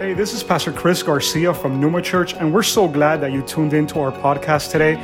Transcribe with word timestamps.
Hey, 0.00 0.14
this 0.14 0.32
is 0.32 0.42
Pastor 0.42 0.72
Chris 0.72 1.02
Garcia 1.02 1.52
from 1.52 1.78
Pneuma 1.78 2.00
Church, 2.00 2.32
and 2.32 2.54
we're 2.54 2.62
so 2.62 2.88
glad 2.88 3.20
that 3.20 3.32
you 3.32 3.42
tuned 3.42 3.74
into 3.74 4.00
our 4.00 4.10
podcast 4.10 4.70
today. 4.70 4.96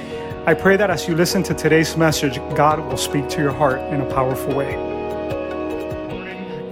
I 0.47 0.55
pray 0.55 0.79
that 0.79 0.89
as 0.89 1.07
you 1.07 1.15
listen 1.15 1.43
to 1.43 1.53
today's 1.53 1.99
message, 1.99 2.39
God 2.57 2.79
will 2.79 2.97
speak 2.97 3.29
to 3.29 3.43
your 3.43 3.53
heart 3.53 3.79
in 3.93 4.01
a 4.01 4.07
powerful 4.07 4.55
way. 4.55 4.73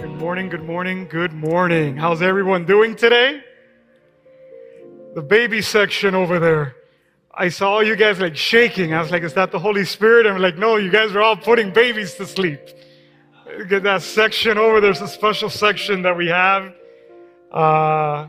Good 0.01 0.15
morning, 0.17 0.49
good 0.49 0.63
morning, 0.63 1.07
good 1.07 1.33
morning. 1.33 1.97
How's 1.97 2.23
everyone 2.23 2.65
doing 2.65 2.95
today? 2.95 3.43
The 5.13 5.21
baby 5.21 5.61
section 5.61 6.15
over 6.15 6.39
there. 6.39 6.75
I 7.31 7.49
saw 7.49 7.81
you 7.81 7.95
guys 7.95 8.19
like 8.19 8.35
shaking. 8.35 8.95
I 8.95 9.01
was 9.01 9.11
like, 9.11 9.21
is 9.21 9.35
that 9.35 9.51
the 9.51 9.59
Holy 9.59 9.85
Spirit? 9.85 10.25
I'm 10.25 10.41
like, 10.41 10.57
no, 10.57 10.77
you 10.77 10.89
guys 10.89 11.15
are 11.15 11.21
all 11.21 11.37
putting 11.37 11.71
babies 11.71 12.15
to 12.15 12.25
sleep. 12.25 12.59
Get 13.69 13.83
that 13.83 14.01
section 14.01 14.57
over. 14.57 14.81
There's 14.81 15.01
a 15.01 15.07
special 15.07 15.51
section 15.51 16.01
that 16.01 16.17
we 16.17 16.29
have 16.29 16.73
uh, 17.55 18.27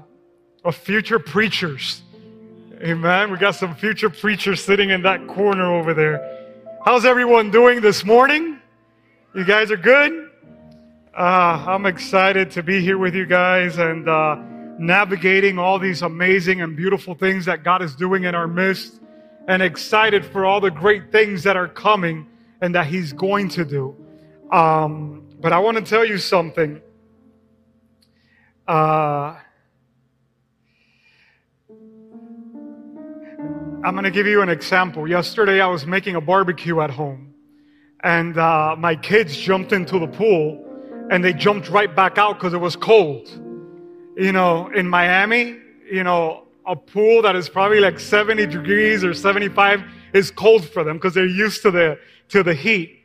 of 0.65 0.77
future 0.77 1.19
preachers. 1.19 2.03
Amen. 2.81 3.31
We 3.31 3.39
got 3.39 3.57
some 3.57 3.75
future 3.75 4.09
preachers 4.09 4.63
sitting 4.63 4.91
in 4.91 5.03
that 5.03 5.27
corner 5.27 5.75
over 5.75 5.93
there. 5.93 6.49
How's 6.85 7.05
everyone 7.05 7.51
doing 7.51 7.81
this 7.81 8.05
morning? 8.05 8.61
You 9.35 9.45
guys 9.45 9.71
are 9.71 9.77
good? 9.77 10.31
Uh, 11.17 11.65
I'm 11.67 11.87
excited 11.87 12.51
to 12.53 12.63
be 12.63 12.81
here 12.81 12.99
with 12.99 13.15
you 13.15 13.27
guys 13.27 13.79
and 13.79 14.09
uh, 14.09 14.37
navigating 14.79 15.59
all 15.59 15.79
these 15.79 16.03
amazing 16.03 16.61
and 16.61 16.77
beautiful 16.77 17.15
things 17.15 17.47
that 17.47 17.65
God 17.65 17.83
is 17.83 17.97
doing 17.97 18.25
in 18.25 18.35
our 18.35 18.47
midst, 18.47 19.01
and 19.49 19.63
excited 19.63 20.25
for 20.25 20.45
all 20.45 20.61
the 20.61 20.71
great 20.71 21.11
things 21.11 21.43
that 21.45 21.57
are 21.57 21.69
coming 21.69 22.27
and 22.61 22.75
that 22.75 22.87
He's 22.87 23.13
going 23.13 23.49
to 23.51 23.65
do. 23.65 23.97
Um, 24.53 25.27
but 25.41 25.53
I 25.53 25.59
want 25.59 25.79
to 25.79 25.83
tell 25.83 26.05
you 26.05 26.19
something. 26.19 26.81
Uh, 28.67 29.37
I'm 33.85 33.93
going 33.93 34.03
to 34.03 34.11
give 34.11 34.27
you 34.27 34.43
an 34.43 34.49
example. 34.49 35.09
Yesterday, 35.09 35.61
I 35.61 35.69
was 35.69 35.87
making 35.87 36.17
a 36.17 36.21
barbecue 36.21 36.81
at 36.81 36.91
home, 36.91 37.33
and 38.03 38.37
uh, 38.37 38.75
my 38.77 38.97
kids 38.97 39.37
jumped 39.37 39.73
into 39.73 40.01
the 40.01 40.09
pool, 40.09 40.65
and 41.13 41.23
they 41.23 41.33
jumped 41.33 41.69
right 41.69 41.95
back 41.95 42.19
out 42.19 42.41
because 42.41 42.55
it 42.55 42.61
was 42.61 42.75
cold. 42.75 43.29
You 44.17 44.33
know, 44.33 44.69
in 44.75 44.89
Miami, 44.89 45.59
you 45.89 46.03
know, 46.03 46.49
a 46.67 46.75
pool 46.75 47.23
that 47.23 47.37
is 47.37 47.49
probably 47.49 47.79
like 47.79 48.01
70 48.01 48.47
degrees 48.47 49.05
or 49.05 49.15
75 49.15 49.85
is 50.13 50.33
cold 50.33 50.65
for 50.65 50.83
them 50.83 50.97
because 50.97 51.15
they're 51.15 51.25
used 51.25 51.63
to 51.63 51.71
the 51.71 52.01
to 52.31 52.43
the 52.43 52.55
heat. 52.55 52.99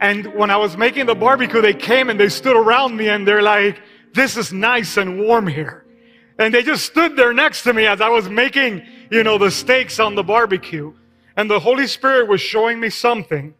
And 0.00 0.34
when 0.34 0.50
I 0.50 0.56
was 0.56 0.76
making 0.76 1.06
the 1.06 1.14
barbecue, 1.14 1.60
they 1.62 1.74
came 1.74 2.10
and 2.10 2.18
they 2.18 2.28
stood 2.28 2.56
around 2.56 2.96
me, 2.96 3.08
and 3.08 3.26
they're 3.26 3.42
like, 3.42 3.80
"This 4.16 4.36
is 4.36 4.52
nice 4.52 4.96
and 4.96 5.20
warm 5.20 5.46
here." 5.46 5.84
And 6.38 6.52
they 6.52 6.62
just 6.62 6.84
stood 6.84 7.16
there 7.16 7.32
next 7.32 7.62
to 7.62 7.72
me 7.72 7.86
as 7.86 8.00
I 8.00 8.08
was 8.08 8.28
making, 8.28 8.82
you 9.10 9.22
know, 9.22 9.38
the 9.38 9.50
steaks 9.50 10.00
on 10.00 10.16
the 10.16 10.24
barbecue. 10.24 10.92
And 11.36 11.48
the 11.48 11.60
Holy 11.60 11.86
Spirit 11.86 12.28
was 12.28 12.40
showing 12.40 12.80
me 12.80 12.90
something. 12.90 13.54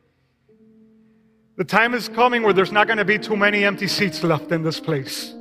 The 1.56 1.64
time 1.64 1.94
is 1.94 2.08
coming 2.08 2.42
where 2.42 2.52
there's 2.52 2.72
not 2.72 2.86
going 2.86 2.98
to 2.98 3.04
be 3.04 3.18
too 3.18 3.36
many 3.36 3.64
empty 3.64 3.86
seats 3.86 4.22
left 4.24 4.50
in 4.50 4.62
this 4.62 4.80
place 4.80 5.34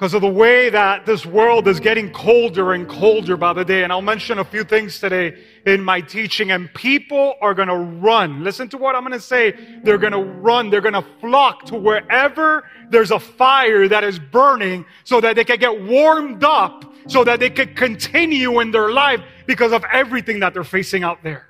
because 0.00 0.14
of 0.14 0.22
the 0.22 0.28
way 0.28 0.70
that 0.70 1.04
this 1.04 1.26
world 1.26 1.68
is 1.68 1.78
getting 1.78 2.10
colder 2.10 2.72
and 2.72 2.88
colder 2.88 3.36
by 3.36 3.52
the 3.52 3.62
day. 3.62 3.84
And 3.84 3.92
I'll 3.92 4.00
mention 4.00 4.38
a 4.38 4.44
few 4.44 4.64
things 4.64 4.98
today 4.98 5.36
in 5.66 5.84
my 5.84 6.00
teaching. 6.00 6.52
And 6.52 6.72
people 6.72 7.34
are 7.42 7.52
going 7.52 7.68
to 7.68 7.76
run. 7.76 8.42
Listen 8.42 8.66
to 8.70 8.78
what 8.78 8.96
I'm 8.96 9.02
going 9.02 9.12
to 9.12 9.20
say. 9.20 9.52
They're 9.82 9.98
going 9.98 10.14
to 10.14 10.22
run. 10.22 10.70
They're 10.70 10.80
going 10.80 10.94
to 10.94 11.04
flock 11.20 11.66
to 11.66 11.76
wherever 11.76 12.66
there's 12.88 13.10
a 13.10 13.20
fire 13.20 13.88
that 13.88 14.02
is 14.02 14.18
burning 14.18 14.86
so 15.04 15.20
that 15.20 15.36
they 15.36 15.44
can 15.44 15.58
get 15.58 15.82
warmed 15.82 16.44
up 16.44 16.94
so 17.06 17.22
that 17.24 17.38
they 17.38 17.50
can 17.50 17.74
continue 17.74 18.60
in 18.60 18.70
their 18.70 18.90
life 18.92 19.20
because 19.46 19.70
of 19.70 19.84
everything 19.92 20.40
that 20.40 20.54
they're 20.54 20.64
facing 20.64 21.04
out 21.04 21.22
there. 21.22 21.46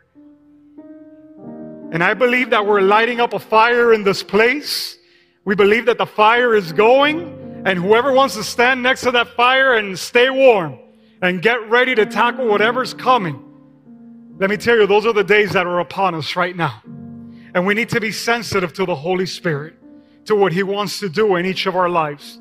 And 1.92 2.03
I 2.03 2.14
believe 2.14 2.50
that 2.50 2.66
we're 2.66 2.80
lighting 2.80 3.20
up 3.20 3.32
a 3.32 3.38
fire 3.38 3.92
in 3.92 4.03
this 4.03 4.24
place. 4.24 4.98
We 5.44 5.54
believe 5.54 5.86
that 5.86 5.98
the 5.98 6.06
fire 6.06 6.56
is 6.56 6.72
going. 6.72 7.39
And 7.65 7.78
whoever 7.78 8.12
wants 8.12 8.34
to 8.37 8.44
stand 8.44 8.82
next 8.82 9.03
to 9.03 9.10
that 9.10 9.28
fire 9.37 9.75
and 9.75 9.98
stay 9.98 10.31
warm 10.31 10.78
and 11.21 11.43
get 11.43 11.69
ready 11.69 11.94
to 11.94 12.06
tackle 12.06 12.47
whatever's 12.47 12.94
coming, 12.94 13.44
let 14.38 14.48
me 14.48 14.56
tell 14.56 14.76
you, 14.76 14.87
those 14.87 15.04
are 15.04 15.12
the 15.12 15.25
days 15.25 15.53
that 15.53 15.66
are 15.66 15.81
upon 15.81 16.15
us 16.15 16.37
right 16.37 16.56
now. 16.56 16.82
And 17.54 17.66
we 17.66 17.75
need 17.75 17.91
to 17.91 18.00
be 18.00 18.12
sensitive 18.12 18.72
to 18.75 18.87
the 18.87 18.94
Holy 18.94 19.26
Spirit, 19.26 19.75
to 20.25 20.34
what 20.34 20.53
He 20.53 20.62
wants 20.62 21.00
to 21.00 21.09
do 21.09 21.37
in 21.37 21.44
each 21.44 21.66
of 21.66 21.76
our 21.76 21.91
lives. 21.91 22.41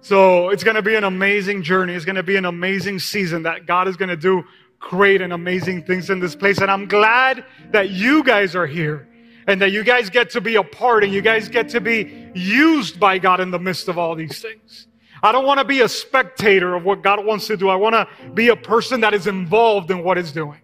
So 0.00 0.48
it's 0.48 0.64
going 0.64 0.76
to 0.76 0.82
be 0.82 0.94
an 0.94 1.04
amazing 1.04 1.62
journey. 1.62 1.94
It's 1.94 2.04
going 2.04 2.16
to 2.16 2.22
be 2.22 2.36
an 2.36 2.44
amazing 2.44 2.98
season 3.00 3.42
that 3.42 3.66
God 3.66 3.88
is 3.88 3.96
going 3.96 4.10
to 4.10 4.16
do 4.16 4.44
great 4.78 5.20
and 5.20 5.32
amazing 5.32 5.82
things 5.84 6.10
in 6.10 6.20
this 6.20 6.34
place. 6.34 6.58
And 6.58 6.70
I'm 6.70 6.86
glad 6.86 7.44
that 7.70 7.90
you 7.90 8.22
guys 8.22 8.54
are 8.54 8.66
here 8.66 9.08
and 9.46 9.60
that 9.60 9.72
you 9.72 9.84
guys 9.84 10.10
get 10.10 10.30
to 10.30 10.40
be 10.40 10.56
a 10.56 10.62
part 10.62 11.04
and 11.04 11.12
you 11.12 11.22
guys 11.22 11.48
get 11.48 11.68
to 11.70 11.80
be 11.80 12.30
used 12.34 12.98
by 12.98 13.18
God 13.18 13.40
in 13.40 13.50
the 13.50 13.58
midst 13.58 13.88
of 13.88 13.98
all 13.98 14.14
these 14.14 14.40
things. 14.40 14.86
I 15.22 15.32
don't 15.32 15.46
want 15.46 15.58
to 15.58 15.64
be 15.64 15.80
a 15.80 15.88
spectator 15.88 16.74
of 16.74 16.84
what 16.84 17.02
God 17.02 17.24
wants 17.24 17.46
to 17.46 17.56
do. 17.56 17.68
I 17.68 17.76
want 17.76 17.94
to 17.94 18.08
be 18.32 18.48
a 18.48 18.56
person 18.56 19.00
that 19.00 19.14
is 19.14 19.26
involved 19.26 19.90
in 19.90 20.02
what 20.04 20.16
He's 20.16 20.32
doing. 20.32 20.60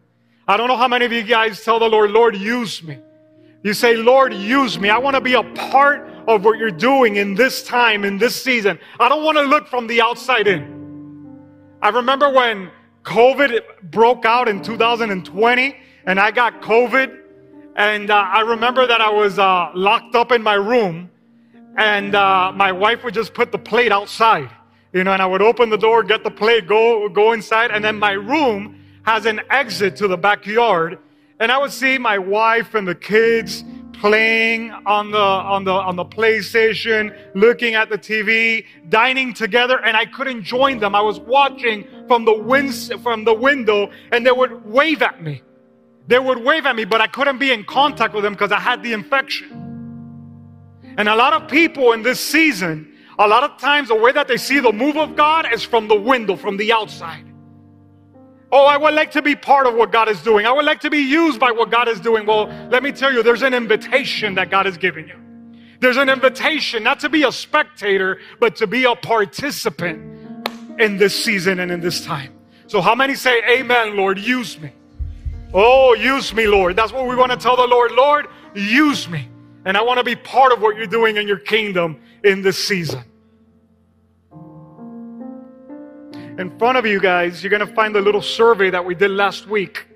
I 0.46 0.56
don't 0.56 0.68
know 0.68 0.76
how 0.76 0.88
many 0.88 1.04
of 1.04 1.12
you 1.12 1.22
guys 1.22 1.64
tell 1.64 1.78
the 1.78 1.88
Lord, 1.88 2.10
Lord, 2.10 2.36
use 2.36 2.82
me. 2.82 2.98
You 3.62 3.74
say, 3.74 3.96
Lord, 3.96 4.34
use 4.34 4.78
me. 4.78 4.88
I 4.88 4.98
want 4.98 5.14
to 5.14 5.20
be 5.20 5.34
a 5.34 5.42
part 5.42 6.08
of 6.26 6.44
what 6.44 6.58
you're 6.58 6.70
doing 6.70 7.16
in 7.16 7.34
this 7.34 7.62
time, 7.62 8.04
in 8.04 8.18
this 8.18 8.40
season. 8.42 8.78
I 8.98 9.08
don't 9.08 9.22
want 9.24 9.38
to 9.38 9.44
look 9.44 9.68
from 9.68 9.86
the 9.86 10.00
outside 10.00 10.46
in. 10.46 10.80
I 11.82 11.90
remember 11.90 12.30
when 12.30 12.70
COVID 13.04 13.90
broke 13.90 14.24
out 14.24 14.48
in 14.48 14.62
2020 14.62 15.76
and 16.06 16.20
I 16.20 16.30
got 16.30 16.60
COVID 16.62 17.19
and 17.80 18.10
uh, 18.10 18.14
I 18.14 18.42
remember 18.42 18.86
that 18.86 19.00
I 19.00 19.08
was 19.08 19.38
uh, 19.38 19.70
locked 19.74 20.14
up 20.14 20.32
in 20.32 20.42
my 20.42 20.52
room, 20.52 21.08
and 21.78 22.14
uh, 22.14 22.52
my 22.54 22.70
wife 22.70 23.02
would 23.04 23.14
just 23.14 23.32
put 23.32 23.52
the 23.52 23.58
plate 23.58 23.90
outside, 23.90 24.50
you 24.92 25.02
know, 25.02 25.14
and 25.14 25.22
I 25.22 25.24
would 25.24 25.40
open 25.40 25.70
the 25.70 25.78
door, 25.78 26.02
get 26.02 26.22
the 26.22 26.30
plate, 26.30 26.66
go 26.66 27.08
go 27.08 27.32
inside, 27.32 27.70
and 27.70 27.82
then 27.82 27.98
my 27.98 28.12
room 28.12 28.84
has 29.04 29.24
an 29.24 29.40
exit 29.48 29.96
to 29.96 30.08
the 30.08 30.18
backyard, 30.18 30.98
and 31.38 31.50
I 31.50 31.56
would 31.56 31.72
see 31.72 31.96
my 31.96 32.18
wife 32.18 32.74
and 32.74 32.86
the 32.86 32.94
kids 32.94 33.64
playing 33.94 34.72
on 34.84 35.10
the 35.10 35.18
on 35.18 35.64
the 35.64 35.72
on 35.72 35.96
the 35.96 36.04
PlayStation, 36.04 37.16
looking 37.34 37.76
at 37.76 37.88
the 37.88 37.96
TV, 37.96 38.66
dining 38.90 39.32
together, 39.32 39.82
and 39.82 39.96
I 39.96 40.04
couldn't 40.04 40.42
join 40.42 40.80
them. 40.80 40.94
I 40.94 41.00
was 41.00 41.18
watching 41.18 41.86
from 42.06 42.26
the 42.26 42.34
winds 42.34 42.92
from 43.02 43.24
the 43.24 43.32
window, 43.32 43.90
and 44.12 44.26
they 44.26 44.32
would 44.32 44.66
wave 44.66 45.00
at 45.00 45.22
me. 45.22 45.40
They 46.10 46.18
would 46.18 46.42
wave 46.42 46.66
at 46.66 46.74
me, 46.74 46.84
but 46.84 47.00
I 47.00 47.06
couldn't 47.06 47.38
be 47.38 47.52
in 47.52 47.62
contact 47.62 48.14
with 48.14 48.24
them 48.24 48.32
because 48.32 48.50
I 48.50 48.58
had 48.58 48.82
the 48.82 48.92
infection. 48.92 49.48
And 50.98 51.08
a 51.08 51.14
lot 51.14 51.32
of 51.32 51.48
people 51.48 51.92
in 51.92 52.02
this 52.02 52.18
season, 52.18 52.92
a 53.16 53.28
lot 53.28 53.44
of 53.44 53.58
times 53.58 53.90
the 53.90 53.94
way 53.94 54.10
that 54.10 54.26
they 54.26 54.36
see 54.36 54.58
the 54.58 54.72
move 54.72 54.96
of 54.96 55.14
God 55.14 55.46
is 55.52 55.62
from 55.62 55.86
the 55.86 55.94
window, 55.94 56.34
from 56.34 56.56
the 56.56 56.72
outside. 56.72 57.24
Oh, 58.50 58.66
I 58.66 58.76
would 58.76 58.92
like 58.92 59.12
to 59.12 59.22
be 59.22 59.36
part 59.36 59.68
of 59.68 59.74
what 59.74 59.92
God 59.92 60.08
is 60.08 60.20
doing. 60.20 60.46
I 60.46 60.52
would 60.52 60.64
like 60.64 60.80
to 60.80 60.90
be 60.90 60.98
used 60.98 61.38
by 61.38 61.52
what 61.52 61.70
God 61.70 61.86
is 61.86 62.00
doing. 62.00 62.26
Well, 62.26 62.48
let 62.70 62.82
me 62.82 62.90
tell 62.90 63.12
you, 63.12 63.22
there's 63.22 63.42
an 63.42 63.54
invitation 63.54 64.34
that 64.34 64.50
God 64.50 64.66
is 64.66 64.76
giving 64.76 65.06
you. 65.06 65.14
There's 65.78 65.96
an 65.96 66.08
invitation 66.08 66.82
not 66.82 66.98
to 67.00 67.08
be 67.08 67.22
a 67.22 67.30
spectator, 67.30 68.18
but 68.40 68.56
to 68.56 68.66
be 68.66 68.82
a 68.82 68.96
participant 68.96 70.00
in 70.80 70.96
this 70.96 71.24
season 71.24 71.60
and 71.60 71.70
in 71.70 71.78
this 71.78 72.04
time. 72.04 72.34
So, 72.66 72.80
how 72.80 72.96
many 72.96 73.14
say, 73.14 73.40
Amen, 73.48 73.96
Lord, 73.96 74.18
use 74.18 74.58
me? 74.60 74.72
Oh, 75.52 75.94
use 75.94 76.32
me, 76.32 76.46
Lord. 76.46 76.76
That's 76.76 76.92
what 76.92 77.06
we 77.08 77.16
want 77.16 77.32
to 77.32 77.36
tell 77.36 77.56
the 77.56 77.66
Lord. 77.66 77.92
Lord, 77.92 78.28
use 78.54 79.08
me. 79.08 79.28
And 79.64 79.76
I 79.76 79.82
want 79.82 79.98
to 79.98 80.04
be 80.04 80.16
part 80.16 80.52
of 80.52 80.62
what 80.62 80.76
you're 80.76 80.86
doing 80.86 81.16
in 81.16 81.26
your 81.26 81.38
kingdom 81.38 82.00
in 82.24 82.40
this 82.40 82.62
season. 82.62 83.04
In 86.38 86.56
front 86.58 86.78
of 86.78 86.86
you 86.86 87.00
guys, 87.00 87.42
you're 87.42 87.50
going 87.50 87.66
to 87.66 87.74
find 87.74 87.94
the 87.94 88.00
little 88.00 88.22
survey 88.22 88.70
that 88.70 88.84
we 88.84 88.94
did 88.94 89.10
last 89.10 89.46
week. 89.46 89.86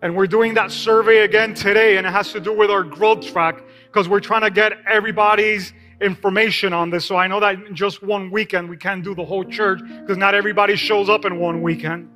And 0.00 0.16
we're 0.16 0.28
doing 0.28 0.54
that 0.54 0.70
survey 0.70 1.18
again 1.18 1.52
today, 1.52 1.98
and 1.98 2.06
it 2.06 2.10
has 2.10 2.32
to 2.32 2.40
do 2.40 2.56
with 2.56 2.70
our 2.70 2.82
growth 2.82 3.26
track 3.26 3.62
because 3.86 4.08
we're 4.08 4.20
trying 4.20 4.40
to 4.42 4.50
get 4.50 4.72
everybody's 4.86 5.74
information 6.00 6.72
on 6.72 6.88
this. 6.88 7.04
So 7.04 7.16
I 7.16 7.26
know 7.26 7.40
that 7.40 7.56
in 7.66 7.74
just 7.74 8.02
one 8.02 8.30
weekend 8.30 8.70
we 8.70 8.78
can't 8.78 9.04
do 9.04 9.14
the 9.14 9.24
whole 9.24 9.44
church 9.44 9.80
because 9.82 10.16
not 10.16 10.34
everybody 10.34 10.76
shows 10.76 11.10
up 11.10 11.26
in 11.26 11.38
one 11.38 11.60
weekend. 11.60 12.08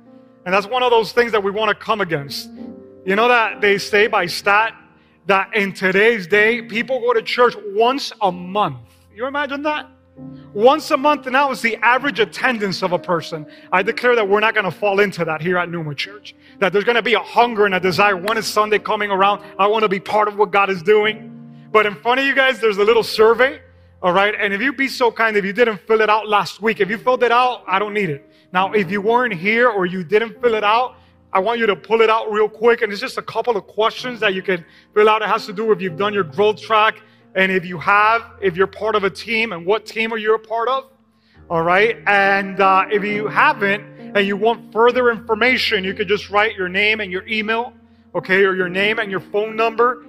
And 0.45 0.53
that's 0.53 0.65
one 0.65 0.81
of 0.81 0.89
those 0.89 1.11
things 1.11 1.31
that 1.33 1.43
we 1.43 1.51
want 1.51 1.69
to 1.69 1.75
come 1.75 2.01
against. 2.01 2.49
You 3.05 3.15
know 3.15 3.27
that 3.27 3.61
they 3.61 3.77
say 3.77 4.07
by 4.07 4.25
stat 4.25 4.73
that 5.27 5.55
in 5.55 5.73
today's 5.73 6.25
day, 6.25 6.63
people 6.63 6.99
go 6.99 7.13
to 7.13 7.21
church 7.21 7.53
once 7.73 8.11
a 8.19 8.31
month. 8.31 8.79
You 9.13 9.27
imagine 9.27 9.61
that? 9.61 9.87
Once 10.53 10.89
a 10.89 10.97
month, 10.97 11.27
and 11.27 11.35
that 11.35 11.47
was 11.47 11.61
the 11.61 11.75
average 11.77 12.19
attendance 12.19 12.81
of 12.81 12.93
a 12.93 12.99
person. 12.99 13.45
I 13.71 13.83
declare 13.83 14.15
that 14.15 14.27
we're 14.27 14.39
not 14.39 14.55
going 14.55 14.65
to 14.65 14.71
fall 14.71 15.01
into 15.01 15.23
that 15.23 15.39
here 15.39 15.57
at 15.57 15.69
Pneuma 15.69 15.93
Church. 15.93 16.33
That 16.59 16.73
there's 16.73 16.83
going 16.83 16.95
to 16.95 17.03
be 17.03 17.13
a 17.13 17.19
hunger 17.19 17.65
and 17.67 17.75
a 17.75 17.79
desire. 17.79 18.17
When 18.17 18.37
is 18.37 18.47
Sunday 18.47 18.79
coming 18.79 19.11
around? 19.11 19.43
I 19.59 19.67
want 19.67 19.83
to 19.83 19.89
be 19.89 19.99
part 19.99 20.27
of 20.27 20.37
what 20.37 20.51
God 20.51 20.71
is 20.71 20.81
doing. 20.81 21.31
But 21.71 21.85
in 21.85 21.93
front 21.95 22.21
of 22.21 22.25
you 22.25 22.33
guys, 22.33 22.59
there's 22.59 22.77
a 22.77 22.83
little 22.83 23.03
survey 23.03 23.61
All 24.01 24.13
right. 24.13 24.33
And 24.39 24.53
if 24.53 24.61
you'd 24.61 24.77
be 24.77 24.87
so 24.87 25.11
kind, 25.11 25.37
if 25.37 25.45
you 25.45 25.53
didn't 25.53 25.77
fill 25.87 26.01
it 26.01 26.09
out 26.09 26.27
last 26.27 26.61
week, 26.61 26.79
if 26.79 26.89
you 26.89 26.97
filled 26.97 27.23
it 27.23 27.31
out, 27.31 27.63
I 27.67 27.77
don't 27.77 27.93
need 27.93 28.09
it. 28.09 28.29
Now, 28.53 28.71
if 28.71 28.89
you 28.89 29.01
weren't 29.01 29.33
here 29.33 29.69
or 29.69 29.85
you 29.85 30.03
didn't 30.03 30.41
fill 30.41 30.55
it 30.55 30.63
out, 30.63 30.95
I 31.35 31.39
want 31.39 31.59
you 31.59 31.65
to 31.67 31.75
pull 31.75 31.99
it 31.99 32.09
out 32.09 32.31
real 32.31 32.47
quick. 32.47 32.81
And 32.81 32.93
it's 32.93 33.01
just 33.01 33.17
a 33.17 33.21
couple 33.21 33.57
of 33.57 33.67
questions 33.67 34.21
that 34.21 34.33
you 34.33 34.41
can 34.41 34.63
fill 34.93 35.09
out. 35.09 35.21
It 35.21 35.27
has 35.27 35.45
to 35.47 35.53
do 35.53 35.65
with 35.65 35.79
if 35.79 35.81
you've 35.81 35.97
done 35.97 36.13
your 36.13 36.23
growth 36.23 36.61
track. 36.61 37.01
And 37.35 37.51
if 37.51 37.65
you 37.65 37.77
have, 37.77 38.21
if 38.41 38.55
you're 38.55 38.67
part 38.67 38.95
of 38.95 39.03
a 39.03 39.09
team 39.09 39.51
and 39.51 39.65
what 39.65 39.85
team 39.85 40.13
are 40.13 40.17
you 40.17 40.33
a 40.33 40.39
part 40.39 40.69
of? 40.69 40.85
All 41.49 41.61
right. 41.61 41.97
And 42.07 42.61
uh, 42.61 42.85
if 42.89 43.03
you 43.03 43.27
haven't 43.27 43.81
and 44.15 44.25
you 44.25 44.37
want 44.37 44.71
further 44.71 45.11
information, 45.11 45.83
you 45.83 45.93
could 45.93 46.07
just 46.07 46.29
write 46.29 46.55
your 46.55 46.69
name 46.69 47.01
and 47.01 47.11
your 47.11 47.27
email, 47.27 47.73
okay, 48.15 48.45
or 48.45 48.55
your 48.55 48.69
name 48.69 48.99
and 48.99 49.11
your 49.11 49.19
phone 49.19 49.57
number 49.57 50.05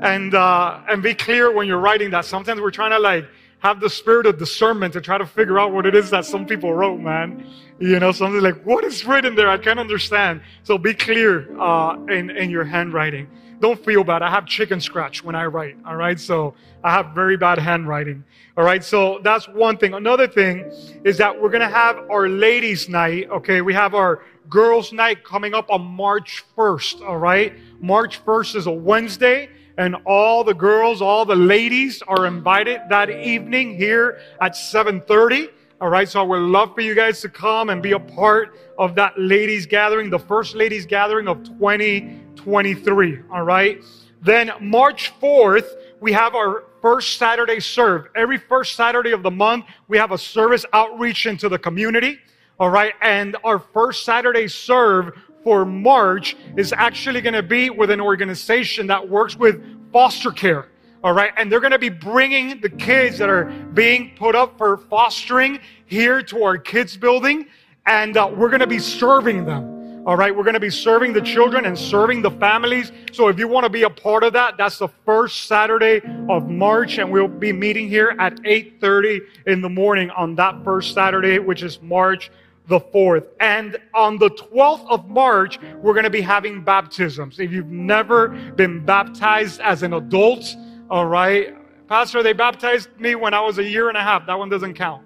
and 0.00 0.34
uh, 0.34 0.80
and 0.88 1.04
be 1.04 1.14
clear 1.14 1.52
when 1.52 1.68
you're 1.68 1.78
writing 1.78 2.10
that. 2.10 2.24
Sometimes 2.24 2.60
we're 2.60 2.72
trying 2.72 2.90
to 2.90 2.98
like 2.98 3.26
have 3.64 3.80
the 3.80 3.88
spirit 3.88 4.26
of 4.26 4.38
discernment 4.38 4.92
to 4.92 5.00
try 5.00 5.16
to 5.16 5.24
figure 5.24 5.58
out 5.58 5.72
what 5.72 5.86
it 5.86 5.94
is 5.94 6.10
that 6.10 6.26
some 6.26 6.44
people 6.44 6.74
wrote, 6.74 7.00
man. 7.00 7.46
You 7.80 7.98
know, 7.98 8.12
something 8.12 8.42
like 8.42 8.62
what 8.64 8.84
is 8.84 9.06
written 9.06 9.34
there? 9.34 9.48
I 9.48 9.56
can't 9.56 9.80
understand. 9.80 10.42
So 10.64 10.76
be 10.76 10.92
clear 10.92 11.58
uh, 11.58 11.96
in 12.04 12.30
in 12.30 12.50
your 12.50 12.64
handwriting. 12.64 13.26
Don't 13.60 13.82
feel 13.82 14.04
bad. 14.04 14.20
I 14.20 14.30
have 14.30 14.44
chicken 14.44 14.80
scratch 14.80 15.24
when 15.24 15.34
I 15.34 15.46
write. 15.46 15.76
All 15.86 15.96
right, 15.96 16.20
so 16.20 16.54
I 16.82 16.90
have 16.90 17.14
very 17.14 17.38
bad 17.38 17.58
handwriting. 17.58 18.22
All 18.58 18.64
right, 18.64 18.84
so 18.84 19.20
that's 19.22 19.48
one 19.48 19.78
thing. 19.78 19.94
Another 19.94 20.28
thing 20.28 20.70
is 21.02 21.16
that 21.16 21.40
we're 21.40 21.48
gonna 21.48 21.76
have 21.84 21.96
our 22.10 22.28
ladies' 22.28 22.90
night. 22.90 23.30
Okay, 23.30 23.62
we 23.62 23.72
have 23.72 23.94
our 23.94 24.22
girls' 24.50 24.92
night 24.92 25.24
coming 25.24 25.54
up 25.54 25.70
on 25.70 25.80
March 25.80 26.44
1st. 26.54 27.00
All 27.00 27.16
right, 27.16 27.54
March 27.80 28.22
1st 28.26 28.56
is 28.56 28.66
a 28.66 28.76
Wednesday 28.90 29.48
and 29.76 29.96
all 30.04 30.44
the 30.44 30.54
girls, 30.54 31.02
all 31.02 31.24
the 31.24 31.34
ladies 31.34 32.02
are 32.06 32.26
invited 32.26 32.80
that 32.88 33.10
evening 33.10 33.76
here 33.76 34.18
at 34.40 34.54
7:30. 34.56 35.50
All 35.80 35.88
right, 35.88 36.08
so 36.08 36.20
I 36.20 36.22
would 36.22 36.40
love 36.40 36.74
for 36.74 36.80
you 36.80 36.94
guys 36.94 37.20
to 37.22 37.28
come 37.28 37.68
and 37.68 37.82
be 37.82 37.92
a 37.92 37.98
part 37.98 38.56
of 38.78 38.94
that 38.94 39.18
ladies 39.18 39.66
gathering, 39.66 40.08
the 40.08 40.18
first 40.18 40.54
ladies 40.54 40.86
gathering 40.86 41.28
of 41.28 41.42
2023. 41.42 43.18
All 43.30 43.42
right. 43.42 43.82
Then 44.22 44.52
March 44.60 45.12
4th, 45.20 45.76
we 46.00 46.12
have 46.12 46.34
our 46.34 46.64
first 46.80 47.18
Saturday 47.18 47.60
serve. 47.60 48.06
Every 48.14 48.38
first 48.38 48.76
Saturday 48.76 49.10
of 49.10 49.22
the 49.22 49.30
month, 49.30 49.66
we 49.88 49.98
have 49.98 50.12
a 50.12 50.18
service 50.18 50.64
outreach 50.72 51.26
into 51.26 51.48
the 51.48 51.58
community. 51.58 52.18
All 52.58 52.70
right. 52.70 52.94
And 53.02 53.36
our 53.44 53.58
first 53.58 54.04
Saturday 54.04 54.48
serve 54.48 55.12
for 55.44 55.64
March 55.64 56.36
is 56.56 56.72
actually 56.72 57.20
going 57.20 57.34
to 57.34 57.42
be 57.42 57.70
with 57.70 57.90
an 57.90 58.00
organization 58.00 58.88
that 58.88 59.08
works 59.08 59.36
with 59.36 59.62
foster 59.92 60.32
care. 60.32 60.68
All 61.04 61.12
right. 61.12 61.32
And 61.36 61.52
they're 61.52 61.60
going 61.60 61.72
to 61.72 61.78
be 61.78 61.90
bringing 61.90 62.62
the 62.62 62.70
kids 62.70 63.18
that 63.18 63.28
are 63.28 63.44
being 63.74 64.12
put 64.16 64.34
up 64.34 64.56
for 64.56 64.78
fostering 64.78 65.60
here 65.84 66.22
to 66.22 66.42
our 66.42 66.56
kids 66.56 66.96
building. 66.96 67.46
And 67.84 68.16
uh, 68.16 68.32
we're 68.34 68.48
going 68.48 68.60
to 68.60 68.66
be 68.66 68.78
serving 68.78 69.44
them. 69.44 70.06
All 70.06 70.16
right. 70.16 70.34
We're 70.34 70.44
going 70.44 70.54
to 70.54 70.60
be 70.60 70.70
serving 70.70 71.12
the 71.12 71.20
children 71.20 71.66
and 71.66 71.78
serving 71.78 72.22
the 72.22 72.30
families. 72.30 72.90
So 73.12 73.28
if 73.28 73.38
you 73.38 73.46
want 73.48 73.64
to 73.64 73.70
be 73.70 73.82
a 73.82 73.90
part 73.90 74.24
of 74.24 74.32
that, 74.32 74.56
that's 74.56 74.78
the 74.78 74.88
first 75.04 75.44
Saturday 75.44 76.00
of 76.30 76.48
March. 76.48 76.96
And 76.96 77.12
we'll 77.12 77.28
be 77.28 77.52
meeting 77.52 77.86
here 77.86 78.16
at 78.18 78.36
8.30 78.36 79.20
in 79.46 79.60
the 79.60 79.68
morning 79.68 80.08
on 80.10 80.34
that 80.36 80.64
first 80.64 80.94
Saturday, 80.94 81.38
which 81.38 81.62
is 81.62 81.82
March 81.82 82.30
the 82.66 82.80
4th. 82.80 83.28
And 83.40 83.76
on 83.94 84.18
the 84.18 84.30
12th 84.30 84.86
of 84.88 85.08
March, 85.08 85.58
we're 85.82 85.92
going 85.92 86.04
to 86.04 86.10
be 86.10 86.20
having 86.20 86.64
baptisms. 86.64 87.38
If 87.38 87.52
you've 87.52 87.70
never 87.70 88.28
been 88.28 88.84
baptized 88.84 89.60
as 89.60 89.82
an 89.82 89.92
adult, 89.92 90.56
all 90.90 91.06
right, 91.06 91.54
Pastor, 91.88 92.22
they 92.22 92.32
baptized 92.32 92.88
me 92.98 93.14
when 93.14 93.34
I 93.34 93.40
was 93.40 93.58
a 93.58 93.64
year 93.64 93.88
and 93.88 93.96
a 93.96 94.02
half. 94.02 94.26
That 94.26 94.38
one 94.38 94.48
doesn't 94.48 94.74
count. 94.74 95.02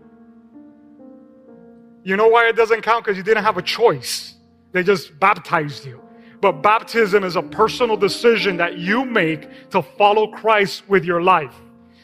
You 2.05 2.17
know 2.17 2.29
why 2.29 2.49
it 2.49 2.57
doesn't 2.57 2.83
count? 2.83 3.05
Because 3.05 3.17
you 3.17 3.25
didn't 3.25 3.45
have 3.45 3.57
a 3.57 3.63
choice. 3.63 4.37
They 4.73 4.83
just 4.83 5.19
baptized 5.19 5.85
you. 5.85 6.01
But 6.41 6.63
baptism 6.63 7.25
is 7.25 7.35
a 7.35 7.43
personal 7.43 7.97
decision 7.97 8.57
that 8.59 8.79
you 8.79 9.05
make 9.05 9.71
to 9.71 9.83
follow 9.83 10.29
Christ 10.29 10.89
with 10.89 11.05
your 11.05 11.21
life. 11.21 11.55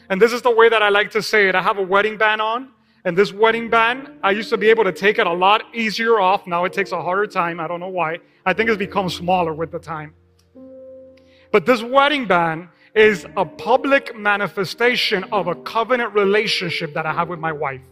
And 0.09 0.21
this 0.21 0.33
is 0.33 0.41
the 0.41 0.51
way 0.51 0.67
that 0.67 0.83
I 0.83 0.89
like 0.89 1.11
to 1.11 1.21
say 1.21 1.47
it. 1.47 1.55
I 1.55 1.61
have 1.61 1.77
a 1.77 1.81
wedding 1.81 2.17
band 2.17 2.41
on. 2.41 2.71
And 3.05 3.15
this 3.15 3.31
wedding 3.31 3.69
band, 3.69 4.09
I 4.23 4.31
used 4.31 4.49
to 4.49 4.57
be 4.57 4.67
able 4.71 4.83
to 4.83 4.91
take 4.91 5.19
it 5.19 5.27
a 5.27 5.31
lot 5.31 5.63
easier 5.75 6.19
off. 6.19 6.47
Now 6.47 6.65
it 6.65 6.73
takes 6.73 6.91
a 6.91 6.99
harder 6.99 7.27
time. 7.27 7.59
I 7.59 7.67
don't 7.67 7.79
know 7.79 7.87
why. 7.87 8.17
I 8.47 8.53
think 8.53 8.67
it's 8.67 8.79
become 8.79 9.09
smaller 9.09 9.53
with 9.53 9.71
the 9.71 9.77
time. 9.77 10.15
But 11.51 11.67
this 11.67 11.83
wedding 11.83 12.25
band 12.25 12.69
is 12.95 13.27
a 13.37 13.45
public 13.45 14.17
manifestation 14.17 15.23
of 15.25 15.45
a 15.47 15.53
covenant 15.53 16.15
relationship 16.15 16.95
that 16.95 17.05
I 17.05 17.13
have 17.13 17.29
with 17.29 17.39
my 17.39 17.51
wife. 17.51 17.83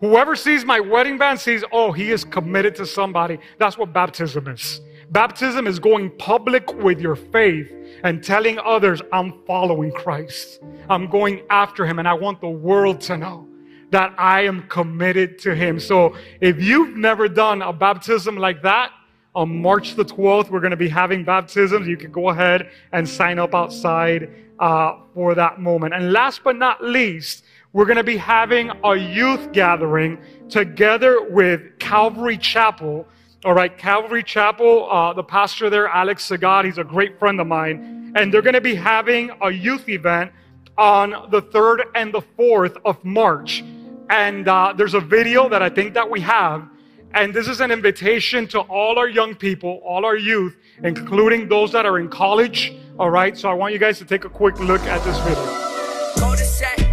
Whoever 0.00 0.34
sees 0.34 0.64
my 0.64 0.80
wedding 0.80 1.16
band 1.16 1.38
sees, 1.38 1.62
oh, 1.70 1.92
he 1.92 2.10
is 2.10 2.24
committed 2.24 2.74
to 2.76 2.86
somebody. 2.86 3.38
That's 3.58 3.78
what 3.78 3.92
baptism 3.92 4.48
is. 4.48 4.80
Baptism 5.10 5.68
is 5.68 5.78
going 5.78 6.10
public 6.18 6.74
with 6.74 7.00
your 7.00 7.14
faith 7.14 7.72
and 8.02 8.24
telling 8.24 8.58
others, 8.58 9.00
I'm 9.12 9.44
following 9.46 9.92
Christ. 9.92 10.60
I'm 10.90 11.08
going 11.08 11.42
after 11.48 11.86
him, 11.86 12.00
and 12.00 12.08
I 12.08 12.14
want 12.14 12.40
the 12.40 12.48
world 12.48 13.00
to 13.02 13.16
know 13.16 13.48
that 13.94 14.12
I 14.18 14.42
am 14.42 14.66
committed 14.68 15.38
to 15.40 15.54
Him. 15.54 15.78
So 15.78 16.16
if 16.40 16.60
you've 16.60 16.96
never 16.96 17.28
done 17.28 17.62
a 17.62 17.72
baptism 17.72 18.36
like 18.36 18.60
that, 18.62 18.90
on 19.36 19.62
March 19.62 19.94
the 19.94 20.04
12th, 20.04 20.50
we're 20.50 20.60
going 20.60 20.70
to 20.70 20.76
be 20.76 20.88
having 20.88 21.24
baptisms. 21.24 21.86
You 21.86 21.96
can 21.96 22.12
go 22.12 22.30
ahead 22.30 22.70
and 22.92 23.08
sign 23.08 23.38
up 23.38 23.54
outside 23.54 24.30
uh, 24.58 24.96
for 25.12 25.34
that 25.34 25.60
moment. 25.60 25.94
And 25.94 26.12
last 26.12 26.42
but 26.44 26.56
not 26.56 26.82
least, 26.82 27.44
we're 27.72 27.84
going 27.84 27.96
to 27.96 28.04
be 28.04 28.16
having 28.16 28.70
a 28.84 28.96
youth 28.96 29.52
gathering 29.52 30.18
together 30.48 31.28
with 31.30 31.78
Calvary 31.78 32.38
Chapel. 32.38 33.06
All 33.44 33.54
right, 33.54 33.76
Calvary 33.76 34.22
Chapel, 34.22 34.88
uh, 34.90 35.12
the 35.12 35.24
pastor 35.24 35.68
there, 35.68 35.88
Alex 35.88 36.28
Sagad, 36.28 36.64
he's 36.64 36.78
a 36.78 36.84
great 36.84 37.18
friend 37.18 37.40
of 37.40 37.46
mine. 37.46 38.12
And 38.16 38.32
they're 38.32 38.42
going 38.42 38.54
to 38.54 38.60
be 38.60 38.76
having 38.76 39.30
a 39.42 39.50
youth 39.50 39.88
event 39.88 40.32
on 40.78 41.10
the 41.30 41.42
3rd 41.42 41.84
and 41.94 42.12
the 42.12 42.22
4th 42.38 42.76
of 42.84 43.04
March. 43.04 43.64
And 44.10 44.48
uh, 44.48 44.74
there's 44.76 44.94
a 44.94 45.00
video 45.00 45.48
that 45.48 45.62
I 45.62 45.68
think 45.68 45.94
that 45.94 46.10
we 46.10 46.20
have. 46.20 46.68
And 47.12 47.32
this 47.32 47.46
is 47.46 47.60
an 47.60 47.70
invitation 47.70 48.46
to 48.48 48.60
all 48.60 48.98
our 48.98 49.08
young 49.08 49.34
people, 49.34 49.80
all 49.84 50.04
our 50.04 50.16
youth, 50.16 50.56
including 50.82 51.48
those 51.48 51.70
that 51.72 51.86
are 51.86 51.98
in 51.98 52.08
college. 52.08 52.76
All 52.98 53.10
right. 53.10 53.36
So 53.36 53.48
I 53.48 53.54
want 53.54 53.72
you 53.72 53.78
guys 53.78 53.98
to 53.98 54.04
take 54.04 54.24
a 54.24 54.28
quick 54.28 54.58
look 54.58 54.80
at 54.82 55.02
this 55.04 55.18
video. 55.20 55.60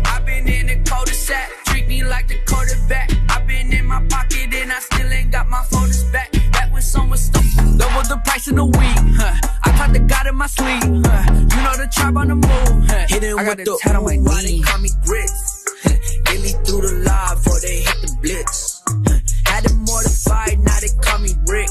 I've 0.06 0.26
been 0.26 0.48
in 0.48 0.68
the 0.68 0.76
cul-de-sac. 0.90 1.50
Treat 1.66 1.88
me 1.88 2.04
like 2.04 2.28
the 2.28 2.38
quarterback. 2.46 3.12
I've 3.30 3.48
been 3.48 3.74
in 3.74 3.86
my 3.86 4.06
pocket 4.08 4.54
and 4.54 4.72
I 4.72 4.80
still 4.80 5.12
ain't 5.12 5.32
got 5.32 5.50
my 5.50 5.64
photos 5.64 6.04
back. 6.06 6.32
Back 6.52 6.72
when 6.72 6.82
some 6.82 7.10
was 7.10 7.22
stuff. 7.22 7.46
Double 7.56 8.04
the 8.04 8.22
price 8.24 8.48
in 8.48 8.58
a 8.58 8.66
week. 8.66 8.76
Huh. 9.18 9.50
I 9.64 9.72
caught 9.78 9.94
the 9.94 10.00
God 10.00 10.28
in 10.28 10.36
my 10.36 10.48
sleep. 10.48 10.84
Huh. 10.84 11.24
You 11.34 11.64
know 11.64 11.76
the 11.78 11.90
tribe 11.92 12.18
on 12.18 12.28
the 12.28 12.36
move. 12.36 12.90
Huh. 12.90 13.06
Hit 13.08 13.24
it 13.24 13.36
with 13.36 13.58
the 13.58 13.80
tat 13.82 13.96
on 13.96 14.06
my 14.06 14.42
knee. 14.44 14.62
Call 14.62 14.80
me 14.80 14.90
grits. 15.04 15.51
Daily 16.26 16.54
through 16.66 16.82
the 16.86 17.04
live 17.06 17.38
before 17.44 17.60
they 17.60 17.82
hit 17.82 17.98
the 18.02 18.18
blitz. 18.22 18.82
Had 19.46 19.64
them 19.66 19.78
mortified, 19.86 20.60
now 20.60 20.78
they 20.80 20.90
call 21.02 21.20
me 21.20 21.34
Rick. 21.48 21.70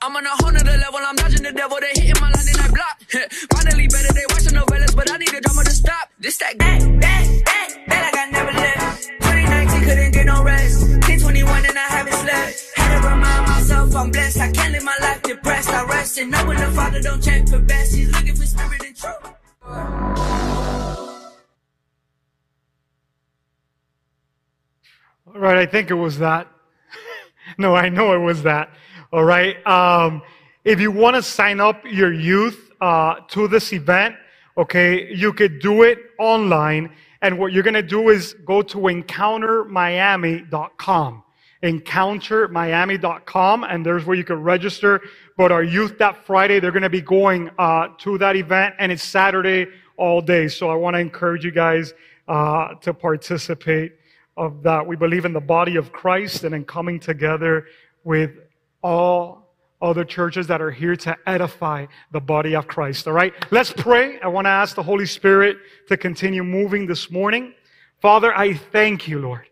I'm 0.00 0.14
on 0.14 0.24
a 0.24 0.28
whole 0.40 0.52
nother 0.52 0.76
level, 0.78 1.00
I'm 1.02 1.16
dodging 1.16 1.42
the 1.42 1.52
devil, 1.52 1.78
they 1.80 2.00
hitting 2.00 2.20
my 2.20 2.30
line 2.30 2.46
and 2.48 2.60
I 2.60 2.68
block. 2.70 2.96
Finally 3.52 3.88
better, 3.88 4.12
they 4.14 4.24
watching 4.30 4.54
novellas, 4.54 4.94
but 4.94 5.10
I 5.10 5.16
need 5.18 5.34
a 5.34 5.40
drama 5.40 5.64
to 5.64 5.70
stop. 5.70 6.08
This 6.20 6.38
that 6.38 6.56
back, 6.58 6.80
back, 7.00 7.44
back, 7.44 7.86
back 7.86 8.12
like 8.12 8.16
I 8.16 8.30
never 8.30 8.52
left. 8.52 9.08
2019 9.26 9.80
couldn't 9.82 10.10
get 10.12 10.26
no 10.26 10.42
rest. 10.44 10.80
1021 10.80 11.66
and 11.66 11.78
I 11.78 11.82
haven't 11.82 12.14
slept. 12.14 12.72
Had 12.76 13.00
to 13.00 13.08
remind 13.08 13.46
myself 13.46 13.96
I'm 13.96 14.10
blessed. 14.10 14.38
I 14.40 14.52
can't 14.52 14.72
live 14.72 14.84
my 14.84 14.96
life 15.00 15.22
depressed. 15.22 15.70
I 15.70 15.84
rest 15.84 16.18
and 16.18 16.30
know 16.30 16.46
when 16.46 16.56
the 16.56 16.70
Father 16.72 17.00
don't 17.00 17.22
check 17.22 17.48
for 17.48 17.58
best. 17.58 17.94
He's 17.94 18.10
looking 18.12 18.34
for 18.34 18.46
spirit 18.46 18.82
and 18.84 18.96
truth. 18.96 19.34
All 25.34 25.42
right, 25.42 25.58
I 25.58 25.66
think 25.66 25.90
it 25.90 25.94
was 25.94 26.20
that. 26.20 26.48
no, 27.58 27.74
I 27.74 27.90
know 27.90 28.14
it 28.14 28.18
was 28.18 28.44
that. 28.44 28.70
All 29.12 29.24
right. 29.24 29.66
Um, 29.66 30.22
if 30.64 30.80
you 30.80 30.90
want 30.90 31.16
to 31.16 31.22
sign 31.22 31.60
up 31.60 31.84
your 31.84 32.14
youth 32.14 32.72
uh, 32.80 33.16
to 33.28 33.46
this 33.46 33.74
event, 33.74 34.16
okay, 34.56 35.14
you 35.14 35.34
could 35.34 35.58
do 35.58 35.82
it 35.82 35.98
online. 36.18 36.94
And 37.20 37.38
what 37.38 37.52
you're 37.52 37.62
going 37.62 37.74
to 37.74 37.82
do 37.82 38.08
is 38.08 38.32
go 38.46 38.62
to 38.62 38.78
encountermiami.com. 38.78 41.22
Encountermiami.com, 41.62 43.64
and 43.64 43.84
there's 43.84 44.06
where 44.06 44.16
you 44.16 44.24
can 44.24 44.42
register. 44.42 45.02
But 45.36 45.52
our 45.52 45.62
youth 45.62 45.98
that 45.98 46.24
Friday, 46.24 46.58
they're 46.58 46.72
going 46.72 46.82
to 46.84 46.88
be 46.88 47.02
going 47.02 47.50
uh, 47.58 47.88
to 47.98 48.16
that 48.16 48.34
event, 48.34 48.76
and 48.78 48.90
it's 48.90 49.02
Saturday 49.02 49.66
all 49.98 50.22
day. 50.22 50.48
So 50.48 50.70
I 50.70 50.74
want 50.74 50.94
to 50.94 51.00
encourage 51.00 51.44
you 51.44 51.50
guys 51.50 51.92
uh, 52.28 52.76
to 52.76 52.94
participate 52.94 53.97
of 54.38 54.62
that. 54.62 54.86
We 54.86 54.96
believe 54.96 55.24
in 55.24 55.32
the 55.32 55.40
body 55.40 55.76
of 55.76 55.92
Christ 55.92 56.44
and 56.44 56.54
in 56.54 56.64
coming 56.64 57.00
together 57.00 57.66
with 58.04 58.30
all 58.82 59.52
other 59.82 60.04
churches 60.04 60.46
that 60.46 60.62
are 60.62 60.70
here 60.70 60.96
to 60.96 61.16
edify 61.26 61.86
the 62.12 62.20
body 62.20 62.54
of 62.54 62.66
Christ. 62.66 63.06
All 63.06 63.12
right, 63.12 63.34
let's 63.50 63.72
pray. 63.72 64.18
I 64.20 64.28
want 64.28 64.46
to 64.46 64.50
ask 64.50 64.74
the 64.74 64.82
Holy 64.82 65.06
Spirit 65.06 65.56
to 65.88 65.96
continue 65.96 66.42
moving 66.42 66.86
this 66.86 67.10
morning. 67.10 67.54
Father, 68.00 68.36
I 68.36 68.54
thank 68.54 69.08
you, 69.08 69.20
Lord, 69.20 69.46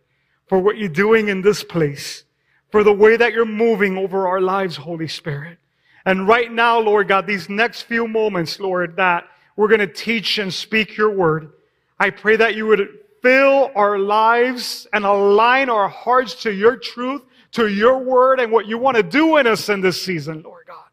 for 0.47 0.59
what 0.59 0.79
you're 0.79 0.89
doing 0.89 1.29
in 1.29 1.43
this 1.43 1.65
place, 1.65 2.25
for 2.71 2.85
the 2.85 2.93
way 2.93 3.17
that 3.17 3.33
you're 3.33 3.45
moving 3.45 3.99
over 3.99 4.29
our 4.29 4.41
lives, 4.41 4.77
Holy 4.77 5.09
Spirit. 5.09 5.59
And 6.05 6.29
right 6.29 6.51
now, 6.51 6.79
Lord 6.79 7.09
God, 7.09 7.27
these 7.27 7.49
next 7.49 7.83
few 7.83 8.07
moments, 8.07 8.61
Lord, 8.61 8.97
that 8.97 9.25
we're 9.57 9.69
going 9.69 9.81
to 9.81 9.87
teach 9.87 10.39
and 10.39 10.55
speak 10.55 10.97
your 10.97 11.11
word, 11.11 11.51
I 11.99 12.11
pray 12.11 12.37
that 12.37 12.55
you 12.55 12.67
would 12.67 12.89
fill 13.27 13.73
our 13.75 13.99
lives 13.99 14.87
and 14.93 15.05
align 15.05 15.69
our 15.69 15.89
hearts 15.89 16.43
to 16.43 16.53
your 16.53 16.77
truth, 16.77 17.23
to 17.51 17.67
your 17.67 17.99
word, 17.99 18.39
and 18.39 18.53
what 18.53 18.67
you 18.67 18.79
want 18.79 18.97
to 18.97 19.03
do 19.03 19.37
in 19.39 19.49
us 19.49 19.69
in 19.69 19.81
this 19.81 20.01
season, 20.01 20.43
Lord 20.43 20.65
God. 20.69 20.85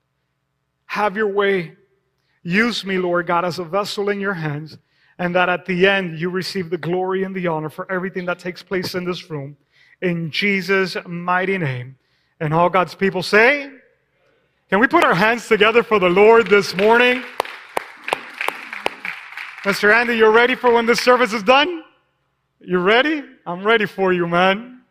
Have 0.88 1.16
your 1.16 1.28
way. 1.28 1.74
Use 2.42 2.84
me, 2.86 2.98
Lord 2.98 3.28
God, 3.28 3.46
as 3.46 3.60
a 3.60 3.64
vessel 3.64 4.10
in 4.10 4.20
your 4.20 4.34
hands, 4.34 4.80
and 5.20 5.36
that 5.36 5.48
at 5.48 5.68
the 5.68 5.86
end 5.86 6.18
you 6.18 6.32
receive 6.32 6.72
the 6.72 6.78
glory 6.78 7.24
and 7.24 7.36
the 7.36 7.46
honor 7.46 7.70
for 7.70 7.90
everything 7.92 8.26
that 8.26 8.40
takes 8.40 8.64
place 8.64 8.96
in 8.96 9.06
this 9.06 9.30
room. 9.30 9.56
In 10.02 10.32
Jesus' 10.32 10.98
mighty 11.06 11.60
name. 11.60 11.98
And 12.40 12.52
all 12.52 12.68
God's 12.68 12.96
people 12.96 13.22
say, 13.22 13.70
Can 14.72 14.80
we 14.80 14.88
put 14.88 15.04
our 15.04 15.14
hands 15.14 15.48
together 15.48 15.84
for 15.84 16.00
the 16.00 16.10
Lord 16.10 16.48
this 16.48 16.76
morning? 16.76 17.24
Mr. 19.66 19.94
Andy, 19.94 20.18
you're 20.18 20.32
ready 20.32 20.56
for 20.56 20.74
when 20.74 20.88
this 20.88 21.00
service 21.00 21.32
is 21.32 21.44
done? 21.44 21.84
You 22.66 22.80
ready? 22.80 23.22
I'm 23.46 23.62
ready 23.62 23.86
for 23.86 24.14
you, 24.14 24.26
man. 24.26 24.84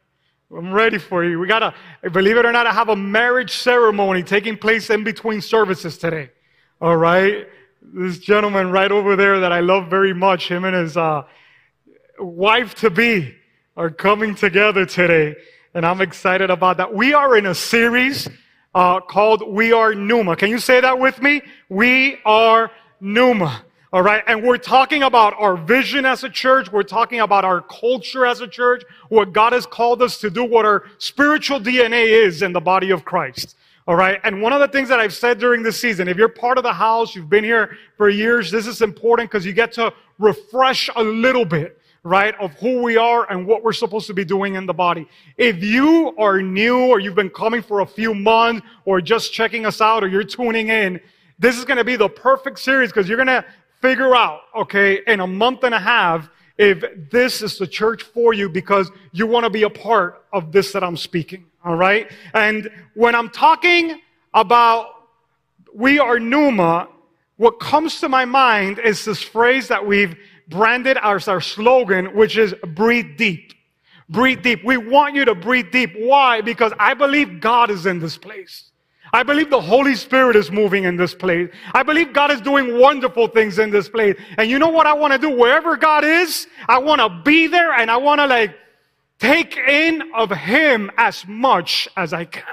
I'm 0.55 0.73
ready 0.75 0.99
for 0.99 1.25
you. 1.25 1.39
We 1.39 1.47
gotta, 1.47 1.73
believe 2.13 2.37
it 2.37 2.45
or 2.45 2.53
not, 2.53 2.67
I 2.67 2.73
have 2.73 2.91
a 2.91 2.97
marriage 2.97 3.53
ceremony 3.55 4.23
taking 4.23 4.59
place 4.59 4.91
in 4.91 5.05
between 5.05 5.41
services 5.41 5.97
today. 5.97 6.31
All 6.83 6.99
right. 6.99 7.49
This 7.81 8.19
gentleman 8.19 8.71
right 8.71 8.93
over 8.93 9.17
there 9.17 9.41
that 9.41 9.53
I 9.53 9.61
love 9.61 9.89
very 9.89 10.13
much, 10.13 10.49
him 10.49 10.65
and 10.65 10.77
his 10.77 10.99
uh, 10.99 11.23
wife 12.19 12.75
to 12.77 12.91
be 12.91 13.35
are 13.75 13.89
coming 13.89 14.35
together 14.35 14.85
today. 14.85 15.35
And 15.73 15.87
I'm 15.87 16.03
excited 16.03 16.51
about 16.51 16.77
that. 16.77 16.93
We 16.93 17.15
are 17.15 17.39
in 17.39 17.47
a 17.47 17.55
series 17.55 18.29
uh, 18.75 19.01
called 19.01 19.49
We 19.49 19.73
Are 19.73 19.95
Pneuma. 19.95 20.37
Can 20.37 20.51
you 20.51 20.59
say 20.59 20.83
that 20.83 20.99
with 20.99 21.23
me? 21.23 21.41
We 21.71 22.19
are 22.27 22.71
Pneuma. 23.01 23.65
All 23.93 24.01
right. 24.01 24.25
And 24.27 24.43
we're 24.43 24.57
talking 24.57 25.03
about 25.03 25.35
our 25.39 25.55
vision 25.55 26.07
as 26.07 26.25
a 26.25 26.31
church. 26.31 26.73
We're 26.73 26.83
talking 26.83 27.21
about 27.21 27.45
our 27.45 27.61
culture 27.61 28.25
as 28.25 28.41
a 28.41 28.49
church, 28.49 28.83
what 29.11 29.35
God 29.35 29.53
has 29.53 29.67
called 29.67 30.01
us 30.01 30.17
to 30.21 30.31
do, 30.31 30.45
what 30.45 30.65
our 30.65 30.85
spiritual 30.97 31.61
DNA 31.61 32.07
is 32.07 32.41
in 32.41 32.55
the 32.55 32.61
body 32.61 32.89
of 32.89 33.05
Christ. 33.05 33.55
All 33.87 33.95
right. 33.95 34.19
And 34.25 34.41
one 34.41 34.55
of 34.55 34.61
the 34.61 34.69
things 34.69 34.89
that 34.89 34.99
I've 34.99 35.13
said 35.13 35.39
during 35.39 35.63
this 35.63 35.79
season, 35.79 36.09
if 36.09 36.17
you're 36.17 36.31
part 36.31 36.57
of 36.57 36.65
the 36.65 36.73
house, 36.73 37.15
you've 37.15 37.29
been 37.29 37.45
here 37.45 37.77
for 37.99 38.09
years, 38.09 38.51
this 38.51 38.67
is 38.67 38.81
important 38.81 39.31
because 39.31 39.45
you 39.45 39.53
get 39.53 39.73
to 39.75 39.93
refresh 40.19 40.89
a 40.97 41.03
little 41.03 41.45
bit, 41.45 41.79
right, 42.03 42.35
of 42.41 42.53
who 42.53 42.81
we 42.81 42.97
are 42.97 43.31
and 43.31 43.47
what 43.47 43.63
we're 43.63 43.75
supposed 43.75 44.07
to 44.07 44.15
be 44.15 44.25
doing 44.25 44.55
in 44.55 44.65
the 44.65 44.73
body. 44.73 45.07
If 45.37 45.63
you 45.63 46.15
are 46.17 46.41
new 46.41 46.87
or 46.87 46.99
you've 46.99 47.15
been 47.15 47.29
coming 47.29 47.61
for 47.61 47.81
a 47.81 47.87
few 47.87 48.15
months 48.15 48.67
or 48.87 49.03
just 49.03 49.35
checking 49.35 49.67
us 49.67 49.83
out 49.83 50.03
or 50.03 50.09
you're 50.09 50.25
tuning 50.25 50.69
in, 50.69 50.99
this 51.39 51.59
is 51.59 51.65
going 51.65 51.79
to 51.79 51.85
be 51.85 51.97
the 51.97 52.09
perfect 52.09 52.61
series 52.61 52.91
because 52.91 53.09
you're 53.09 53.17
going 53.17 53.27
to 53.27 53.45
figure 53.83 54.17
out, 54.17 54.41
okay, 54.57 55.01
in 55.07 55.21
a 55.21 55.27
month 55.27 55.65
and 55.65 55.75
a 55.75 55.79
half, 55.79 56.31
if 56.57 57.11
this 57.11 57.43
is 57.43 57.59
the 57.59 57.67
church 57.67 58.03
for 58.03 58.33
you 58.33 58.49
because 58.49 58.91
you 59.13 59.27
want 59.27 59.45
to 59.45 59.51
be 59.51 59.65
a 59.65 59.71
part 59.71 60.25
of 60.33 60.53
this 60.53 60.73
that 60.73 60.85
I'm 60.85 60.97
speaking. 60.97 61.45
All 61.65 61.77
right. 61.77 62.11
And 62.35 62.71
when 62.95 63.15
I'm 63.15 63.29
talking 63.29 64.01
about 64.33 64.87
we 65.75 65.99
are 65.99 66.19
Pneuma, 66.19 66.89
what 67.37 67.59
comes 67.59 68.01
to 68.01 68.09
my 68.09 68.25
mind 68.25 68.79
is 68.79 69.05
this 69.05 69.23
phrase 69.23 69.69
that 69.69 69.85
we've 69.85 70.17
branded 70.49 70.99
as 71.03 71.29
our 71.29 71.41
slogan, 71.41 72.15
which 72.15 72.37
is 72.37 72.55
breathe 72.75 73.17
deep. 73.17 73.55
Breathe 74.09 74.43
deep. 74.43 74.63
We 74.65 74.77
want 74.77 75.15
you 75.15 75.25
to 75.25 75.35
breathe 75.35 75.71
deep. 75.73 75.95
Why? 75.97 76.43
Because 76.43 76.73
I 76.79 76.95
believe 76.95 77.41
God 77.41 77.71
is 77.71 77.87
in 77.87 77.99
this 77.99 78.19
place. 78.19 78.72
I 79.13 79.23
believe 79.23 79.51
the 79.51 79.61
Holy 79.61 79.95
Spirit 79.95 80.37
is 80.37 80.51
moving 80.51 80.85
in 80.85 80.97
this 80.97 81.15
place. 81.15 81.51
I 81.75 81.83
believe 81.83 82.15
God 82.15 82.31
is 82.31 82.41
doing 82.41 82.79
wonderful 82.79 83.29
things 83.29 83.59
in 83.59 83.71
this 83.71 83.89
place. 83.89 84.17
And 84.39 84.51
you 84.51 84.59
know 84.59 84.71
what 84.71 84.87
I 84.87 84.95
want 84.95 85.13
to 85.13 85.19
do? 85.19 85.31
Wherever 85.31 85.77
God 85.77 86.05
is, 86.05 86.47
I 86.67 86.79
want 86.79 87.01
to 87.01 87.23
be 87.23 87.47
there 87.47 87.73
and 87.75 87.91
I 87.91 87.99
want 87.99 88.21
to 88.21 88.27
like 88.27 88.55
take 89.19 89.57
in 89.57 90.03
of 90.15 90.31
Him 90.31 90.91
as 90.97 91.27
much 91.27 91.89
as 91.97 92.15
I 92.15 92.25
can. 92.25 92.45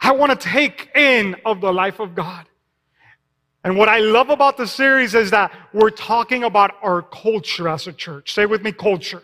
I 0.00 0.12
want 0.12 0.38
to 0.38 0.48
take 0.48 0.90
in 0.94 1.36
of 1.44 1.60
the 1.60 1.72
life 1.72 2.00
of 2.00 2.14
God. 2.14 2.46
And 3.64 3.76
what 3.76 3.88
I 3.88 3.98
love 3.98 4.30
about 4.30 4.56
the 4.56 4.66
series 4.66 5.14
is 5.14 5.30
that 5.30 5.52
we're 5.72 5.90
talking 5.90 6.44
about 6.44 6.72
our 6.82 7.02
culture 7.02 7.68
as 7.68 7.86
a 7.86 7.92
church. 7.92 8.32
Say 8.34 8.46
with 8.46 8.62
me, 8.62 8.72
culture. 8.72 9.22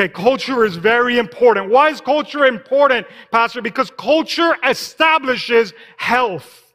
Okay, 0.00 0.08
culture 0.08 0.64
is 0.64 0.76
very 0.76 1.18
important. 1.18 1.68
Why 1.68 1.90
is 1.90 2.00
culture 2.00 2.46
important, 2.46 3.06
Pastor? 3.30 3.60
Because 3.60 3.90
culture 3.98 4.56
establishes 4.64 5.74
health. 5.98 6.72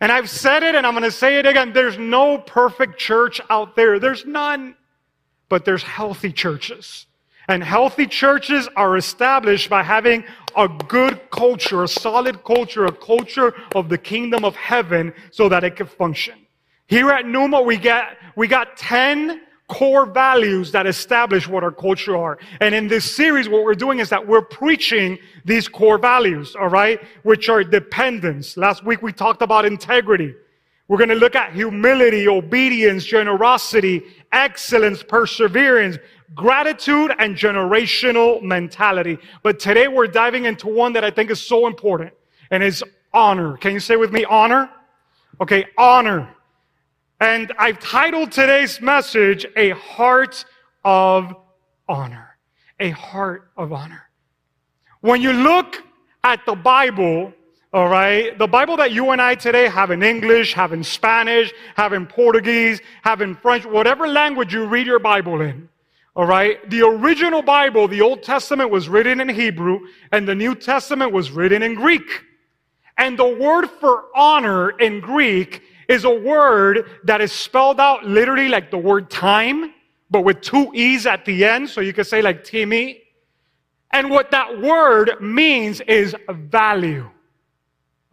And 0.00 0.12
I've 0.12 0.30
said 0.30 0.62
it 0.62 0.76
and 0.76 0.86
I'm 0.86 0.92
going 0.92 1.02
to 1.02 1.10
say 1.10 1.40
it 1.40 1.46
again. 1.46 1.72
There's 1.72 1.98
no 1.98 2.38
perfect 2.38 3.00
church 3.00 3.40
out 3.50 3.74
there. 3.74 3.98
There's 3.98 4.24
none. 4.24 4.76
But 5.48 5.64
there's 5.64 5.82
healthy 5.82 6.30
churches. 6.30 7.06
And 7.48 7.64
healthy 7.64 8.06
churches 8.06 8.68
are 8.76 8.96
established 8.96 9.68
by 9.68 9.82
having 9.82 10.24
a 10.56 10.68
good 10.68 11.32
culture, 11.32 11.82
a 11.82 11.88
solid 11.88 12.44
culture, 12.44 12.84
a 12.86 12.92
culture 12.92 13.54
of 13.74 13.88
the 13.88 13.98
kingdom 13.98 14.44
of 14.44 14.54
heaven 14.54 15.12
so 15.32 15.48
that 15.48 15.64
it 15.64 15.74
can 15.74 15.86
function. 15.86 16.46
Here 16.86 17.10
at 17.10 17.26
Pneuma, 17.26 17.60
we 17.60 17.76
get, 17.76 18.18
we 18.36 18.46
got 18.46 18.76
10 18.76 19.40
core 19.72 20.04
values 20.04 20.70
that 20.72 20.86
establish 20.86 21.48
what 21.48 21.64
our 21.64 21.72
culture 21.72 22.14
are. 22.14 22.38
And 22.60 22.74
in 22.74 22.88
this 22.88 23.16
series, 23.16 23.48
what 23.48 23.64
we're 23.64 23.74
doing 23.74 24.00
is 24.00 24.10
that 24.10 24.26
we're 24.26 24.42
preaching 24.42 25.18
these 25.46 25.66
core 25.66 25.96
values, 25.96 26.54
all 26.54 26.68
right, 26.68 27.00
which 27.22 27.48
are 27.48 27.64
dependence. 27.64 28.58
Last 28.58 28.84
week 28.84 29.00
we 29.00 29.12
talked 29.12 29.40
about 29.40 29.64
integrity. 29.64 30.34
We're 30.88 30.98
going 30.98 31.08
to 31.08 31.14
look 31.14 31.34
at 31.34 31.54
humility, 31.54 32.28
obedience, 32.28 33.02
generosity, 33.06 34.02
excellence, 34.30 35.02
perseverance, 35.02 35.96
gratitude, 36.34 37.14
and 37.18 37.34
generational 37.34 38.42
mentality. 38.42 39.16
But 39.42 39.58
today 39.58 39.88
we're 39.88 40.06
diving 40.06 40.44
into 40.44 40.68
one 40.68 40.92
that 40.92 41.02
I 41.02 41.10
think 41.10 41.30
is 41.30 41.40
so 41.40 41.66
important, 41.66 42.12
and 42.50 42.62
is 42.62 42.84
honor. 43.14 43.56
Can 43.56 43.72
you 43.72 43.80
say 43.80 43.96
with 43.96 44.12
me, 44.12 44.26
honor? 44.26 44.68
Okay, 45.40 45.64
honor. 45.78 46.28
And 47.22 47.52
I've 47.56 47.78
titled 47.78 48.32
today's 48.32 48.80
message, 48.80 49.46
A 49.54 49.70
Heart 49.70 50.44
of 50.84 51.32
Honor. 51.88 52.36
A 52.80 52.90
Heart 52.90 53.48
of 53.56 53.72
Honor. 53.72 54.10
When 55.02 55.22
you 55.22 55.32
look 55.32 55.84
at 56.24 56.44
the 56.46 56.56
Bible, 56.56 57.32
all 57.72 57.88
right, 57.88 58.36
the 58.36 58.48
Bible 58.48 58.76
that 58.78 58.90
you 58.90 59.10
and 59.10 59.22
I 59.22 59.36
today 59.36 59.68
have 59.68 59.92
in 59.92 60.02
English, 60.02 60.52
have 60.54 60.72
in 60.72 60.82
Spanish, 60.82 61.52
have 61.76 61.92
in 61.92 62.08
Portuguese, 62.08 62.80
have 63.02 63.20
in 63.20 63.36
French, 63.36 63.64
whatever 63.64 64.08
language 64.08 64.52
you 64.52 64.64
read 64.64 64.88
your 64.88 64.98
Bible 64.98 65.42
in, 65.42 65.68
all 66.16 66.26
right, 66.26 66.68
the 66.70 66.82
original 66.84 67.40
Bible, 67.40 67.86
the 67.86 68.00
Old 68.00 68.24
Testament 68.24 68.70
was 68.70 68.88
written 68.88 69.20
in 69.20 69.28
Hebrew, 69.28 69.78
and 70.10 70.26
the 70.26 70.34
New 70.34 70.56
Testament 70.56 71.12
was 71.12 71.30
written 71.30 71.62
in 71.62 71.76
Greek. 71.76 72.24
And 72.98 73.16
the 73.16 73.28
word 73.28 73.70
for 73.70 74.06
honor 74.12 74.70
in 74.70 74.98
Greek 74.98 75.62
is 75.88 76.04
a 76.04 76.10
word 76.14 76.88
that 77.04 77.20
is 77.20 77.32
spelled 77.32 77.80
out 77.80 78.04
literally 78.04 78.48
like 78.48 78.70
the 78.70 78.78
word 78.78 79.10
time, 79.10 79.72
but 80.10 80.22
with 80.22 80.40
two 80.40 80.70
E's 80.74 81.06
at 81.06 81.24
the 81.24 81.44
end. 81.44 81.68
So 81.68 81.80
you 81.80 81.92
could 81.92 82.06
say 82.06 82.22
like 82.22 82.44
Timmy. 82.44 83.02
And 83.90 84.10
what 84.10 84.30
that 84.30 84.60
word 84.60 85.20
means 85.20 85.80
is 85.82 86.16
value. 86.28 87.10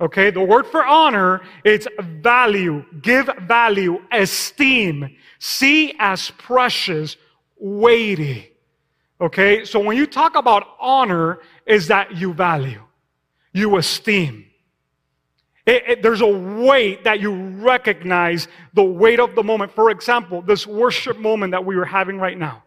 Okay, 0.02 0.30
the 0.30 0.42
word 0.42 0.66
for 0.66 0.86
honor, 0.86 1.42
it's 1.66 1.86
value, 2.00 2.86
give 3.02 3.30
value, 3.42 4.02
esteem, 4.12 5.18
see 5.40 5.94
as 6.00 6.32
precious, 6.32 7.18
weighty. 7.58 8.54
Okay, 9.20 9.66
so 9.66 9.78
when 9.80 9.98
you 9.98 10.06
talk 10.06 10.36
about 10.36 10.76
honor, 10.80 11.40
is 11.66 11.88
that 11.88 12.16
you 12.16 12.34
value, 12.34 12.82
you 13.52 13.76
esteem. 13.76 14.49
It, 15.70 15.84
it, 15.88 16.02
there's 16.02 16.22
a 16.22 16.28
weight 16.28 17.04
that 17.04 17.20
you 17.20 17.32
recognize 17.32 18.48
the 18.74 18.82
weight 18.84 19.20
of 19.20 19.36
the 19.36 19.44
moment. 19.44 19.72
For 19.72 19.92
example, 19.92 20.42
this 20.42 20.66
worship 20.66 21.20
moment 21.20 21.52
that 21.52 21.64
we 21.64 21.76
were 21.76 21.86
having 21.86 22.18
right 22.18 22.36
now. 22.36 22.64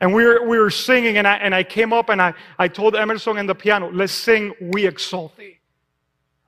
And 0.00 0.14
we 0.14 0.24
were, 0.24 0.48
we 0.48 0.58
were 0.58 0.70
singing, 0.70 1.18
and 1.18 1.28
I, 1.28 1.34
and 1.36 1.54
I 1.54 1.64
came 1.64 1.92
up 1.92 2.08
and 2.08 2.22
I, 2.22 2.32
I 2.58 2.68
told 2.68 2.96
Emerson 2.96 3.36
and 3.36 3.46
the 3.46 3.54
piano, 3.54 3.90
let's 3.92 4.14
sing 4.14 4.54
We 4.58 4.86
Exalt 4.86 5.36
Thee. 5.36 5.58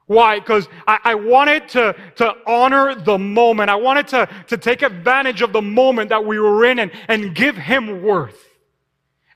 Why? 0.06 0.38
Because 0.38 0.66
I, 0.86 0.98
I, 1.04 1.14
wanted 1.14 1.68
to, 1.70 1.94
to 2.16 2.34
honor 2.46 2.94
the 2.94 3.18
moment. 3.18 3.68
I 3.68 3.76
wanted 3.76 4.08
to, 4.08 4.28
to 4.46 4.56
take 4.56 4.80
advantage 4.80 5.42
of 5.42 5.52
the 5.52 5.62
moment 5.62 6.08
that 6.08 6.24
we 6.24 6.38
were 6.38 6.64
in 6.64 6.78
and, 6.78 6.90
and 7.06 7.34
give 7.34 7.54
him 7.54 8.02
worth. 8.02 8.48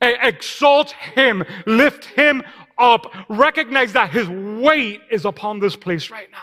Exalt 0.01 0.93
him, 0.93 1.45
lift 1.67 2.05
him 2.05 2.43
up, 2.79 3.13
recognize 3.29 3.93
that 3.93 4.11
his 4.11 4.29
weight 4.29 5.01
is 5.11 5.25
upon 5.25 5.61
this 5.61 5.77
place 5.77 6.11
right 6.11 6.31
now. 6.31 6.39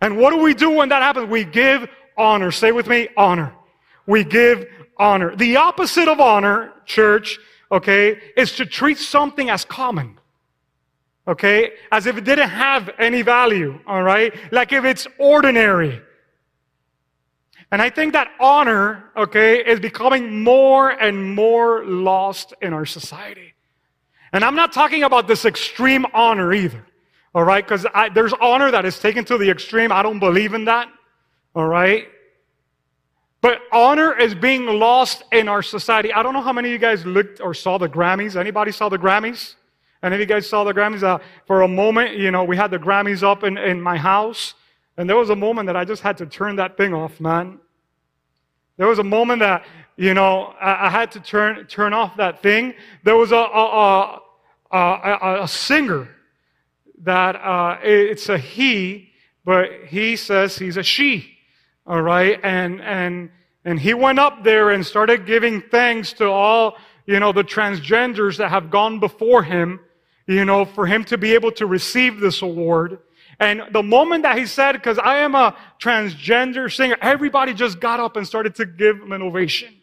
And 0.00 0.18
what 0.18 0.30
do 0.30 0.38
we 0.38 0.52
do 0.52 0.70
when 0.70 0.88
that 0.88 1.02
happens? 1.02 1.28
We 1.28 1.44
give 1.44 1.88
honor. 2.16 2.50
Say 2.50 2.72
with 2.72 2.88
me, 2.88 3.08
honor. 3.16 3.54
we 4.06 4.24
give 4.24 4.66
honor. 4.98 5.34
The 5.36 5.56
opposite 5.56 6.08
of 6.08 6.20
honor, 6.20 6.72
church, 6.84 7.38
okay, 7.70 8.20
is 8.36 8.56
to 8.56 8.66
treat 8.66 8.98
something 8.98 9.48
as 9.48 9.64
common. 9.64 10.18
Okay? 11.26 11.72
As 11.90 12.06
if 12.06 12.16
it 12.16 12.24
didn't 12.24 12.48
have 12.48 12.90
any 12.98 13.22
value, 13.22 13.78
all 13.86 14.02
right? 14.02 14.34
Like 14.52 14.72
if 14.72 14.84
it's 14.84 15.06
ordinary. 15.18 16.02
And 17.70 17.80
I 17.80 17.88
think 17.88 18.12
that 18.12 18.28
honor, 18.38 19.04
okay, 19.16 19.64
is 19.64 19.80
becoming 19.80 20.42
more 20.42 20.90
and 20.90 21.34
more 21.34 21.84
lost 21.84 22.52
in 22.60 22.72
our 22.74 22.84
society. 22.84 23.54
And 24.32 24.44
I'm 24.44 24.54
not 24.54 24.72
talking 24.72 25.02
about 25.02 25.28
this 25.28 25.44
extreme 25.44 26.06
honor 26.14 26.52
either, 26.52 26.86
all 27.34 27.44
right? 27.44 27.64
Because 27.64 27.86
there's 28.14 28.32
honor 28.34 28.70
that 28.70 28.84
is 28.84 28.98
taken 28.98 29.24
to 29.26 29.36
the 29.38 29.50
extreme. 29.50 29.92
I 29.92 30.02
don't 30.02 30.18
believe 30.18 30.54
in 30.54 30.64
that, 30.64 30.88
all 31.54 31.66
right? 31.66 32.08
But 33.42 33.60
honor 33.72 34.16
is 34.16 34.34
being 34.34 34.66
lost 34.66 35.24
in 35.32 35.48
our 35.48 35.62
society. 35.62 36.12
I 36.12 36.22
don't 36.22 36.32
know 36.32 36.40
how 36.40 36.52
many 36.52 36.68
of 36.68 36.72
you 36.72 36.78
guys 36.78 37.04
looked 37.04 37.40
or 37.40 37.52
saw 37.54 37.76
the 37.76 37.88
Grammys. 37.88 38.36
Anybody 38.36 38.70
saw 38.70 38.88
the 38.88 38.98
Grammys? 38.98 39.56
Any 40.02 40.14
of 40.14 40.20
you 40.20 40.26
guys 40.26 40.48
saw 40.48 40.64
the 40.64 40.72
Grammys? 40.72 41.02
Uh, 41.02 41.18
for 41.46 41.62
a 41.62 41.68
moment, 41.68 42.16
you 42.16 42.30
know, 42.30 42.44
we 42.44 42.56
had 42.56 42.70
the 42.70 42.78
Grammys 42.78 43.22
up 43.22 43.42
in, 43.44 43.58
in 43.58 43.80
my 43.80 43.96
house. 43.96 44.54
And 44.96 45.08
there 45.08 45.16
was 45.16 45.30
a 45.30 45.36
moment 45.36 45.66
that 45.66 45.76
I 45.76 45.84
just 45.84 46.02
had 46.02 46.16
to 46.18 46.26
turn 46.26 46.56
that 46.56 46.76
thing 46.76 46.94
off, 46.94 47.20
man. 47.20 47.58
There 48.76 48.86
was 48.86 48.98
a 48.98 49.04
moment 49.04 49.40
that, 49.40 49.64
you 49.96 50.14
know, 50.14 50.54
I, 50.60 50.86
I 50.86 50.90
had 50.90 51.10
to 51.12 51.20
turn, 51.20 51.66
turn 51.66 51.92
off 51.92 52.16
that 52.16 52.42
thing. 52.42 52.74
There 53.04 53.16
was 53.16 53.32
a, 53.32 53.36
a, 53.36 53.40
a, 53.40 54.21
a, 54.72 55.42
a 55.42 55.48
singer 55.48 56.08
that, 57.02 57.36
uh, 57.36 57.78
it's 57.82 58.28
a 58.28 58.38
he, 58.38 59.10
but 59.44 59.70
he 59.86 60.16
says 60.16 60.58
he's 60.58 60.76
a 60.76 60.82
she. 60.82 61.28
All 61.86 62.00
right. 62.00 62.38
And, 62.42 62.80
and, 62.80 63.30
and 63.64 63.78
he 63.78 63.94
went 63.94 64.18
up 64.18 64.44
there 64.44 64.70
and 64.70 64.86
started 64.86 65.26
giving 65.26 65.60
thanks 65.60 66.12
to 66.14 66.28
all, 66.30 66.76
you 67.06 67.18
know, 67.18 67.32
the 67.32 67.44
transgenders 67.44 68.36
that 68.38 68.50
have 68.50 68.70
gone 68.70 69.00
before 69.00 69.42
him, 69.42 69.80
you 70.26 70.44
know, 70.44 70.64
for 70.64 70.86
him 70.86 71.04
to 71.04 71.18
be 71.18 71.34
able 71.34 71.50
to 71.52 71.66
receive 71.66 72.20
this 72.20 72.42
award. 72.42 72.98
And 73.40 73.62
the 73.72 73.82
moment 73.82 74.22
that 74.22 74.38
he 74.38 74.46
said, 74.46 74.72
because 74.72 74.98
I 74.98 75.16
am 75.16 75.34
a 75.34 75.56
transgender 75.80 76.72
singer, 76.72 76.96
everybody 77.00 77.54
just 77.54 77.80
got 77.80 77.98
up 77.98 78.16
and 78.16 78.24
started 78.24 78.54
to 78.56 78.66
give 78.66 79.00
him 79.00 79.10
an 79.10 79.22
ovation. 79.22 79.74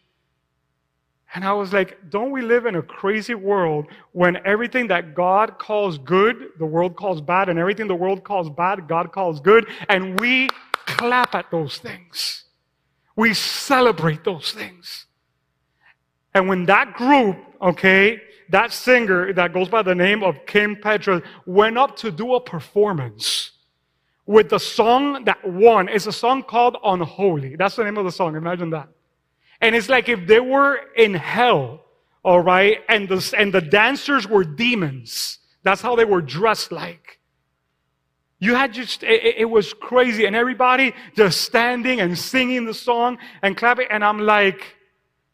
And 1.34 1.44
I 1.44 1.52
was 1.52 1.72
like, 1.72 1.96
don't 2.10 2.32
we 2.32 2.42
live 2.42 2.66
in 2.66 2.74
a 2.74 2.82
crazy 2.82 3.34
world 3.34 3.86
when 4.12 4.38
everything 4.44 4.88
that 4.88 5.14
God 5.14 5.58
calls 5.58 5.96
good, 5.96 6.50
the 6.58 6.66
world 6.66 6.96
calls 6.96 7.20
bad, 7.20 7.48
and 7.48 7.58
everything 7.58 7.86
the 7.86 7.94
world 7.94 8.24
calls 8.24 8.50
bad, 8.50 8.88
God 8.88 9.12
calls 9.12 9.40
good, 9.40 9.68
and 9.88 10.18
we 10.18 10.48
clap 10.86 11.34
at 11.36 11.50
those 11.50 11.78
things. 11.78 12.44
We 13.14 13.34
celebrate 13.34 14.24
those 14.24 14.50
things. 14.52 15.06
And 16.34 16.48
when 16.48 16.66
that 16.66 16.94
group, 16.94 17.36
okay, 17.62 18.20
that 18.50 18.72
singer 18.72 19.32
that 19.32 19.52
goes 19.52 19.68
by 19.68 19.82
the 19.82 19.94
name 19.94 20.24
of 20.24 20.46
Kim 20.46 20.74
Petras 20.74 21.24
went 21.46 21.78
up 21.78 21.96
to 21.98 22.10
do 22.10 22.34
a 22.34 22.40
performance 22.40 23.52
with 24.26 24.48
the 24.48 24.58
song 24.58 25.24
that 25.24 25.38
won. 25.48 25.88
It's 25.88 26.06
a 26.06 26.12
song 26.12 26.42
called 26.42 26.76
Unholy. 26.84 27.56
That's 27.56 27.76
the 27.76 27.84
name 27.84 27.98
of 27.98 28.04
the 28.04 28.12
song. 28.12 28.36
Imagine 28.36 28.70
that. 28.70 28.88
And 29.60 29.74
it's 29.74 29.88
like 29.88 30.08
if 30.08 30.26
they 30.26 30.40
were 30.40 30.80
in 30.96 31.14
hell, 31.14 31.84
all 32.22 32.40
right, 32.40 32.78
and 32.88 33.08
the, 33.08 33.34
and 33.36 33.52
the 33.52 33.60
dancers 33.60 34.26
were 34.26 34.44
demons. 34.44 35.38
That's 35.62 35.80
how 35.80 35.96
they 35.96 36.04
were 36.04 36.22
dressed 36.22 36.72
like. 36.72 37.18
You 38.38 38.54
had 38.54 38.72
just, 38.72 39.02
it, 39.02 39.36
it, 39.38 39.44
was 39.44 39.74
crazy. 39.74 40.24
And 40.24 40.34
everybody 40.34 40.94
just 41.14 41.42
standing 41.42 42.00
and 42.00 42.18
singing 42.18 42.64
the 42.64 42.72
song 42.72 43.18
and 43.42 43.54
clapping. 43.54 43.86
And 43.90 44.02
I'm 44.02 44.18
like, 44.18 44.76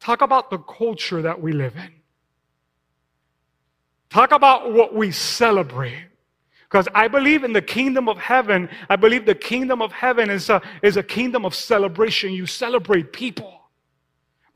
talk 0.01 0.23
about 0.23 0.51
the 0.51 0.59
culture 0.59 1.23
that 1.23 1.41
we 1.41 1.53
live 1.53 1.77
in. 1.77 1.93
Talk 4.11 4.33
about 4.33 4.73
what 4.73 4.93
we 4.93 5.13
celebrate. 5.13 6.07
Because 6.65 6.89
I 6.97 7.07
believe 7.07 7.45
in 7.45 7.53
the 7.53 7.63
kingdom 7.63 8.09
of 8.09 8.19
heaven. 8.19 8.69
I 8.91 8.97
believe 8.97 9.25
the 9.25 9.37
kingdom 9.37 9.81
of 9.81 9.93
heaven 9.93 10.29
is 10.29 10.51
a, 10.51 10.61
is 10.83 10.97
a 10.97 11.03
kingdom 11.03 11.45
of 11.45 11.55
celebration. 11.55 12.33
You 12.33 12.47
celebrate 12.47 13.13
people. 13.13 13.56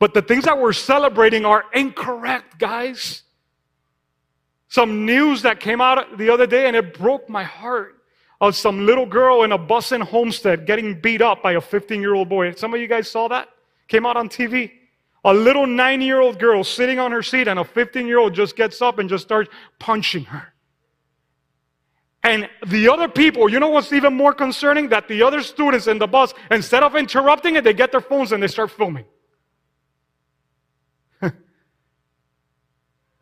But 0.01 0.15
the 0.15 0.21
things 0.23 0.45
that 0.45 0.57
we're 0.57 0.73
celebrating 0.73 1.45
are 1.45 1.63
incorrect, 1.73 2.57
guys. 2.57 3.21
Some 4.67 5.05
news 5.05 5.43
that 5.43 5.59
came 5.59 5.79
out 5.79 6.17
the 6.17 6.31
other 6.31 6.47
day 6.47 6.65
and 6.65 6.75
it 6.75 6.97
broke 6.97 7.29
my 7.29 7.43
heart 7.43 8.01
of 8.39 8.55
some 8.55 8.87
little 8.87 9.05
girl 9.05 9.43
in 9.43 9.51
a 9.51 9.59
bus 9.59 9.91
in 9.91 10.01
Homestead 10.01 10.65
getting 10.65 10.99
beat 10.99 11.21
up 11.21 11.43
by 11.43 11.51
a 11.51 11.61
15 11.61 12.01
year 12.01 12.15
old 12.15 12.29
boy. 12.29 12.51
Some 12.55 12.73
of 12.73 12.81
you 12.81 12.87
guys 12.87 13.11
saw 13.11 13.27
that? 13.27 13.49
Came 13.89 14.07
out 14.07 14.17
on 14.17 14.27
TV. 14.27 14.71
A 15.23 15.31
little 15.31 15.67
nine 15.67 16.01
year 16.01 16.19
old 16.19 16.39
girl 16.39 16.63
sitting 16.63 16.97
on 16.97 17.11
her 17.11 17.21
seat, 17.21 17.47
and 17.47 17.59
a 17.59 17.63
15 17.63 18.07
year 18.07 18.17
old 18.17 18.33
just 18.33 18.55
gets 18.55 18.81
up 18.81 18.97
and 18.97 19.07
just 19.07 19.23
starts 19.23 19.51
punching 19.77 20.23
her. 20.23 20.51
And 22.23 22.49
the 22.65 22.89
other 22.89 23.07
people, 23.07 23.49
you 23.49 23.59
know 23.59 23.69
what's 23.69 23.93
even 23.93 24.15
more 24.15 24.33
concerning? 24.33 24.89
That 24.89 25.07
the 25.07 25.21
other 25.21 25.43
students 25.43 25.85
in 25.85 25.99
the 25.99 26.07
bus, 26.07 26.33
instead 26.49 26.81
of 26.81 26.95
interrupting 26.95 27.55
it, 27.55 27.63
they 27.63 27.73
get 27.73 27.91
their 27.91 28.01
phones 28.01 28.31
and 28.31 28.41
they 28.41 28.47
start 28.47 28.71
filming. 28.71 29.05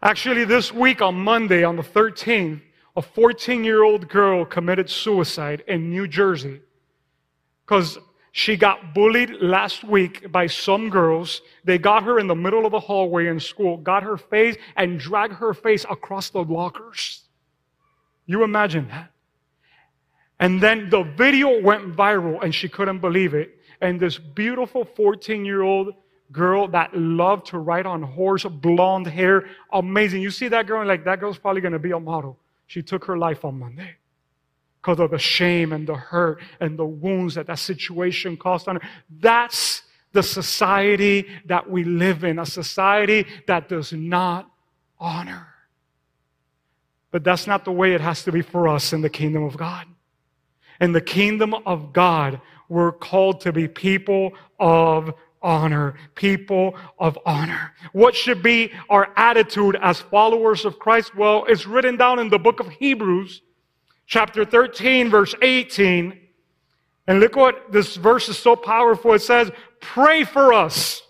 Actually, 0.01 0.45
this 0.45 0.73
week 0.73 1.01
on 1.01 1.15
Monday, 1.15 1.63
on 1.63 1.75
the 1.75 1.83
13th, 1.83 2.61
a 2.95 3.01
14 3.01 3.63
year 3.65 3.83
old 3.83 4.07
girl 4.07 4.45
committed 4.45 4.89
suicide 4.89 5.63
in 5.67 5.89
New 5.89 6.07
Jersey 6.07 6.61
because 7.65 7.97
she 8.31 8.55
got 8.55 8.93
bullied 8.93 9.41
last 9.41 9.83
week 9.83 10.31
by 10.31 10.47
some 10.47 10.89
girls. 10.89 11.41
They 11.65 11.77
got 11.77 12.03
her 12.03 12.17
in 12.17 12.27
the 12.27 12.35
middle 12.35 12.65
of 12.65 12.71
the 12.71 12.79
hallway 12.79 13.27
in 13.27 13.41
school, 13.41 13.75
got 13.75 14.03
her 14.03 14.17
face, 14.17 14.55
and 14.77 14.99
dragged 14.99 15.33
her 15.33 15.53
face 15.53 15.85
across 15.89 16.29
the 16.29 16.43
lockers. 16.43 17.25
You 18.25 18.43
imagine 18.43 18.87
that? 18.87 19.11
And 20.39 20.61
then 20.61 20.89
the 20.89 21.03
video 21.03 21.61
went 21.61 21.93
viral 21.93 22.41
and 22.41 22.55
she 22.55 22.69
couldn't 22.69 22.99
believe 22.99 23.33
it. 23.33 23.57
And 23.81 23.99
this 23.99 24.17
beautiful 24.17 24.85
14 24.85 25.43
year 25.43 25.61
old 25.61 25.93
girl 26.31 26.67
that 26.69 26.95
loved 26.95 27.47
to 27.47 27.57
ride 27.57 27.85
on 27.85 28.01
horse, 28.01 28.43
blonde 28.43 29.07
hair, 29.07 29.45
amazing. 29.71 30.21
You 30.21 30.31
see 30.31 30.47
that 30.49 30.67
girl, 30.67 30.79
and 30.79 30.87
like 30.87 31.05
that 31.05 31.19
girl's 31.19 31.37
probably 31.37 31.61
going 31.61 31.73
to 31.73 31.79
be 31.79 31.91
a 31.91 31.99
model. 31.99 32.37
She 32.67 32.81
took 32.81 33.05
her 33.05 33.17
life 33.17 33.43
on 33.45 33.57
Monday 33.59 33.95
because 34.81 34.99
of 34.99 35.11
the 35.11 35.19
shame 35.19 35.73
and 35.73 35.87
the 35.87 35.95
hurt 35.95 36.41
and 36.59 36.77
the 36.77 36.85
wounds 36.85 37.35
that 37.35 37.47
that 37.47 37.59
situation 37.59 38.37
caused 38.37 38.67
on 38.67 38.77
her. 38.77 38.87
That's 39.19 39.81
the 40.13 40.23
society 40.23 41.27
that 41.45 41.69
we 41.69 41.83
live 41.83 42.23
in, 42.23 42.39
a 42.39 42.45
society 42.45 43.25
that 43.47 43.69
does 43.69 43.91
not 43.93 44.49
honor. 44.99 45.47
But 47.11 47.23
that's 47.23 47.47
not 47.47 47.65
the 47.65 47.71
way 47.71 47.93
it 47.93 48.01
has 48.01 48.23
to 48.23 48.31
be 48.31 48.41
for 48.41 48.67
us 48.67 48.93
in 48.93 49.01
the 49.01 49.09
kingdom 49.09 49.43
of 49.43 49.57
God. 49.57 49.87
In 50.79 50.91
the 50.91 51.01
kingdom 51.01 51.53
of 51.53 51.91
God, 51.91 52.39
we're 52.69 52.91
called 52.91 53.41
to 53.41 53.51
be 53.51 53.67
people 53.67 54.33
of 54.59 55.13
honor, 55.41 55.95
people 56.15 56.75
of 56.97 57.17
honor. 57.25 57.73
What 57.93 58.15
should 58.15 58.43
be 58.43 58.71
our 58.89 59.11
attitude 59.15 59.77
as 59.81 59.99
followers 59.99 60.65
of 60.65 60.79
Christ? 60.79 61.15
Well, 61.15 61.45
it's 61.47 61.65
written 61.65 61.97
down 61.97 62.19
in 62.19 62.29
the 62.29 62.39
book 62.39 62.59
of 62.59 62.67
Hebrews, 62.69 63.41
chapter 64.05 64.45
13, 64.45 65.09
verse 65.09 65.35
18. 65.41 66.19
And 67.07 67.19
look 67.19 67.35
what 67.35 67.71
this 67.71 67.95
verse 67.95 68.29
is 68.29 68.37
so 68.37 68.55
powerful. 68.55 69.13
It 69.13 69.21
says, 69.21 69.51
pray 69.79 70.23
for 70.23 70.53
us. 70.53 71.01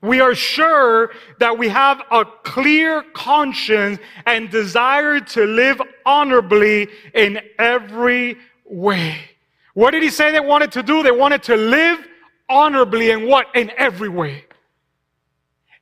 We 0.00 0.20
are 0.20 0.34
sure 0.34 1.10
that 1.40 1.58
we 1.58 1.68
have 1.70 2.02
a 2.10 2.24
clear 2.44 3.02
conscience 3.14 3.98
and 4.26 4.48
desire 4.48 5.18
to 5.18 5.44
live 5.44 5.80
honorably 6.06 6.88
in 7.14 7.40
every 7.58 8.36
way. 8.64 9.16
What 9.74 9.92
did 9.92 10.02
he 10.02 10.10
say 10.10 10.30
they 10.30 10.40
wanted 10.40 10.72
to 10.72 10.82
do? 10.82 11.02
They 11.02 11.10
wanted 11.10 11.42
to 11.44 11.56
live 11.56 12.06
honorably 12.48 13.10
in 13.10 13.26
what? 13.28 13.46
In 13.54 13.70
every 13.76 14.08
way. 14.08 14.44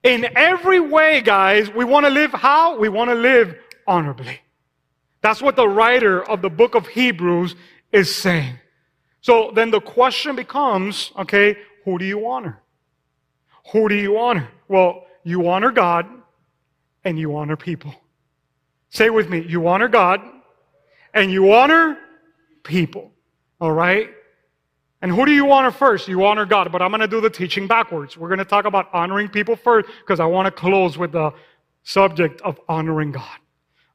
In 0.03 0.27
every 0.37 0.81
way, 0.81 1.21
guys, 1.21 1.71
we 1.71 1.85
want 1.85 2.07
to 2.07 2.11
live 2.11 2.33
how? 2.33 2.79
We 2.79 2.89
want 2.89 3.11
to 3.11 3.15
live 3.15 3.57
honorably. 3.87 4.41
That's 5.21 5.43
what 5.43 5.57
the 5.57 5.69
writer 5.69 6.23
of 6.23 6.43
the 6.43 6.51
book 6.51 6.75
of 6.75 6.87
Hebrews 6.87 7.57
is 7.93 8.15
saying. 8.15 8.59
So 9.21 9.51
then 9.55 9.73
the 9.73 9.81
question 9.81 10.37
becomes, 10.37 11.11
okay, 11.19 11.57
who 11.85 11.99
do 11.99 12.05
you 12.05 12.29
honor? 12.29 12.63
Who 13.73 13.89
do 13.89 13.97
you 13.97 14.19
honor? 14.19 14.49
Well, 14.69 15.07
you 15.25 15.49
honor 15.49 15.73
God 15.73 16.07
and 17.03 17.19
you 17.19 17.35
honor 17.37 17.57
people. 17.57 17.95
Say 18.91 19.11
with 19.11 19.29
me, 19.29 19.45
you 19.49 19.67
honor 19.67 19.89
God 19.89 20.21
and 21.13 21.33
you 21.33 21.53
honor 21.53 21.99
people. 22.63 23.11
All 23.61 23.73
right? 23.73 24.11
And 25.03 25.11
who 25.13 25.27
do 25.27 25.33
you 25.33 25.53
honor 25.53 25.71
first? 25.71 26.09
You 26.09 26.25
honor 26.25 26.47
God, 26.47 26.73
but 26.73 26.81
I'm 26.81 26.91
going 26.91 27.01
to 27.01 27.09
do 27.09 27.21
the 27.21 27.31
teaching 27.31 27.67
backwards. 27.67 28.17
We're 28.17 28.29
going 28.29 28.39
to 28.39 28.45
talk 28.45 28.65
about 28.65 28.89
honoring 28.93 29.29
people 29.29 29.57
first 29.57 29.89
because 30.01 30.21
I 30.21 30.27
want 30.27 30.47
to 30.47 30.51
close 30.51 30.97
with 30.97 31.13
the 31.13 31.33
subject 31.83 32.41
of 32.43 32.59
honoring 32.69 33.13
God. 33.13 33.39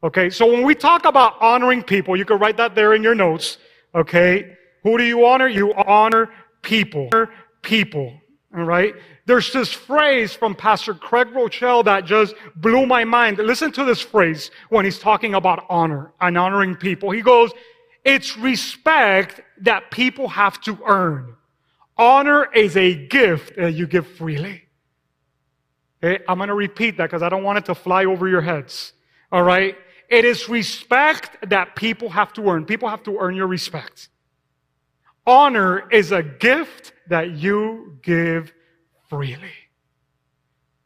Okay, 0.04 0.30
so 0.30 0.52
when 0.52 0.64
we 0.64 0.74
talk 0.74 1.06
about 1.06 1.40
honoring 1.42 1.84
people, 1.84 2.18
you 2.18 2.26
can 2.26 2.40
write 2.40 2.58
that 2.58 2.74
there 2.74 2.94
in 2.94 3.04
your 3.04 3.14
notes. 3.14 3.58
Okay, 3.94 4.58
who 4.84 4.98
do 4.98 5.04
you 5.04 5.26
honor? 5.26 5.48
You 5.48 5.74
honor 5.74 6.30
people. 6.62 7.10
People. 7.62 8.14
All 8.56 8.64
right. 8.64 8.96
There's 9.28 9.54
this 9.54 9.72
phrase 9.72 10.34
from 10.34 10.56
Pastor 10.56 10.94
Craig 10.94 11.30
Groeschel 11.30 11.86
that 11.86 12.06
just 12.06 12.36
blew 12.58 12.86
my 12.86 13.06
mind. 13.06 13.38
Listen 13.38 13.72
to 13.74 13.86
this 13.86 14.02
phrase 14.02 14.52
when 14.70 14.84
he's 14.84 15.00
talking 15.00 15.36
about 15.36 15.66
honor 15.70 16.12
and 16.20 16.38
honoring 16.38 16.76
people. 16.76 17.12
He 17.12 17.22
goes, 17.22 17.52
it's 18.04 18.36
respect 18.38 19.42
that 19.62 19.92
people 19.92 20.28
have 20.28 20.60
to 20.62 20.78
earn. 20.86 21.36
Honor 21.98 22.52
is 22.54 22.76
a 22.78 22.94
gift 22.94 23.56
that 23.56 23.74
you 23.74 23.88
give 23.88 24.08
freely. 24.08 24.64
Okay? 26.04 26.24
I'm 26.28 26.38
going 26.38 26.50
to 26.50 26.56
repeat 26.56 26.98
that 26.98 27.06
because 27.06 27.22
I 27.22 27.30
don't 27.30 27.44
want 27.44 27.60
it 27.60 27.66
to 27.66 27.76
fly 27.76 28.06
over 28.06 28.28
your 28.28 28.42
heads. 28.42 28.94
All 29.32 29.44
right. 29.44 29.78
It 30.10 30.26
is 30.26 30.50
respect 30.50 31.50
that 31.50 31.76
people 31.76 32.10
have 32.10 32.34
to 32.34 32.50
earn. 32.50 32.66
People 32.66 32.90
have 32.90 33.04
to 33.04 33.18
earn 33.18 33.36
your 33.36 33.48
respect. 33.48 34.10
Honor 35.26 35.90
is 35.90 36.12
a 36.12 36.24
gift 36.24 36.94
that 37.08 37.32
you 37.32 37.98
give 38.02 38.52
freely. 39.10 39.54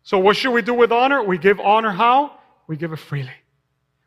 So 0.04 0.20
what 0.20 0.36
should 0.36 0.52
we 0.52 0.62
do 0.62 0.74
with 0.74 0.92
honor? 0.92 1.24
We 1.24 1.38
give 1.38 1.60
honor 1.60 1.92
how? 1.92 2.40
We 2.68 2.78
give 2.78 2.92
it 2.92 3.00
freely. 3.00 3.32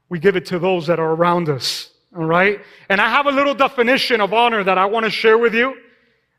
We 0.09 0.19
give 0.19 0.37
it 0.37 0.47
to 0.47 0.59
those 0.59 0.87
that 0.87 1.01
are 1.01 1.13
around 1.13 1.49
us. 1.49 1.91
All 2.17 2.25
right? 2.25 2.61
And 2.89 3.01
I 3.01 3.09
have 3.11 3.27
a 3.27 3.31
little 3.31 3.55
definition 3.55 4.21
of 4.21 4.33
honor 4.33 4.65
that 4.65 4.79
I 4.79 4.87
want 4.87 5.05
to 5.05 5.11
share 5.11 5.39
with 5.39 5.55
you. 5.55 5.77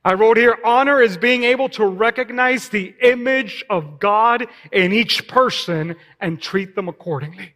I 0.03 0.13
wrote 0.13 0.38
here, 0.38 0.58
honor 0.63 1.01
is 1.01 1.17
being 1.17 1.43
able 1.43 1.69
to 1.69 1.86
recognize 1.86 2.69
the 2.69 2.95
image 3.01 3.65
of 3.69 3.99
God 3.99 4.47
in 4.71 4.93
each 4.93 5.27
person 5.27 5.95
and 6.19 6.41
treat 6.41 6.73
them 6.75 6.88
accordingly. 6.88 7.53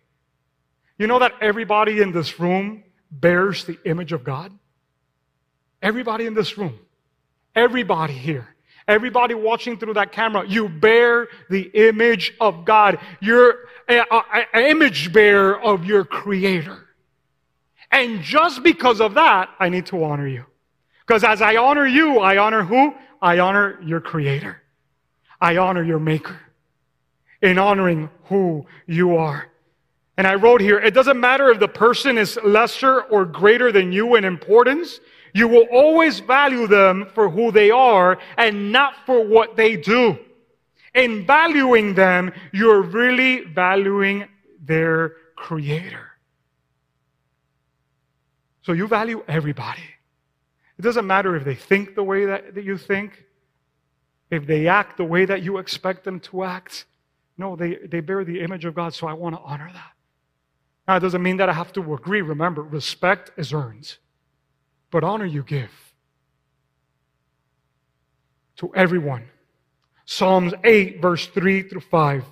You 0.97 1.08
know 1.08 1.19
that 1.19 1.34
everybody 1.41 2.02
in 2.02 2.12
this 2.12 2.39
room 2.39 2.84
bears 3.10 3.63
the 3.65 3.80
image 3.86 4.12
of 4.12 4.23
God? 4.23 4.52
Everybody 5.82 6.26
in 6.26 6.34
this 6.34 6.58
room, 6.58 6.78
everybody 7.56 8.13
here, 8.13 8.56
everybody 8.88 9.34
watching 9.34 9.78
through 9.78 9.95
that 9.95 10.12
camera, 10.12 10.45
you 10.47 10.69
bear 10.69 11.28
the 11.49 11.63
image 11.73 12.34
of 12.39 12.65
God. 12.65 12.99
You're 13.21 13.56
an 13.88 14.06
image 14.54 15.12
bearer 15.12 15.60
of 15.62 15.86
your 15.86 16.06
creator. 16.06 16.88
And 17.93 18.23
just 18.23 18.63
because 18.63 18.99
of 18.99 19.13
that, 19.13 19.51
I 19.60 19.69
need 19.69 19.86
to 19.88 20.03
honor 20.03 20.27
you. 20.27 20.45
Because 21.06 21.23
as 21.23 21.43
I 21.43 21.58
honor 21.58 21.86
you, 21.86 22.19
I 22.19 22.38
honor 22.38 22.63
who? 22.63 22.95
I 23.21 23.38
honor 23.38 23.79
your 23.84 24.01
creator. 24.01 24.62
I 25.39 25.58
honor 25.58 25.84
your 25.84 25.99
maker 25.99 26.39
in 27.43 27.60
honoring 27.60 28.10
who 28.25 28.65
you 28.88 29.15
are. 29.17 29.47
And 30.17 30.25
I 30.25 30.36
wrote 30.36 30.60
here, 30.60 30.79
it 30.79 30.95
doesn't 30.95 31.19
matter 31.19 31.51
if 31.51 31.60
the 31.60 31.67
person 31.67 32.17
is 32.17 32.39
lesser 32.43 33.01
or 33.01 33.25
greater 33.25 33.71
than 33.71 33.91
you 33.91 34.15
in 34.15 34.25
importance. 34.25 34.99
You 35.36 35.47
will 35.47 35.67
always 35.71 36.19
value 36.19 36.65
them 36.65 37.08
for 37.13 37.29
who 37.29 37.51
they 37.51 37.69
are 37.69 38.17
and 38.38 38.71
not 38.71 39.06
for 39.06 39.23
what 39.23 39.56
they 39.56 39.75
do. 39.75 40.17
In 40.95 41.27
valuing 41.27 41.93
them, 41.93 42.32
you're 42.51 42.82
really 42.82 43.43
valuing 43.45 44.25
their 44.63 45.15
creator. 45.36 46.12
So 48.63 48.73
you 48.73 48.88
value 48.88 49.23
everybody. 49.28 49.84
It 50.78 50.82
doesn't 50.82 51.06
matter 51.06 51.36
if 51.36 51.43
they 51.43 51.56
think 51.56 51.95
the 51.95 52.04
way 52.04 52.26
that, 52.26 52.56
that 52.56 52.63
you 52.63 52.78
think, 52.78 53.23
if 54.32 54.47
they 54.47 54.67
act 54.67 54.97
the 54.97 55.04
way 55.04 55.26
that 55.26 55.43
you 55.43 55.60
expect 55.60 56.04
them 56.04 56.19
to 56.21 56.43
act. 56.43 56.86
No, 57.38 57.56
they, 57.56 57.76
they 57.76 57.99
bear 57.99 58.23
the 58.23 58.41
image 58.41 58.65
of 58.65 58.73
God, 58.73 58.93
so 58.93 59.08
I 59.08 59.13
want 59.13 59.36
to 59.36 59.41
honor 59.41 59.69
that. 59.71 59.91
Now, 60.88 60.97
it 60.97 61.02
doesn't 61.02 61.21
mean 61.21 61.38
that 61.38 61.49
I 61.49 61.54
have 61.54 61.71
to 61.73 61.93
agree. 61.93 62.21
Remember, 62.21 62.62
respect 62.63 63.32
is 63.38 63.54
earned 63.54 63.97
but 64.93 65.04
honor 65.04 65.26
you 65.26 65.41
give 65.41 65.71
to 68.58 68.73
everyone. 68.76 69.26
Psalms 70.06 70.54
8, 70.63 71.02
verse 71.02 71.26
3 71.26 71.63
through 71.63 71.82
5. 71.82 72.23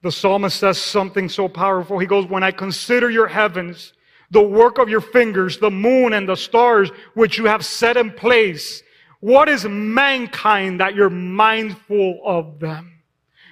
The 0.00 0.10
psalmist 0.10 0.58
says 0.58 0.78
something 0.78 1.28
so 1.28 1.48
powerful. 1.48 1.98
He 1.98 2.06
goes, 2.06 2.24
When 2.24 2.42
I 2.42 2.52
consider 2.52 3.10
your 3.10 3.26
heavens, 3.26 3.92
the 4.32 4.42
work 4.42 4.78
of 4.78 4.88
your 4.88 5.02
fingers, 5.02 5.58
the 5.58 5.70
moon 5.70 6.14
and 6.14 6.26
the 6.26 6.34
stars 6.34 6.90
which 7.14 7.36
you 7.36 7.44
have 7.44 7.64
set 7.64 7.98
in 7.98 8.10
place, 8.10 8.82
what 9.20 9.48
is 9.48 9.64
mankind 9.66 10.80
that 10.80 10.94
you're 10.94 11.10
mindful 11.10 12.20
of 12.24 12.58
them? 12.58 12.98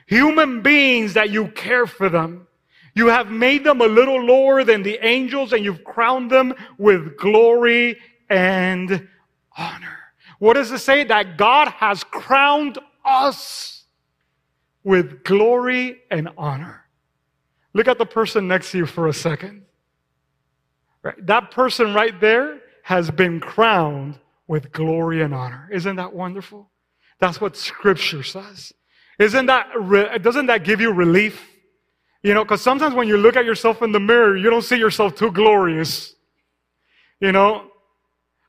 Human 0.07 0.63
beings 0.63 1.15
that 1.15 1.31
you 1.31 1.49
care 1.49 1.87
for 1.87 2.09
them. 2.09 2.49
You 2.95 3.09
have 3.09 3.31
made 3.31 3.63
them 3.63 3.83
a 3.83 3.87
little 3.87 4.21
lower 4.21 4.65
than 4.65 4.83
the 4.83 4.99
angels 5.07 5.53
and 5.53 5.65
you've 5.65 5.85
crowned 5.85 6.31
them 6.31 6.55
with 6.79 7.17
glory 7.17 7.99
and 8.31 9.07
honor. 9.57 9.99
What 10.39 10.55
does 10.55 10.73
it 10.73 10.79
say? 10.79 11.05
That 11.05 11.37
God 11.37 11.69
has 11.69 12.03
crowned 12.03 12.79
us 13.05 13.85
with 14.83 15.23
glory 15.25 16.01
and 16.11 16.31
honor. 16.39 16.87
Look 17.75 17.87
at 17.87 17.99
the 17.99 18.07
person 18.07 18.49
next 18.49 18.73
to 18.73 18.79
you 18.79 18.87
for 18.87 19.09
a 19.09 19.13
second. 19.13 19.67
Right? 21.03 21.27
That 21.27 21.51
person 21.51 21.95
right 21.95 22.19
there 22.21 22.61
has 22.83 23.11
been 23.11 23.41
crowned 23.41 24.19
with 24.47 24.73
glory 24.73 25.23
and 25.23 25.35
honor. 25.35 25.69
Isn't 25.73 25.97
that 25.97 26.13
wonderful? 26.13 26.71
That's 27.21 27.41
what 27.41 27.57
scripture 27.57 28.23
says. 28.23 28.73
Isn't 29.19 29.47
that, 29.47 29.67
doesn't 30.23 30.47
that 30.47 30.65
give 30.65 30.81
you 30.81 30.93
relief? 30.93 31.47
You 32.23 32.35
know, 32.35 32.45
because 32.45 32.63
sometimes 32.63 32.95
when 32.95 33.09
you 33.09 33.17
look 33.17 33.37
at 33.37 33.45
yourself 33.45 33.83
in 33.83 33.93
the 33.93 34.01
mirror, 34.01 34.37
you 34.37 34.51
don't 34.51 34.63
see 34.63 34.77
yourself 34.77 35.15
too 35.15 35.31
glorious. 35.31 36.15
You 37.21 37.33
know, 37.33 37.71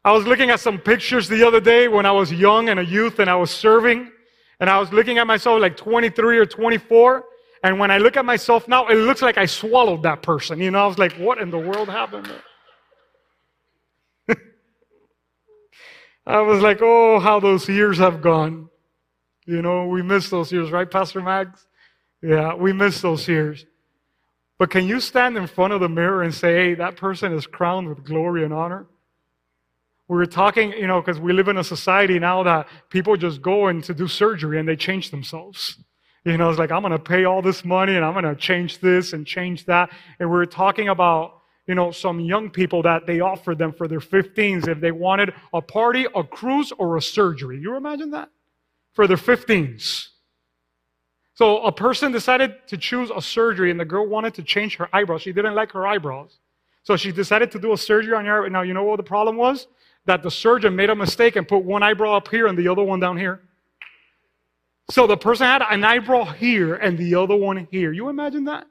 I 0.04 0.12
was 0.12 0.26
looking 0.26 0.50
at 0.50 0.60
some 0.60 0.80
pictures 0.80 1.28
the 1.28 1.46
other 1.46 1.62
day 1.62 1.88
when 1.88 2.06
I 2.06 2.12
was 2.12 2.32
young 2.32 2.70
and 2.70 2.80
a 2.80 2.86
youth 2.86 3.20
and 3.20 3.30
I 3.30 3.36
was 3.36 3.52
serving, 3.52 4.12
and 4.60 4.70
I 4.70 4.80
was 4.80 4.92
looking 4.92 5.18
at 5.20 5.28
myself 5.28 5.62
like 5.62 5.78
23 5.78 6.40
or 6.40 6.46
24. 6.46 7.24
And 7.64 7.80
when 7.80 7.92
I 7.92 8.00
look 8.00 8.18
at 8.18 8.26
myself 8.26 8.68
now, 8.68 8.88
it 8.88 8.96
looks 8.96 9.22
like 9.22 9.38
I 9.38 9.46
swallowed 9.46 10.04
that 10.04 10.24
person. 10.24 10.60
You 10.60 10.72
know, 10.72 10.84
I 10.84 10.88
was 10.88 10.98
like, 10.98 11.14
what 11.14 11.38
in 11.38 11.52
the 11.52 11.60
world 11.60 11.90
happened? 11.90 12.32
I 16.26 16.42
was 16.42 16.62
like, 16.62 16.80
oh, 16.82 17.20
how 17.20 17.40
those 17.40 17.70
years 17.70 18.00
have 18.00 18.22
gone. 18.22 18.70
You 19.46 19.62
know, 19.62 19.88
we 19.88 20.02
miss 20.02 20.30
those 20.30 20.52
years, 20.52 20.72
right, 20.72 20.90
Pastor 20.90 21.22
Mags? 21.22 21.68
Yeah, 22.24 22.56
we 22.56 22.74
miss 22.74 23.02
those 23.02 23.28
years. 23.28 23.66
But 24.58 24.70
can 24.70 24.88
you 24.88 25.00
stand 25.00 25.38
in 25.38 25.48
front 25.48 25.74
of 25.74 25.82
the 25.82 25.90
mirror 25.90 26.22
and 26.22 26.34
say, 26.34 26.54
hey, 26.54 26.74
that 26.76 26.96
person 26.96 27.34
is 27.34 27.48
crowned 27.48 27.90
with 27.90 28.04
glory 28.04 28.44
and 28.44 28.54
honor? 28.54 28.88
We 30.08 30.18
were 30.18 30.26
talking, 30.26 30.72
you 30.74 30.88
know, 30.88 31.02
because 31.02 31.20
we 31.20 31.34
live 31.34 31.48
in 31.48 31.58
a 31.58 31.64
society 31.64 32.20
now 32.20 32.44
that 32.44 32.68
people 32.90 33.18
just 33.18 33.42
go 33.42 33.70
in 33.70 33.82
to 33.84 33.94
do 33.94 34.08
surgery 34.08 34.60
and 34.60 34.68
they 34.68 34.76
change 34.76 35.10
themselves. 35.10 35.78
You 36.24 36.38
know, 36.38 36.50
it's 36.50 36.60
like, 36.60 36.72
I'm 36.72 36.82
going 36.82 36.92
to 36.92 37.00
pay 37.00 37.26
all 37.26 37.42
this 37.42 37.66
money 37.66 37.96
and 37.96 38.06
I'm 38.06 38.14
going 38.14 38.26
to 38.26 38.36
change 38.36 38.80
this 38.80 39.14
and 39.14 39.26
change 39.26 39.66
that. 39.66 39.90
And 40.20 40.30
we 40.30 40.36
were 40.36 40.46
talking 40.46 40.90
about, 40.90 41.42
you 41.68 41.74
know, 41.74 41.92
some 41.92 42.20
young 42.20 42.52
people 42.52 42.84
that 42.84 43.08
they 43.08 43.22
offered 43.22 43.58
them 43.58 43.74
for 43.74 43.88
their 43.88 44.00
15s 44.00 44.68
if 44.68 44.80
they 44.80 44.92
wanted 44.92 45.34
a 45.52 45.62
party, 45.62 46.06
a 46.14 46.24
cruise, 46.24 46.72
or 46.78 46.96
a 46.98 47.02
surgery. 47.02 47.60
You 47.60 47.76
imagine 47.76 48.12
that? 48.12 48.30
For 48.94 49.08
their 49.08 49.18
15s. 49.18 50.08
So 51.34 51.64
a 51.64 51.72
person 51.72 52.12
decided 52.12 52.68
to 52.68 52.78
choose 52.78 53.10
a 53.10 53.22
surgery 53.22 53.72
and 53.72 53.80
the 53.80 53.86
girl 53.86 54.06
wanted 54.06 54.36
to 54.36 54.44
change 54.44 54.76
her 54.78 54.88
eyebrows. 54.94 55.24
She 55.24 55.34
didn't 55.34 55.56
like 55.56 55.72
her 55.72 55.88
eyebrows. 55.88 56.40
So 56.84 56.98
she 56.98 57.12
decided 57.12 57.52
to 57.52 57.60
do 57.60 57.74
a 57.74 57.78
surgery 57.78 58.14
on 58.14 58.26
her. 58.26 58.48
Now, 58.50 58.62
you 58.62 58.76
know 58.76 58.84
what 58.84 58.98
the 58.98 59.04
problem 59.04 59.38
was? 59.38 59.68
That 60.06 60.22
the 60.22 60.30
surgeon 60.30 60.76
made 60.76 60.92
a 60.92 60.96
mistake 60.96 61.36
and 61.36 61.48
put 61.48 61.64
one 61.64 61.82
eyebrow 61.82 62.16
up 62.18 62.28
here 62.28 62.46
and 62.46 62.58
the 62.58 62.68
other 62.68 62.84
one 62.84 63.00
down 63.00 63.18
here. 63.18 63.42
So 64.90 65.08
the 65.08 65.18
person 65.18 65.46
had 65.46 65.62
an 65.62 65.84
eyebrow 65.84 66.26
here 66.26 66.76
and 66.76 66.98
the 66.98 67.16
other 67.16 67.36
one 67.36 67.68
here. 67.72 67.94
You 67.94 68.10
imagine 68.10 68.46
that? 68.46 68.66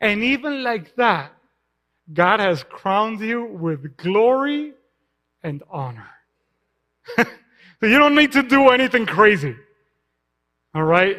And 0.00 0.22
even 0.24 0.64
like 0.64 0.96
that, 0.96 1.32
God 2.12 2.40
has 2.40 2.64
crowned 2.64 3.20
you 3.20 3.44
with 3.44 3.96
glory 3.96 4.72
and 5.42 5.62
honor. 5.70 6.08
so 7.16 7.26
you 7.82 7.98
don't 7.98 8.14
need 8.14 8.32
to 8.32 8.42
do 8.42 8.70
anything 8.70 9.06
crazy. 9.06 9.54
All 10.74 10.82
right? 10.82 11.18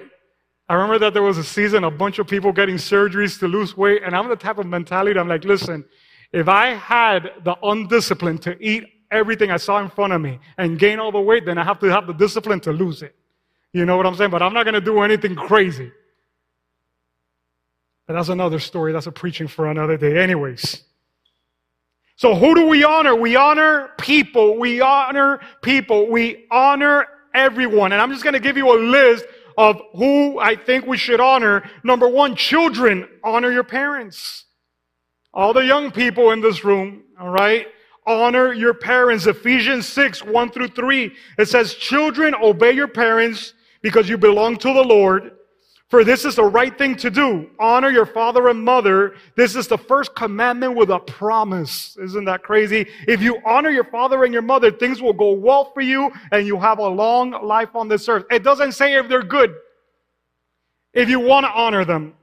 I 0.67 0.75
remember 0.75 0.99
that 0.99 1.13
there 1.13 1.23
was 1.23 1.37
a 1.37 1.43
season, 1.43 1.83
a 1.83 1.91
bunch 1.91 2.19
of 2.19 2.27
people 2.27 2.51
getting 2.51 2.75
surgeries 2.75 3.39
to 3.39 3.47
lose 3.47 3.77
weight, 3.77 4.01
and 4.03 4.15
I'm 4.15 4.27
the 4.27 4.35
type 4.35 4.57
of 4.57 4.65
mentality 4.65 5.19
I'm 5.19 5.27
like, 5.27 5.43
listen, 5.43 5.85
if 6.31 6.47
I 6.47 6.73
had 6.73 7.31
the 7.43 7.55
undiscipline 7.63 8.41
to 8.41 8.57
eat 8.61 8.85
everything 9.11 9.51
I 9.51 9.57
saw 9.57 9.79
in 9.79 9.89
front 9.89 10.13
of 10.13 10.21
me 10.21 10.39
and 10.57 10.79
gain 10.79 10.99
all 10.99 11.11
the 11.11 11.21
weight, 11.21 11.45
then 11.45 11.57
I 11.57 11.63
have 11.63 11.79
to 11.79 11.87
have 11.87 12.07
the 12.07 12.13
discipline 12.13 12.59
to 12.61 12.71
lose 12.71 13.01
it. 13.03 13.15
You 13.73 13.85
know 13.85 13.97
what 13.97 14.05
I'm 14.05 14.15
saying? 14.15 14.31
But 14.31 14.41
I'm 14.41 14.53
not 14.53 14.63
going 14.63 14.75
to 14.75 14.81
do 14.81 15.01
anything 15.01 15.35
crazy. 15.35 15.91
But 18.07 18.13
that's 18.13 18.29
another 18.29 18.59
story. 18.59 18.93
That's 18.93 19.07
a 19.07 19.11
preaching 19.11 19.47
for 19.47 19.69
another 19.69 19.97
day. 19.97 20.21
Anyways. 20.21 20.83
So 22.15 22.35
who 22.35 22.53
do 22.53 22.67
we 22.67 22.83
honor? 22.83 23.15
We 23.15 23.35
honor 23.35 23.89
people. 23.97 24.57
We 24.59 24.79
honor 24.79 25.39
people. 25.63 26.09
We 26.09 26.45
honor 26.51 27.07
everyone. 27.33 27.91
And 27.91 28.01
I'm 28.01 28.11
just 28.11 28.23
going 28.23 28.33
to 28.33 28.39
give 28.39 28.55
you 28.55 28.71
a 28.71 28.79
list 28.79 29.25
of 29.57 29.81
who 29.95 30.39
I 30.39 30.55
think 30.55 30.85
we 30.85 30.97
should 30.97 31.19
honor. 31.19 31.67
Number 31.83 32.07
one, 32.07 32.35
children, 32.35 33.07
honor 33.23 33.51
your 33.51 33.63
parents. 33.63 34.45
All 35.33 35.53
the 35.53 35.65
young 35.65 35.91
people 35.91 36.29
in 36.29 36.41
this 36.41 36.63
room, 36.63 37.03
all 37.19 37.29
right? 37.29 37.67
honor 38.05 38.53
your 38.53 38.73
parents. 38.73 39.27
Ephesians 39.27 39.87
6, 39.87 40.23
1 40.23 40.51
through 40.51 40.69
3. 40.69 41.11
It 41.37 41.47
says, 41.47 41.73
children, 41.75 42.35
obey 42.35 42.71
your 42.71 42.87
parents 42.87 43.53
because 43.83 44.09
you 44.09 44.17
belong 44.17 44.57
to 44.57 44.73
the 44.73 44.81
Lord. 44.81 45.33
For 45.89 46.03
this 46.03 46.25
is 46.25 46.37
the 46.37 46.43
right 46.43 46.75
thing 46.75 46.95
to 46.95 47.11
do. 47.11 47.51
Honor 47.59 47.91
your 47.91 48.07
father 48.07 48.47
and 48.47 48.63
mother. 48.63 49.13
This 49.35 49.55
is 49.55 49.67
the 49.67 49.77
first 49.77 50.15
commandment 50.15 50.75
with 50.75 50.89
a 50.89 50.97
promise. 50.97 51.95
Isn't 52.01 52.25
that 52.25 52.41
crazy? 52.41 52.87
If 53.07 53.21
you 53.21 53.37
honor 53.45 53.69
your 53.69 53.83
father 53.83 54.23
and 54.23 54.33
your 54.33 54.41
mother, 54.41 54.71
things 54.71 55.03
will 55.03 55.13
go 55.13 55.33
well 55.33 55.71
for 55.71 55.81
you 55.81 56.11
and 56.31 56.47
you 56.47 56.59
have 56.59 56.79
a 56.79 56.87
long 56.87 57.31
life 57.45 57.75
on 57.75 57.87
this 57.87 58.09
earth. 58.09 58.25
It 58.31 58.41
doesn't 58.41 58.71
say 58.71 58.95
if 58.95 59.07
they're 59.07 59.21
good. 59.21 59.53
If 60.95 61.09
you 61.09 61.19
want 61.19 61.45
to 61.45 61.51
honor 61.51 61.85
them. 61.85 62.15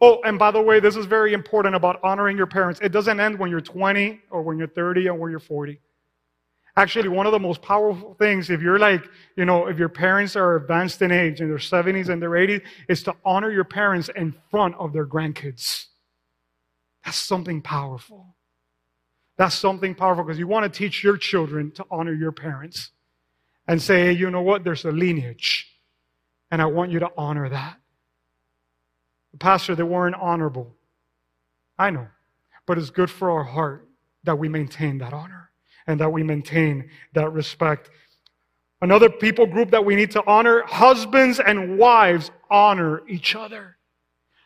Oh, 0.00 0.20
and 0.24 0.36
by 0.36 0.50
the 0.50 0.60
way, 0.60 0.80
this 0.80 0.96
is 0.96 1.06
very 1.06 1.34
important 1.34 1.76
about 1.76 2.00
honoring 2.02 2.36
your 2.36 2.48
parents. 2.48 2.80
It 2.82 2.90
doesn't 2.90 3.20
end 3.20 3.38
when 3.38 3.48
you're 3.48 3.60
20 3.60 4.22
or 4.30 4.42
when 4.42 4.58
you're 4.58 4.66
30 4.66 5.08
or 5.08 5.14
when 5.14 5.30
you're 5.30 5.38
40. 5.38 5.78
Actually, 6.76 7.08
one 7.08 7.24
of 7.26 7.32
the 7.32 7.38
most 7.38 7.62
powerful 7.62 8.14
things, 8.14 8.50
if 8.50 8.60
you're 8.60 8.80
like, 8.80 9.04
you 9.36 9.44
know, 9.44 9.68
if 9.68 9.78
your 9.78 9.88
parents 9.88 10.34
are 10.34 10.56
advanced 10.56 11.00
in 11.02 11.12
age, 11.12 11.40
in 11.40 11.48
their 11.48 11.58
70s 11.58 12.08
and 12.08 12.20
their 12.20 12.30
80s, 12.30 12.62
is 12.88 13.02
to 13.04 13.14
honor 13.24 13.50
your 13.50 13.64
parents 13.64 14.10
in 14.16 14.34
front 14.50 14.74
of 14.76 14.92
their 14.92 15.06
grandkids. 15.06 15.86
That's 17.04 17.16
something 17.16 17.62
powerful. 17.62 18.34
That's 19.36 19.54
something 19.54 19.94
powerful 19.94 20.24
because 20.24 20.38
you 20.38 20.48
want 20.48 20.72
to 20.72 20.78
teach 20.78 21.04
your 21.04 21.16
children 21.16 21.70
to 21.72 21.86
honor 21.92 22.12
your 22.12 22.32
parents 22.32 22.90
and 23.68 23.80
say, 23.80 24.12
you 24.12 24.30
know 24.30 24.42
what? 24.42 24.64
There's 24.64 24.84
a 24.84 24.90
lineage, 24.90 25.68
and 26.50 26.60
I 26.60 26.66
want 26.66 26.90
you 26.90 26.98
to 27.00 27.10
honor 27.16 27.48
that. 27.48 27.76
Pastor, 29.38 29.76
they 29.76 29.82
weren't 29.84 30.16
honorable. 30.16 30.74
I 31.78 31.90
know, 31.90 32.08
but 32.66 32.78
it's 32.78 32.90
good 32.90 33.10
for 33.10 33.30
our 33.30 33.44
heart 33.44 33.88
that 34.24 34.38
we 34.38 34.48
maintain 34.48 34.98
that 34.98 35.12
honor 35.12 35.43
and 35.86 36.00
that 36.00 36.10
we 36.10 36.22
maintain 36.22 36.90
that 37.14 37.32
respect. 37.32 37.90
Another 38.80 39.08
people 39.08 39.46
group 39.46 39.70
that 39.70 39.84
we 39.84 39.96
need 39.96 40.10
to 40.12 40.22
honor, 40.26 40.62
husbands 40.66 41.40
and 41.40 41.78
wives 41.78 42.30
honor 42.50 43.02
each 43.08 43.34
other. 43.34 43.76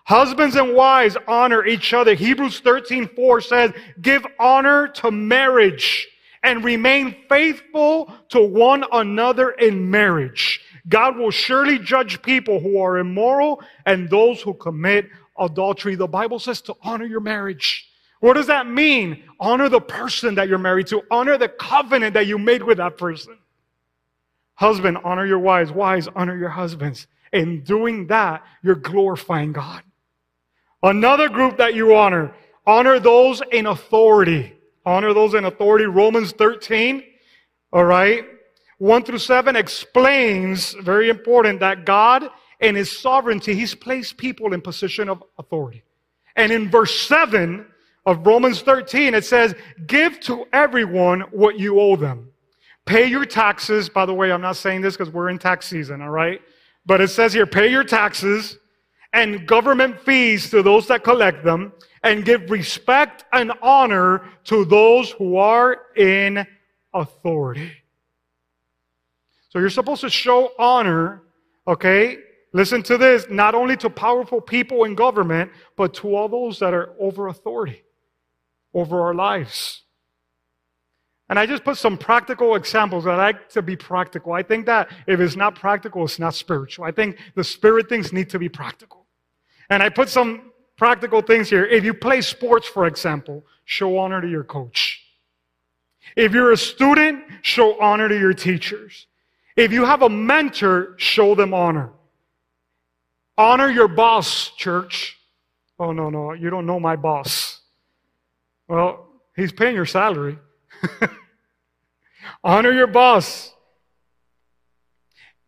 Husbands 0.04 0.56
and 0.56 0.74
wives 0.74 1.16
honor 1.26 1.66
each 1.66 1.92
other. 1.92 2.14
Hebrews 2.14 2.60
13, 2.60 3.10
4 3.14 3.40
says, 3.40 3.72
give 4.00 4.24
honor 4.38 4.88
to 4.88 5.10
marriage 5.10 6.08
and 6.42 6.64
remain 6.64 7.14
faithful 7.28 8.12
to 8.30 8.40
one 8.40 8.84
another 8.92 9.50
in 9.50 9.90
marriage. 9.90 10.60
God 10.88 11.16
will 11.16 11.30
surely 11.30 11.78
judge 11.78 12.22
people 12.22 12.60
who 12.60 12.80
are 12.80 12.98
immoral 12.98 13.62
and 13.84 14.08
those 14.08 14.40
who 14.40 14.54
commit 14.54 15.08
adultery. 15.38 15.94
The 15.94 16.06
Bible 16.06 16.38
says 16.38 16.60
to 16.62 16.74
honor 16.82 17.04
your 17.04 17.20
marriage. 17.20 17.87
What 18.20 18.34
does 18.34 18.48
that 18.48 18.68
mean? 18.68 19.22
Honor 19.38 19.68
the 19.68 19.80
person 19.80 20.34
that 20.36 20.48
you're 20.48 20.58
married 20.58 20.88
to. 20.88 21.02
Honor 21.10 21.38
the 21.38 21.48
covenant 21.48 22.14
that 22.14 22.26
you 22.26 22.38
made 22.38 22.62
with 22.62 22.78
that 22.78 22.98
person. 22.98 23.38
Husband, 24.54 24.98
honor 25.04 25.24
your 25.24 25.38
wives. 25.38 25.70
Wives, 25.70 26.08
honor 26.16 26.36
your 26.36 26.48
husbands. 26.48 27.06
In 27.32 27.62
doing 27.62 28.08
that, 28.08 28.44
you're 28.62 28.74
glorifying 28.74 29.52
God. 29.52 29.82
Another 30.82 31.28
group 31.28 31.58
that 31.58 31.74
you 31.74 31.94
honor, 31.94 32.34
honor 32.66 32.98
those 32.98 33.42
in 33.52 33.66
authority. 33.66 34.54
Honor 34.84 35.12
those 35.12 35.34
in 35.34 35.44
authority. 35.44 35.84
Romans 35.84 36.32
13, 36.32 37.04
all 37.72 37.84
right? 37.84 38.24
1 38.78 39.04
through 39.04 39.18
7 39.18 39.56
explains, 39.56 40.72
very 40.74 41.08
important, 41.10 41.60
that 41.60 41.84
God 41.84 42.28
in 42.60 42.74
his 42.74 42.96
sovereignty, 42.96 43.54
he's 43.54 43.74
placed 43.74 44.16
people 44.16 44.52
in 44.52 44.60
position 44.60 45.08
of 45.08 45.22
authority. 45.38 45.82
And 46.36 46.50
in 46.50 46.70
verse 46.70 46.98
7, 47.00 47.66
of 48.08 48.26
Romans 48.26 48.62
13, 48.62 49.12
it 49.12 49.26
says, 49.26 49.54
give 49.86 50.18
to 50.20 50.46
everyone 50.54 51.20
what 51.30 51.58
you 51.58 51.78
owe 51.78 51.94
them. 51.94 52.30
Pay 52.86 53.04
your 53.04 53.26
taxes. 53.26 53.90
By 53.90 54.06
the 54.06 54.14
way, 54.14 54.32
I'm 54.32 54.40
not 54.40 54.56
saying 54.56 54.80
this 54.80 54.96
because 54.96 55.12
we're 55.12 55.28
in 55.28 55.38
tax 55.38 55.66
season, 55.66 56.00
all 56.00 56.08
right? 56.08 56.40
But 56.86 57.02
it 57.02 57.08
says 57.08 57.34
here, 57.34 57.44
pay 57.44 57.70
your 57.70 57.84
taxes 57.84 58.56
and 59.12 59.46
government 59.46 60.00
fees 60.00 60.48
to 60.48 60.62
those 60.62 60.86
that 60.86 61.04
collect 61.04 61.44
them 61.44 61.70
and 62.02 62.24
give 62.24 62.50
respect 62.50 63.26
and 63.34 63.52
honor 63.60 64.22
to 64.44 64.64
those 64.64 65.10
who 65.10 65.36
are 65.36 65.76
in 65.94 66.46
authority. 66.94 67.72
So 69.50 69.58
you're 69.58 69.68
supposed 69.68 70.00
to 70.00 70.08
show 70.08 70.52
honor, 70.58 71.24
okay? 71.66 72.16
Listen 72.54 72.82
to 72.84 72.96
this, 72.96 73.26
not 73.28 73.54
only 73.54 73.76
to 73.76 73.90
powerful 73.90 74.40
people 74.40 74.84
in 74.84 74.94
government, 74.94 75.52
but 75.76 75.92
to 75.94 76.16
all 76.16 76.30
those 76.30 76.58
that 76.60 76.72
are 76.72 76.94
over 76.98 77.28
authority 77.28 77.82
over 78.74 79.00
our 79.00 79.14
lives. 79.14 79.82
And 81.28 81.38
I 81.38 81.44
just 81.44 81.64
put 81.64 81.76
some 81.76 81.98
practical 81.98 82.54
examples. 82.54 83.06
I 83.06 83.14
like 83.14 83.50
to 83.50 83.62
be 83.62 83.76
practical. 83.76 84.32
I 84.32 84.42
think 84.42 84.66
that 84.66 84.88
if 85.06 85.20
it's 85.20 85.36
not 85.36 85.54
practical, 85.54 86.04
it's 86.04 86.18
not 86.18 86.34
spiritual. 86.34 86.84
I 86.84 86.92
think 86.92 87.18
the 87.34 87.44
spirit 87.44 87.88
things 87.88 88.12
need 88.12 88.30
to 88.30 88.38
be 88.38 88.48
practical. 88.48 89.06
And 89.68 89.82
I 89.82 89.90
put 89.90 90.08
some 90.08 90.52
practical 90.76 91.20
things 91.20 91.50
here. 91.50 91.66
If 91.66 91.84
you 91.84 91.92
play 91.92 92.22
sports, 92.22 92.66
for 92.66 92.86
example, 92.86 93.44
show 93.64 93.98
honor 93.98 94.22
to 94.22 94.28
your 94.28 94.44
coach. 94.44 95.04
If 96.16 96.32
you're 96.32 96.52
a 96.52 96.56
student, 96.56 97.24
show 97.42 97.78
honor 97.78 98.08
to 98.08 98.18
your 98.18 98.32
teachers. 98.32 99.06
If 99.56 99.72
you 99.72 99.84
have 99.84 100.02
a 100.02 100.08
mentor, 100.08 100.94
show 100.96 101.34
them 101.34 101.52
honor. 101.52 101.90
Honor 103.36 103.68
your 103.68 103.88
boss, 103.88 104.50
church. 104.56 105.18
Oh, 105.78 105.92
no, 105.92 106.10
no, 106.10 106.32
you 106.32 106.48
don't 106.48 106.66
know 106.66 106.80
my 106.80 106.96
boss. 106.96 107.47
Well, 108.68 109.08
he's 109.34 109.52
paying 109.52 109.74
your 109.74 109.86
salary. 109.86 110.38
Honor 112.44 112.72
your 112.72 112.86
boss. 112.86 113.52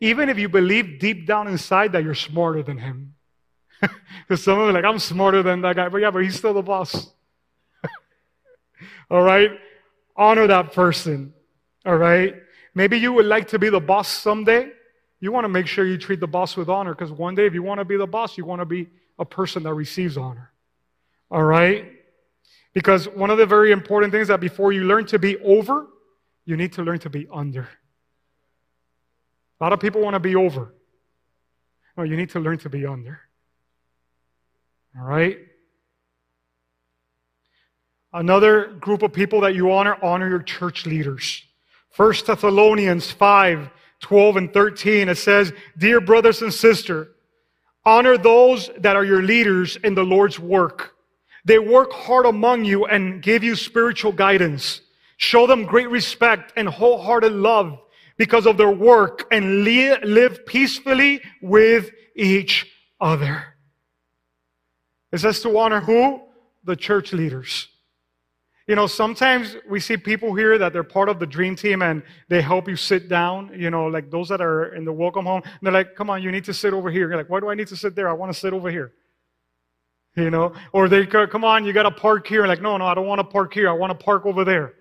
Even 0.01 0.29
if 0.31 0.39
you 0.39 0.49
believe 0.49 0.99
deep 0.99 1.27
down 1.27 1.47
inside 1.47 1.93
that 1.93 2.03
you're 2.03 2.15
smarter 2.15 2.63
than 2.63 2.79
him. 2.79 3.15
Because 4.27 4.45
some 4.45 4.59
of 4.61 4.69
are 4.69 4.73
like, 4.73 4.85
I'm 4.85 4.99
smarter 4.99 5.43
than 5.43 5.63
that 5.63 5.75
guy. 5.75 5.89
But 5.89 5.99
yeah, 5.99 6.11
but 6.11 6.23
he's 6.23 6.37
still 6.37 6.55
the 6.55 6.63
boss. 6.63 7.13
All 9.11 9.23
right? 9.23 9.51
Honor 10.17 10.47
that 10.47 10.73
person. 10.73 11.35
All 11.85 11.97
right? 11.97 12.37
Maybe 12.75 12.99
you 12.99 13.13
would 13.13 13.27
like 13.27 13.49
to 13.49 13.59
be 13.59 13.71
the 13.71 13.81
boss 13.81 14.09
someday. 14.09 14.71
You 15.19 15.33
want 15.33 15.45
to 15.45 15.49
make 15.49 15.67
sure 15.67 15.85
you 15.85 15.99
treat 15.99 16.21
the 16.21 16.27
boss 16.27 16.57
with 16.57 16.69
honor 16.69 16.95
because 16.95 17.11
one 17.11 17.35
day, 17.35 17.47
if 17.47 17.55
you 17.55 17.63
want 17.63 17.79
to 17.79 17.85
be 17.85 17.97
the 17.97 18.07
boss, 18.07 18.39
you 18.39 18.45
want 18.45 18.61
to 18.61 18.67
be 18.67 18.89
a 19.19 19.25
person 19.25 19.65
that 19.65 19.75
receives 19.75 20.17
honor. 20.17 20.53
All 21.31 21.43
right? 21.43 22.00
Because 22.73 23.07
one 23.09 23.31
of 23.31 23.39
the 23.39 23.47
very 23.47 23.73
important 23.73 24.13
things 24.13 24.29
that 24.29 24.41
before 24.41 24.73
you 24.73 24.85
learn 24.85 25.07
to 25.07 25.19
be 25.19 25.37
over, 25.39 25.89
you 26.45 26.57
need 26.57 26.73
to 26.75 26.83
learn 26.83 26.99
to 27.01 27.11
be 27.11 27.27
under. 27.33 27.69
A 29.61 29.65
lot 29.65 29.73
of 29.73 29.81
people 29.81 30.01
want 30.01 30.15
to 30.15 30.21
be 30.21 30.37
over. 30.37 30.75
No, 31.97 32.05
you 32.05 32.17
need 32.17 32.31
to 32.31 32.41
learn 32.41 32.59
to 32.59 32.69
be 32.69 32.87
under. 32.87 33.21
All 34.97 35.05
right? 35.05 35.39
Another 38.13 38.67
group 38.81 39.03
of 39.03 39.13
people 39.13 39.43
that 39.43 39.55
you 39.55 39.73
honor, 39.73 39.97
honor 40.03 40.29
your 40.29 40.43
church 40.43 40.87
leaders. 40.87 41.45
First 41.91 42.27
Thessalonians 42.27 43.11
5, 43.11 43.71
12 44.01 44.37
and 44.37 44.53
13, 44.53 45.09
it 45.09 45.19
says, 45.19 45.53
Dear 45.77 46.01
brothers 46.01 46.43
and 46.43 46.53
sisters, 46.53 47.09
honor 47.85 48.17
those 48.17 48.71
that 48.79 48.97
are 48.97 49.05
your 49.05 49.23
leaders 49.23 49.77
in 49.77 49.95
the 49.95 50.03
Lord's 50.03 50.39
work. 50.39 50.95
They 51.51 51.59
work 51.59 51.93
hard 51.93 52.27
among 52.27 52.65
you 52.65 52.87
and 52.87 53.21
give 53.21 53.43
you 53.43 53.57
spiritual 53.57 54.13
guidance. 54.13 54.83
Show 55.17 55.49
them 55.49 55.65
great 55.65 55.91
respect 55.91 56.53
and 56.55 56.69
wholehearted 56.69 57.33
love 57.33 57.77
because 58.17 58.47
of 58.47 58.57
their 58.57 58.71
work 58.71 59.27
and 59.33 59.65
live 59.65 60.47
peacefully 60.47 61.21
with 61.43 61.91
each 62.15 62.71
other. 63.01 63.43
It 65.11 65.19
says 65.19 65.41
to 65.41 65.59
honor 65.59 65.81
who? 65.81 66.23
The 66.63 66.77
church 66.77 67.13
leaders. 67.13 67.67
You 68.69 68.77
know, 68.77 68.87
sometimes 68.87 69.57
we 69.69 69.81
see 69.81 69.97
people 69.97 70.33
here 70.37 70.57
that 70.57 70.73
they're 70.73 70.85
part 70.85 71.09
of 71.09 71.19
the 71.19 71.27
dream 71.27 71.57
team 71.57 71.83
and 71.83 72.05
they 72.29 72.43
help 72.43 72.69
you 72.69 72.77
sit 72.77 73.09
down, 73.09 73.51
you 73.57 73.71
know, 73.71 73.87
like 73.87 74.09
those 74.09 74.29
that 74.29 74.41
are 74.41 74.73
in 74.77 74.85
the 74.85 74.93
welcome 74.93 75.27
home. 75.27 75.43
they're 75.63 75.73
like, 75.73 75.97
come 75.97 76.11
on, 76.11 76.23
you 76.23 76.31
need 76.31 76.45
to 76.45 76.55
sit 76.55 76.73
over 76.73 76.93
here. 76.93 77.09
You're 77.09 77.17
like, 77.17 77.29
why 77.29 77.41
do 77.41 77.49
I 77.49 77.57
need 77.57 77.67
to 77.67 77.77
sit 77.77 77.97
there? 77.97 78.09
I 78.09 78.13
want 78.13 78.33
to 78.33 78.39
sit 78.39 78.53
over 78.53 78.71
here. 78.71 78.93
You 80.17 80.31
know, 80.31 80.53
or 80.73 80.89
they 80.89 81.07
come 81.07 81.45
on, 81.45 81.65
you 81.65 81.73
got 81.73 81.85
to 81.85 81.91
park 81.91 82.27
here. 82.27 82.47
Like, 82.47 82.61
no, 82.61 82.77
no, 82.77 82.87
I 82.87 82.95
don't 82.95 83.07
want 83.07 83.21
to 83.21 83.25
park 83.25 83.55
here. 83.55 83.69
I 83.69 83.73
want 83.73 83.97
to 83.99 84.05
park 84.05 84.27
over 84.27 84.45
there. 84.45 84.75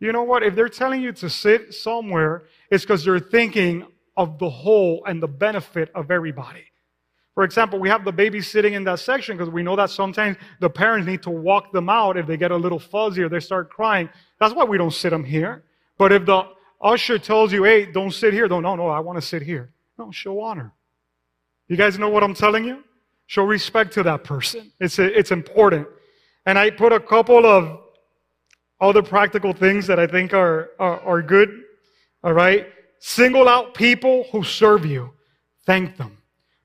You 0.00 0.12
know 0.12 0.22
what? 0.22 0.42
If 0.42 0.54
they're 0.54 0.68
telling 0.68 1.02
you 1.02 1.12
to 1.12 1.30
sit 1.30 1.74
somewhere, 1.74 2.44
it's 2.70 2.84
because 2.84 3.04
they're 3.04 3.18
thinking 3.18 3.86
of 4.16 4.38
the 4.38 4.50
whole 4.50 5.04
and 5.06 5.22
the 5.22 5.28
benefit 5.28 5.90
of 5.94 6.10
everybody. 6.10 6.64
For 7.34 7.44
example, 7.44 7.78
we 7.78 7.88
have 7.88 8.04
the 8.04 8.12
baby 8.12 8.40
sitting 8.40 8.74
in 8.74 8.84
that 8.84 8.98
section 8.98 9.36
because 9.36 9.48
we 9.48 9.62
know 9.62 9.76
that 9.76 9.90
sometimes 9.90 10.36
the 10.60 10.68
parents 10.68 11.06
need 11.06 11.22
to 11.22 11.30
walk 11.30 11.72
them 11.72 11.88
out 11.88 12.16
if 12.16 12.26
they 12.26 12.36
get 12.36 12.50
a 12.50 12.56
little 12.56 12.80
fuzzy 12.80 13.22
or 13.22 13.28
they 13.28 13.38
start 13.38 13.70
crying. 13.70 14.08
That's 14.40 14.54
why 14.54 14.64
we 14.64 14.76
don't 14.76 14.92
sit 14.92 15.10
them 15.10 15.22
here. 15.22 15.62
But 15.98 16.12
if 16.12 16.26
the 16.26 16.48
usher 16.80 17.18
tells 17.18 17.52
you, 17.52 17.62
hey, 17.62 17.86
don't 17.86 18.12
sit 18.12 18.34
here, 18.34 18.48
don't, 18.48 18.64
no, 18.64 18.74
no, 18.74 18.88
I 18.88 18.98
want 19.00 19.20
to 19.20 19.22
sit 19.24 19.42
here. 19.42 19.70
No, 19.96 20.10
show 20.10 20.40
honor. 20.40 20.72
You 21.68 21.76
guys 21.76 21.96
know 21.96 22.08
what 22.08 22.24
I'm 22.24 22.34
telling 22.34 22.64
you? 22.64 22.82
Show 23.28 23.44
respect 23.44 23.92
to 23.92 24.02
that 24.04 24.24
person. 24.24 24.72
It's, 24.80 24.98
it's 24.98 25.30
important. 25.30 25.86
And 26.46 26.58
I 26.58 26.70
put 26.70 26.94
a 26.94 26.98
couple 26.98 27.44
of 27.44 27.78
other 28.80 29.02
practical 29.02 29.52
things 29.52 29.86
that 29.86 29.98
I 29.98 30.06
think 30.06 30.32
are, 30.32 30.70
are, 30.78 30.98
are 31.00 31.22
good. 31.22 31.50
All 32.24 32.32
right. 32.32 32.68
Single 33.00 33.46
out 33.46 33.74
people 33.74 34.24
who 34.32 34.42
serve 34.42 34.86
you. 34.86 35.10
Thank 35.66 35.98
them. 35.98 36.16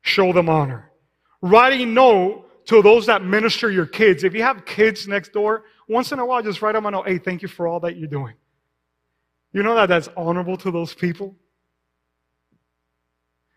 Show 0.03 0.31
them 0.31 0.47
honor. 0.47 0.89
Writing 1.41 1.93
no 1.93 2.45
to 2.67 2.81
those 2.81 3.07
that 3.07 3.25
minister 3.25 3.69
your 3.69 3.85
kids. 3.85 4.23
If 4.23 4.33
you 4.33 4.43
have 4.43 4.63
kids 4.63 5.05
next 5.05 5.33
door, 5.33 5.65
once 5.89 6.13
in 6.13 6.19
a 6.19 6.25
while, 6.25 6.41
just 6.41 6.61
write 6.61 6.73
them 6.73 6.85
a 6.85 6.91
note. 6.91 7.09
Hey, 7.09 7.17
thank 7.17 7.41
you 7.41 7.49
for 7.49 7.67
all 7.67 7.81
that 7.81 7.97
you're 7.97 8.07
doing. 8.07 8.35
You 9.51 9.63
know 9.63 9.75
that 9.75 9.89
that's 9.89 10.07
honorable 10.15 10.55
to 10.57 10.71
those 10.71 10.93
people? 10.93 11.35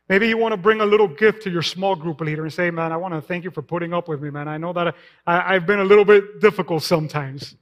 Maybe 0.09 0.29
you 0.29 0.39
want 0.39 0.53
to 0.53 0.57
bring 0.57 0.81
a 0.81 0.87
little 0.87 1.09
gift 1.09 1.43
to 1.43 1.51
your 1.51 1.63
small 1.63 1.97
group 1.97 2.21
leader 2.21 2.45
and 2.45 2.53
say, 2.53 2.71
man, 2.71 2.93
I 2.93 2.97
want 2.97 3.15
to 3.15 3.21
thank 3.21 3.43
you 3.43 3.51
for 3.51 3.63
putting 3.63 3.93
up 3.93 4.07
with 4.07 4.23
me, 4.23 4.31
man. 4.31 4.47
I 4.47 4.57
know 4.57 4.73
that 4.73 4.95
I, 5.27 5.55
have 5.55 5.67
been 5.67 5.81
a 5.81 5.85
little 5.85 6.05
bit 6.05 6.41
difficult 6.41 6.85
sometimes. 6.85 7.57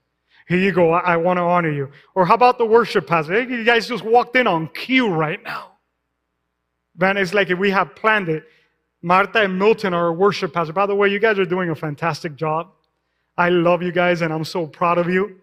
Here 0.46 0.58
you 0.58 0.72
go. 0.72 0.92
I, 0.92 1.14
I 1.14 1.16
want 1.16 1.38
to 1.38 1.42
honor 1.42 1.70
you. 1.70 1.90
Or 2.14 2.26
how 2.26 2.34
about 2.34 2.58
the 2.58 2.66
worship 2.66 3.06
pastor? 3.06 3.42
You 3.42 3.64
guys 3.64 3.88
just 3.88 4.04
walked 4.04 4.36
in 4.36 4.46
on 4.46 4.68
cue 4.68 5.08
right 5.08 5.42
now. 5.42 5.72
Man, 6.96 7.16
it's 7.16 7.32
like 7.32 7.48
if 7.48 7.58
we 7.58 7.70
have 7.70 7.96
planned 7.96 8.28
it. 8.28 8.44
Marta 9.00 9.42
and 9.42 9.58
Milton 9.58 9.92
are 9.92 10.12
worship 10.12 10.52
pastor. 10.52 10.72
By 10.72 10.86
the 10.86 10.94
way, 10.94 11.08
you 11.08 11.18
guys 11.18 11.38
are 11.38 11.44
doing 11.44 11.70
a 11.70 11.74
fantastic 11.74 12.36
job. 12.36 12.70
I 13.36 13.48
love 13.48 13.82
you 13.82 13.92
guys 13.92 14.22
and 14.22 14.32
I'm 14.32 14.44
so 14.44 14.66
proud 14.66 14.98
of 14.98 15.08
you. 15.08 15.40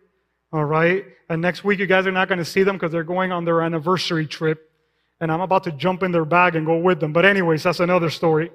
All 0.54 0.66
right. 0.66 1.06
And 1.30 1.42
next 1.42 1.64
week, 1.64 1.80
you 1.80 1.88
guys 1.88 2.06
are 2.08 2.12
not 2.12 2.28
going 2.28 2.40
to 2.40 2.46
see 2.46 2.64
them 2.64 2.76
because 2.76 2.92
they're 2.92 3.04
going 3.04 3.32
on 3.32 3.46
their 3.46 3.62
anniversary 3.62 4.28
trip. 4.28 4.71
And 5.22 5.32
I'm 5.32 5.40
about 5.40 5.64
to 5.64 5.72
jump 5.72 6.04
in 6.04 6.12
their 6.12 6.26
bag 6.26 6.56
and 6.56 6.66
go 6.66 6.78
with 6.78 7.00
them. 7.00 7.14
But, 7.14 7.26
anyways, 7.26 7.64
that's 7.64 7.80
another 7.80 8.10
story. 8.10 8.52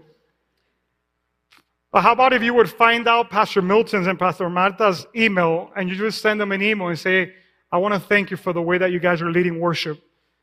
But 1.92 2.02
how 2.02 2.12
about 2.12 2.34
if 2.34 2.42
you 2.42 2.52
would 2.52 2.68
find 2.68 3.08
out 3.08 3.30
Pastor 3.30 3.62
Milton's 3.62 4.06
and 4.06 4.18
Pastor 4.18 4.50
Marta's 4.50 5.06
email 5.16 5.70
and 5.74 5.88
you 5.88 5.94
just 5.94 6.20
send 6.20 6.38
them 6.38 6.52
an 6.52 6.60
email 6.60 6.88
and 6.88 6.98
say, 6.98 7.32
I 7.72 7.78
want 7.78 7.94
to 7.94 8.00
thank 8.00 8.30
you 8.30 8.36
for 8.36 8.52
the 8.52 8.60
way 8.60 8.76
that 8.76 8.92
you 8.92 8.98
guys 8.98 9.22
are 9.22 9.30
leading 9.30 9.60
worship. 9.60 10.02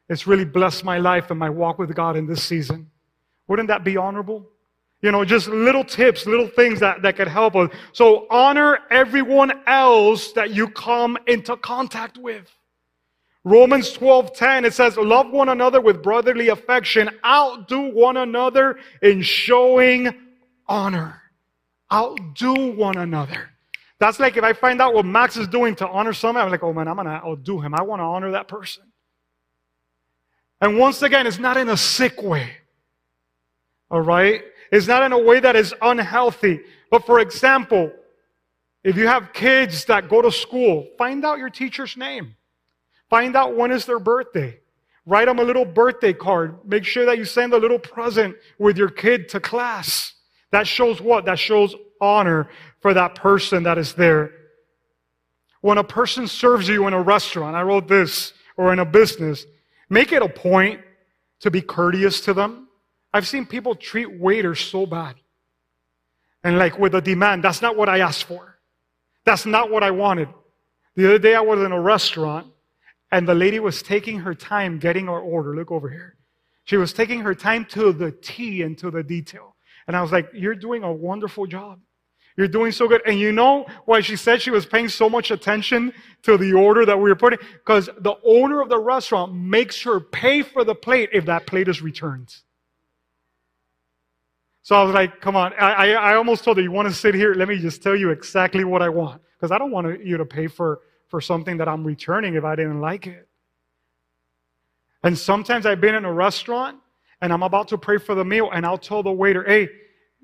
It's 0.10 0.26
really 0.26 0.46
blessed 0.46 0.84
my 0.84 0.98
life 0.98 1.30
and 1.30 1.40
my 1.40 1.50
walk 1.50 1.78
with 1.78 1.94
God 1.94 2.16
in 2.16 2.26
this 2.26 2.44
season. 2.44 2.90
Wouldn't 3.48 3.68
that 3.68 3.84
be 3.84 3.98
honorable? 3.98 4.50
You 5.02 5.12
know, 5.12 5.24
just 5.26 5.48
little 5.48 5.84
tips, 5.84 6.26
little 6.26 6.48
things 6.48 6.80
that, 6.80 7.02
that 7.02 7.18
could 7.18 7.28
help 7.28 7.56
us. 7.56 7.70
So 7.92 8.26
honor 8.30 8.80
everyone 8.90 9.52
else 9.68 10.32
that 10.32 10.52
you 10.52 10.70
come 10.70 11.18
into 11.28 11.58
contact 11.58 12.18
with. 12.18 12.50
Romans 13.44 13.92
12:10 13.92 14.66
it 14.66 14.74
says 14.74 14.96
love 14.98 15.30
one 15.32 15.50
another 15.50 15.82
with 15.82 16.02
brotherly 16.02 16.50
affection. 16.50 17.10
Outdo 17.26 17.94
one 17.94 18.18
another 18.18 18.78
in 19.02 19.22
showing 19.22 20.14
honor. 20.68 21.22
Outdo 21.92 22.72
one 22.72 22.98
another. 22.98 23.50
That's 24.00 24.20
like 24.20 24.38
if 24.38 24.44
I 24.44 24.54
find 24.54 24.82
out 24.82 24.94
what 24.94 25.06
Max 25.06 25.36
is 25.36 25.48
doing 25.48 25.76
to 25.76 25.88
honor 25.88 26.14
someone 26.14 26.46
I'm 26.46 26.52
like 26.52 26.64
oh 26.64 26.74
man 26.74 26.88
I'm 26.88 26.96
going 26.96 27.08
to 27.08 27.14
outdo 27.14 27.60
him. 27.60 27.76
I 27.76 27.82
want 27.82 28.00
to 28.00 28.04
honor 28.04 28.32
that 28.32 28.48
person. 28.48 28.84
And 30.62 30.78
once 30.78 31.02
again 31.02 31.28
it's 31.28 31.40
not 31.40 31.58
in 31.58 31.68
a 31.68 31.78
sick 31.78 32.24
way. 32.24 32.50
All 33.92 34.02
right? 34.02 34.42
It's 34.72 34.88
not 34.88 35.04
in 35.04 35.12
a 35.12 35.20
way 35.20 35.42
that 35.42 35.56
is 35.58 35.74
unhealthy. 35.82 36.62
But 36.90 37.06
for 37.06 37.20
example, 37.20 37.92
if 38.84 38.96
you 38.96 39.08
have 39.08 39.34
kids 39.34 39.86
that 39.86 40.10
go 40.10 40.22
to 40.22 40.32
school, 40.32 40.88
find 40.98 41.24
out 41.26 41.38
your 41.38 41.50
teacher's 41.50 41.96
name. 41.98 42.36
Find 43.14 43.36
out 43.36 43.56
when 43.56 43.72
is 43.72 43.86
their 43.86 44.00
birthday. 44.00 44.60
Write 45.06 45.28
them 45.28 45.38
a 45.38 45.44
little 45.44 45.66
birthday 45.66 46.14
card. 46.14 46.58
Make 46.66 46.84
sure 46.84 47.06
that 47.06 47.20
you 47.20 47.26
send 47.26 47.54
a 47.54 47.58
little 47.58 47.78
present 47.78 48.36
with 48.58 48.76
your 48.76 48.90
kid 48.90 49.30
to 49.30 49.40
class. 49.40 50.14
That 50.50 50.66
shows 50.66 51.00
what? 51.00 51.26
That 51.26 51.38
shows 51.38 51.76
honor 52.02 52.50
for 52.80 52.92
that 52.96 53.14
person 53.14 53.62
that 53.64 53.78
is 53.78 53.94
there. 53.94 54.32
When 55.62 55.78
a 55.78 55.84
person 55.84 56.28
serves 56.28 56.68
you 56.68 56.88
in 56.88 56.94
a 56.94 57.02
restaurant, 57.04 57.56
I 57.56 57.62
wrote 57.62 57.88
this, 57.88 58.34
or 58.58 58.74
in 58.74 58.80
a 58.80 58.86
business, 58.86 59.46
make 59.92 60.12
it 60.12 60.24
a 60.24 60.28
point 60.28 60.82
to 61.42 61.52
be 61.52 61.62
courteous 61.62 62.20
to 62.22 62.34
them. 62.34 62.68
I've 63.14 63.28
seen 63.28 63.46
people 63.46 63.76
treat 63.76 64.12
waiters 64.20 64.60
so 64.60 64.88
bad. 64.88 65.18
And 66.44 66.58
like 66.58 66.80
with 66.80 66.96
a 66.96 67.02
demand, 67.02 67.44
that's 67.44 67.62
not 67.62 67.78
what 67.78 67.90
I 67.90 68.00
asked 68.00 68.24
for. 68.24 68.58
That's 69.24 69.46
not 69.46 69.70
what 69.70 69.84
I 69.84 69.92
wanted. 69.92 70.30
The 70.96 71.06
other 71.06 71.20
day 71.20 71.36
I 71.36 71.42
was 71.42 71.60
in 71.60 71.72
a 71.72 71.80
restaurant 71.80 72.48
and 73.14 73.28
the 73.28 73.36
lady 73.36 73.60
was 73.60 73.84
taking 73.84 74.20
her 74.20 74.34
time 74.34 74.80
getting 74.80 75.08
our 75.08 75.20
order. 75.20 75.56
Look 75.56 75.72
over 75.72 75.88
here. 75.88 76.18
She 76.66 76.78
was 76.78 76.94
taking 76.94 77.20
her 77.20 77.36
time 77.36 77.64
to 77.66 77.94
the 77.94 78.12
T 78.12 78.64
and 78.64 78.76
to 78.80 78.90
the 78.90 79.04
detail. 79.04 79.56
And 79.86 79.96
I 79.96 80.02
was 80.02 80.12
like, 80.12 80.30
You're 80.34 80.56
doing 80.56 80.84
a 80.84 80.92
wonderful 80.92 81.46
job. 81.46 81.80
You're 82.36 82.48
doing 82.48 82.72
so 82.72 82.88
good. 82.88 83.04
And 83.06 83.20
you 83.20 83.32
know 83.32 83.68
why 83.86 84.02
she 84.02 84.16
said 84.16 84.42
she 84.42 84.50
was 84.50 84.66
paying 84.66 84.90
so 84.90 85.08
much 85.08 85.30
attention 85.30 85.94
to 86.24 86.38
the 86.38 86.54
order 86.54 86.88
that 86.88 86.98
we 86.98 87.08
were 87.08 87.16
putting? 87.16 87.38
Because 87.54 87.88
the 88.00 88.16
owner 88.26 88.60
of 88.62 88.70
the 88.70 88.80
restaurant 88.80 89.36
makes 89.36 89.84
her 89.84 90.00
pay 90.00 90.42
for 90.42 90.64
the 90.64 90.74
plate 90.74 91.10
if 91.14 91.28
that 91.28 91.46
plate 91.46 91.68
is 91.68 91.84
returned. 91.84 92.36
So 94.64 94.76
I 94.76 94.84
was 94.84 94.96
like, 94.96 95.22
come 95.22 95.36
on. 95.36 95.54
I, 95.60 95.94
I, 95.94 96.16
almost 96.16 96.44
told 96.44 96.58
her, 96.58 96.64
you 96.64 96.72
want 96.72 96.88
to 96.88 96.94
sit 96.94 97.14
here? 97.14 97.36
Let 97.36 97.50
me 97.50 97.60
just 97.60 97.84
tell 97.84 97.96
you 97.96 98.10
exactly 98.10 98.64
what 98.64 98.82
I 98.82 98.90
want. 98.90 99.22
Because 99.38 99.52
I 99.52 99.60
don't 99.60 99.72
want 99.72 100.04
you 100.04 100.18
to 100.18 100.26
pay 100.26 100.48
for, 100.48 100.80
for 101.14 101.22
something 101.22 101.58
that 101.58 101.68
I'm 101.68 101.84
returning 101.84 102.34
if 102.34 102.44
I 102.44 102.56
didn't 102.56 102.82
like 102.82 103.06
it. 103.06 103.28
And 105.04 105.16
sometimes 105.16 105.68
I've 105.68 105.80
been 105.80 105.94
in 105.94 106.06
a 106.06 106.12
restaurant 106.12 106.80
and 107.22 107.32
I'm 107.32 107.44
about 107.44 107.68
to 107.68 107.78
pray 107.78 108.00
for 108.00 108.16
the 108.16 108.26
meal 108.26 108.50
and 108.52 108.66
I'll 108.66 108.80
tell 108.80 109.04
the 109.04 109.12
waiter, 109.12 109.44
hey, 109.44 109.70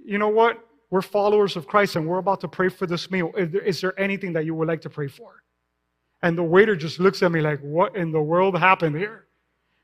you 0.03 0.17
know 0.17 0.29
what? 0.29 0.57
We're 0.89 1.03
followers 1.03 1.55
of 1.55 1.67
Christ 1.67 1.95
and 1.95 2.07
we're 2.07 2.17
about 2.17 2.41
to 2.41 2.47
pray 2.47 2.69
for 2.69 2.87
this 2.87 3.11
meal. 3.11 3.31
Is 3.37 3.51
there, 3.51 3.61
is 3.61 3.81
there 3.81 3.99
anything 3.99 4.33
that 4.33 4.45
you 4.45 4.55
would 4.55 4.67
like 4.67 4.81
to 4.81 4.89
pray 4.89 5.07
for? 5.07 5.43
And 6.23 6.35
the 6.35 6.41
waiter 6.41 6.75
just 6.75 6.99
looks 6.99 7.21
at 7.21 7.31
me 7.31 7.39
like, 7.39 7.59
what 7.59 7.95
in 7.95 8.11
the 8.11 8.19
world 8.19 8.57
happened 8.57 8.95
here? 8.95 9.27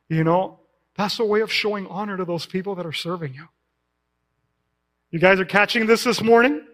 You 0.09 0.23
know, 0.23 0.59
that's 0.97 1.19
a 1.19 1.23
way 1.23 1.41
of 1.41 1.53
showing 1.53 1.85
honor 1.85 2.17
to 2.17 2.25
those 2.25 2.47
people 2.47 2.73
that 2.73 2.85
are 2.87 2.91
serving 2.91 3.35
you. 3.35 3.47
You 5.11 5.19
guys 5.19 5.39
are 5.39 5.45
catching 5.45 5.85
this 5.85 6.03
this 6.03 6.23
morning? 6.23 6.65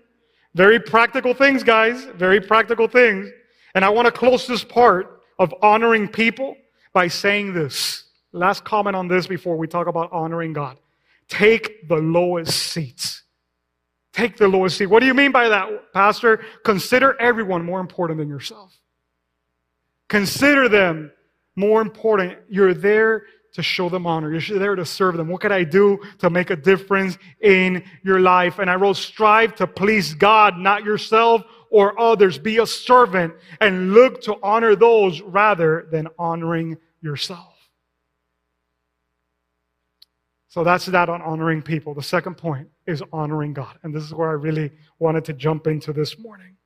Very 0.56 0.80
practical 0.80 1.34
things, 1.34 1.64
guys. 1.64 2.06
Very 2.16 2.40
practical 2.40 2.88
things. 2.88 3.30
And 3.74 3.86
I 3.86 3.90
want 3.90 4.06
to 4.06 4.12
close 4.12 4.48
this 4.48 4.64
part 4.64 5.22
of 5.40 5.54
honoring 5.62 6.08
people 6.08 6.56
by 6.94 7.08
saying 7.08 7.54
this. 7.54 8.06
Last 8.34 8.64
comment 8.64 8.96
on 8.96 9.08
this 9.08 9.28
before 9.28 9.58
we 9.58 9.68
talk 9.68 9.88
about 9.88 10.12
honoring 10.12 10.54
God. 10.54 10.78
Take 11.28 11.88
the 11.88 11.98
lowest 11.98 12.58
seats. 12.58 13.24
Take 14.14 14.38
the 14.38 14.48
lowest 14.48 14.78
seat. 14.78 14.88
What 14.88 15.00
do 15.00 15.06
you 15.06 15.14
mean 15.14 15.32
by 15.32 15.50
that, 15.50 15.94
Pastor? 15.94 16.44
Consider 16.64 17.20
everyone 17.20 17.64
more 17.64 17.80
important 17.80 18.20
than 18.20 18.28
yourself. 18.28 18.78
Consider 20.10 20.68
them 20.68 21.12
more 21.56 21.82
important. 21.82 22.38
You're 22.50 22.74
there 22.74 23.24
to 23.54 23.64
show 23.64 23.90
them 23.90 24.06
honor. 24.06 24.34
You're 24.34 24.60
there 24.60 24.76
to 24.76 24.86
serve 24.86 25.18
them. 25.18 25.28
What 25.28 25.42
can 25.42 25.52
I 25.52 25.64
do 25.64 26.00
to 26.20 26.30
make 26.30 26.50
a 26.50 26.56
difference 26.56 27.18
in 27.42 27.84
your 28.04 28.20
life? 28.20 28.60
And 28.60 28.70
I 28.70 28.76
wrote, 28.76 28.98
strive 28.98 29.56
to 29.56 29.68
please 29.68 30.14
God, 30.14 30.58
not 30.58 30.84
yourself 30.84 31.44
or 31.72 32.00
others. 32.00 32.38
Be 32.38 32.60
a 32.60 32.68
servant 32.68 33.34
and 33.60 33.94
look 33.94 34.22
to 34.24 34.36
honor 34.44 34.76
those 34.76 35.22
rather 35.22 35.88
than 35.90 36.08
honoring 36.20 36.78
yourself. 37.02 37.48
So 40.50 40.66
that's 40.66 40.86
that 40.88 41.08
on 41.10 41.22
honoring 41.22 41.62
people. 41.62 41.94
The 41.94 42.04
second 42.04 42.36
point 42.36 42.68
is 42.86 43.02
honoring 43.14 43.54
God. 43.54 43.80
And 43.84 43.96
this 43.96 44.04
is 44.04 44.14
where 44.14 44.30
I 44.30 44.34
really 44.34 44.72
wanted 45.00 45.26
to 45.26 45.34
jump 45.34 45.66
into 45.66 45.94
this 45.94 46.20
morning. 46.20 46.58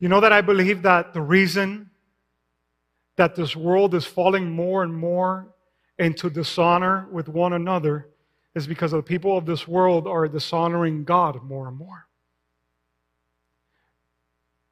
You 0.00 0.08
know 0.08 0.20
that 0.20 0.32
I 0.32 0.40
believe 0.40 0.82
that 0.82 1.14
the 1.14 1.22
reason 1.22 1.90
that 3.16 3.36
this 3.36 3.54
world 3.54 3.94
is 3.94 4.04
falling 4.04 4.50
more 4.50 4.82
and 4.82 4.94
more 4.94 5.54
into 5.98 6.30
dishonor 6.30 7.08
with 7.10 7.28
one 7.28 7.52
another 7.52 8.08
is 8.54 8.66
because 8.66 8.92
the 8.92 9.02
people 9.02 9.36
of 9.36 9.46
this 9.46 9.68
world 9.68 10.06
are 10.06 10.26
dishonoring 10.28 11.04
God 11.04 11.42
more 11.42 11.68
and 11.68 11.76
more. 11.76 12.06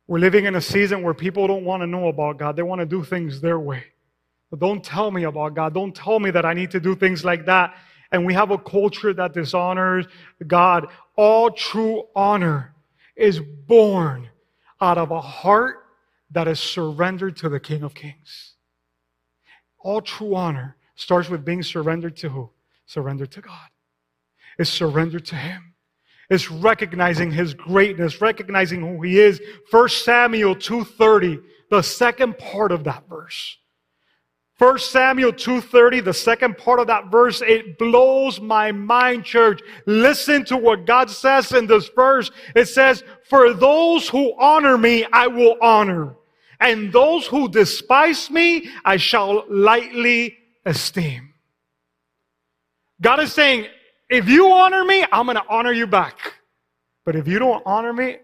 We're 0.08 0.18
living 0.18 0.44
in 0.44 0.54
a 0.54 0.60
season 0.60 1.02
where 1.02 1.14
people 1.14 1.46
don't 1.46 1.64
want 1.64 1.82
to 1.82 1.86
know 1.86 2.08
about 2.08 2.38
God. 2.38 2.56
They 2.56 2.62
want 2.62 2.80
to 2.80 2.86
do 2.86 3.02
things 3.02 3.40
their 3.40 3.58
way. 3.58 3.84
But 4.50 4.60
don't 4.60 4.82
tell 4.82 5.10
me 5.10 5.24
about 5.24 5.54
God. 5.54 5.74
Don't 5.74 5.94
tell 5.94 6.20
me 6.20 6.30
that 6.30 6.44
I 6.44 6.54
need 6.54 6.70
to 6.72 6.80
do 6.80 6.94
things 6.94 7.24
like 7.24 7.46
that. 7.46 7.74
And 8.12 8.24
we 8.24 8.34
have 8.34 8.52
a 8.52 8.58
culture 8.58 9.12
that 9.12 9.34
dishonors 9.34 10.06
God. 10.46 10.86
All 11.16 11.50
true 11.50 12.04
honor 12.14 12.74
is 13.16 13.40
born 13.40 14.28
out 14.80 14.98
of 14.98 15.10
a 15.10 15.20
heart 15.20 15.78
that 16.30 16.46
is 16.46 16.60
surrendered 16.60 17.36
to 17.38 17.48
the 17.48 17.58
King 17.58 17.82
of 17.82 17.94
Kings. 17.94 18.54
All 19.80 20.00
true 20.00 20.34
honor 20.34 20.76
starts 20.94 21.28
with 21.28 21.44
being 21.44 21.62
surrendered 21.62 22.16
to 22.18 22.28
who? 22.28 22.50
Surrendered 22.86 23.32
to 23.32 23.40
God. 23.40 23.68
It's 24.58 24.70
surrender 24.70 25.20
to 25.20 25.36
Him. 25.36 25.74
It's 26.30 26.50
recognizing 26.50 27.30
His 27.30 27.54
greatness, 27.54 28.20
recognizing 28.20 28.80
who 28.80 29.02
He 29.02 29.20
is. 29.20 29.40
1 29.70 29.88
Samuel 29.88 30.56
2.30, 30.56 31.42
the 31.70 31.82
second 31.82 32.38
part 32.38 32.72
of 32.72 32.84
that 32.84 33.08
verse. 33.08 33.58
1 34.58 34.78
Samuel 34.78 35.32
2:30, 35.32 36.02
the 36.02 36.14
second 36.14 36.56
part 36.56 36.80
of 36.80 36.86
that 36.86 37.10
verse, 37.10 37.42
it 37.42 37.78
blows 37.78 38.40
my 38.40 38.72
mind, 38.72 39.22
church. 39.22 39.60
Listen 39.84 40.46
to 40.46 40.56
what 40.56 40.86
God 40.86 41.10
says 41.10 41.52
in 41.52 41.66
this 41.66 41.88
verse. 41.88 42.30
It 42.54 42.64
says, 42.66 43.04
"For 43.28 43.52
those 43.52 44.08
who 44.08 44.34
honor 44.38 44.78
me, 44.78 45.04
I 45.12 45.26
will 45.26 45.58
honor, 45.60 46.16
and 46.58 46.90
those 46.90 47.26
who 47.26 47.50
despise 47.50 48.30
me, 48.30 48.70
I 48.82 48.96
shall 48.96 49.44
lightly 49.50 50.38
esteem." 50.64 51.25
God 53.00 53.20
is 53.20 53.32
saying, 53.32 53.66
if 54.08 54.28
you 54.28 54.50
honor 54.50 54.84
me, 54.84 55.04
I'm 55.10 55.26
going 55.26 55.36
to 55.36 55.44
honor 55.48 55.72
you 55.72 55.86
back. 55.86 56.18
But 57.04 57.16
if 57.16 57.28
you 57.28 57.38
don't 57.38 57.62
honor 57.66 57.92
me, 57.92 58.16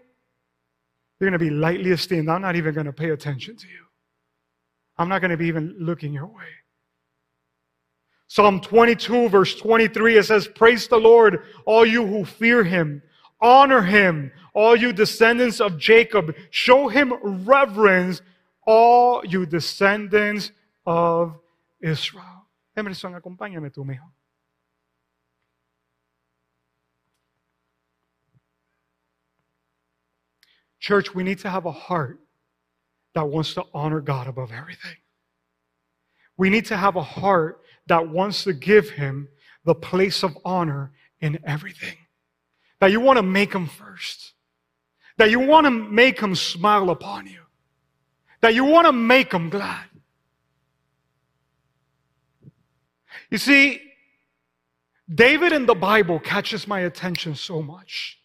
you're 1.19 1.29
going 1.29 1.33
to 1.33 1.39
be 1.39 1.49
lightly 1.49 1.91
esteemed. 1.91 2.29
I'm 2.29 2.41
not 2.41 2.55
even 2.55 2.73
going 2.73 2.85
to 2.85 2.93
pay 2.93 3.09
attention 3.09 3.55
to 3.55 3.67
you. 3.67 3.85
I'm 4.97 5.09
not 5.09 5.19
going 5.19 5.31
to 5.31 5.37
be 5.37 5.47
even 5.47 5.75
looking 5.79 6.13
your 6.13 6.27
way. 6.27 6.43
Psalm 8.27 8.61
22, 8.61 9.29
verse 9.29 9.55
23, 9.55 10.17
it 10.17 10.23
says, 10.23 10.47
Praise 10.47 10.87
the 10.87 10.97
Lord, 10.97 11.43
all 11.65 11.85
you 11.85 12.05
who 12.05 12.25
fear 12.25 12.63
him. 12.63 13.01
Honor 13.39 13.81
him, 13.81 14.31
all 14.53 14.75
you 14.75 14.93
descendants 14.93 15.59
of 15.59 15.77
Jacob. 15.77 16.33
Show 16.49 16.87
him 16.87 17.13
reverence, 17.21 18.21
all 18.65 19.23
you 19.25 19.45
descendants 19.45 20.51
of 20.85 21.37
Israel. 21.81 22.47
Emerson, 22.75 23.13
acompáñame 23.13 23.69
tú, 23.69 23.85
mijo. 23.85 24.12
Church, 30.83 31.15
we 31.15 31.23
need 31.23 31.39
to 31.39 31.49
have 31.49 31.65
a 31.65 31.71
heart 31.71 32.19
that 33.15 33.29
wants 33.29 33.53
to 33.53 33.63
honor 33.73 34.01
God 34.01 34.27
above 34.27 34.51
everything. 34.51 34.97
We 36.35 36.49
need 36.49 36.65
to 36.65 36.75
have 36.75 36.97
a 36.97 37.01
heart 37.01 37.61
that 37.87 38.09
wants 38.09 38.43
to 38.43 38.51
give 38.51 38.89
Him 38.89 39.29
the 39.63 39.75
place 39.75 40.23
of 40.23 40.37
honor 40.43 40.91
in 41.21 41.39
everything. 41.45 41.95
That 42.81 42.91
you 42.91 42.99
want 42.99 43.15
to 43.15 43.23
make 43.23 43.53
Him 43.53 43.65
first. 43.65 44.33
That 45.15 45.31
you 45.31 45.39
want 45.39 45.67
to 45.67 45.71
make 45.71 46.19
Him 46.19 46.35
smile 46.35 46.89
upon 46.89 47.27
you. 47.27 47.43
That 48.41 48.53
you 48.53 48.65
want 48.65 48.85
to 48.85 48.91
make 48.91 49.33
Him 49.33 49.49
glad. 49.49 49.85
You 53.29 53.37
see, 53.37 53.81
David 55.07 55.53
in 55.53 55.65
the 55.65 55.75
Bible 55.75 56.19
catches 56.19 56.67
my 56.67 56.81
attention 56.81 57.35
so 57.35 57.61
much. 57.61 58.19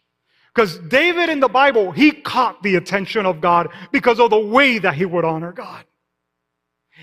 Because 0.53 0.77
David 0.79 1.29
in 1.29 1.39
the 1.39 1.47
Bible, 1.47 1.91
he 1.91 2.11
caught 2.11 2.61
the 2.63 2.75
attention 2.75 3.25
of 3.25 3.39
God 3.39 3.69
because 3.91 4.19
of 4.19 4.29
the 4.29 4.39
way 4.39 4.79
that 4.79 4.95
he 4.95 5.05
would 5.05 5.25
honor 5.25 5.51
God. 5.51 5.85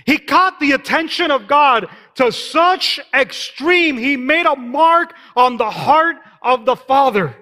He 0.04 0.18
caught 0.18 0.60
the 0.60 0.72
attention 0.72 1.30
of 1.30 1.46
God 1.46 1.88
to 2.16 2.30
such 2.30 3.00
extreme, 3.14 3.96
he 3.96 4.16
made 4.16 4.46
a 4.46 4.56
mark 4.56 5.14
on 5.34 5.56
the 5.56 5.70
heart 5.70 6.16
of 6.42 6.66
the 6.66 6.76
Father. 6.76 7.34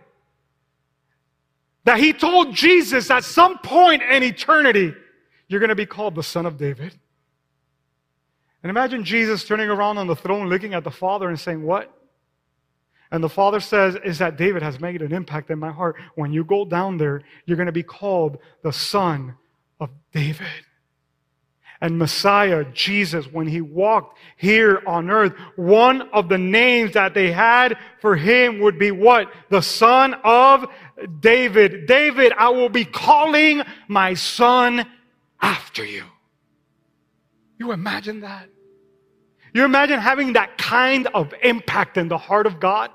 That 1.85 1.99
he 1.99 2.13
told 2.13 2.55
Jesus 2.55 3.11
at 3.11 3.25
some 3.25 3.59
point 3.59 4.03
in 4.03 4.23
eternity, 4.23 4.95
you're 5.49 5.61
going 5.61 5.69
to 5.69 5.75
be 5.75 5.87
called 5.87 6.15
the 6.15 6.23
Son 6.23 6.47
of 6.47 6.57
David. 6.57 6.99
And 8.63 8.71
imagine 8.71 9.05
Jesus 9.05 9.45
turning 9.45 9.69
around 9.69 9.99
on 9.99 10.07
the 10.07 10.17
throne, 10.17 10.49
looking 10.49 10.73
at 10.73 10.85
the 10.85 10.91
Father 10.91 11.29
and 11.29 11.39
saying, 11.39 11.63
What? 11.63 11.93
And 13.15 13.23
the 13.23 13.29
Father 13.29 13.61
says, 13.61 13.97
is 14.05 14.19
that 14.19 14.37
David 14.37 14.65
has 14.65 14.81
made 14.81 15.01
an 15.01 15.13
impact 15.13 15.49
in 15.49 15.61
my 15.61 15.71
heart. 15.71 15.95
When 16.17 16.33
you 16.33 16.43
go 16.43 16.65
down 16.65 16.97
there, 16.97 17.23
you're 17.47 17.57
going 17.57 17.67
to 17.67 17.73
be 17.73 17.85
called 17.85 18.39
the 18.65 18.73
Son 18.73 19.37
of 19.79 19.91
David. 20.13 20.49
And 21.81 21.97
Messiah, 21.97 22.65
Jesus, 22.73 23.27
when 23.33 23.47
he 23.47 23.61
walked 23.61 24.19
here 24.37 24.83
on 24.85 25.11
earth, 25.11 25.33
one 25.55 26.09
of 26.13 26.29
the 26.29 26.39
names 26.39 26.95
that 26.95 27.15
they 27.15 27.31
had 27.31 27.79
for 28.01 28.17
him 28.17 28.59
would 28.59 28.81
be 28.81 28.91
what? 28.91 29.33
The 29.49 29.63
Son 29.63 30.15
of 30.25 30.67
David. 31.21 31.87
David, 31.87 32.33
I 32.37 32.49
will 32.49 32.69
be 32.69 32.85
calling 32.85 33.63
my 33.87 34.15
son 34.15 34.87
after 35.41 35.85
you. 35.85 36.03
You 37.61 37.71
imagine 37.71 38.23
that? 38.23 38.49
You 39.53 39.65
imagine 39.65 40.01
having 40.01 40.33
that 40.33 40.59
kind 40.59 41.07
of 41.15 41.33
impact 41.45 41.97
in 41.97 42.09
the 42.09 42.19
heart 42.19 42.49
of 42.49 42.59
God? 42.59 42.91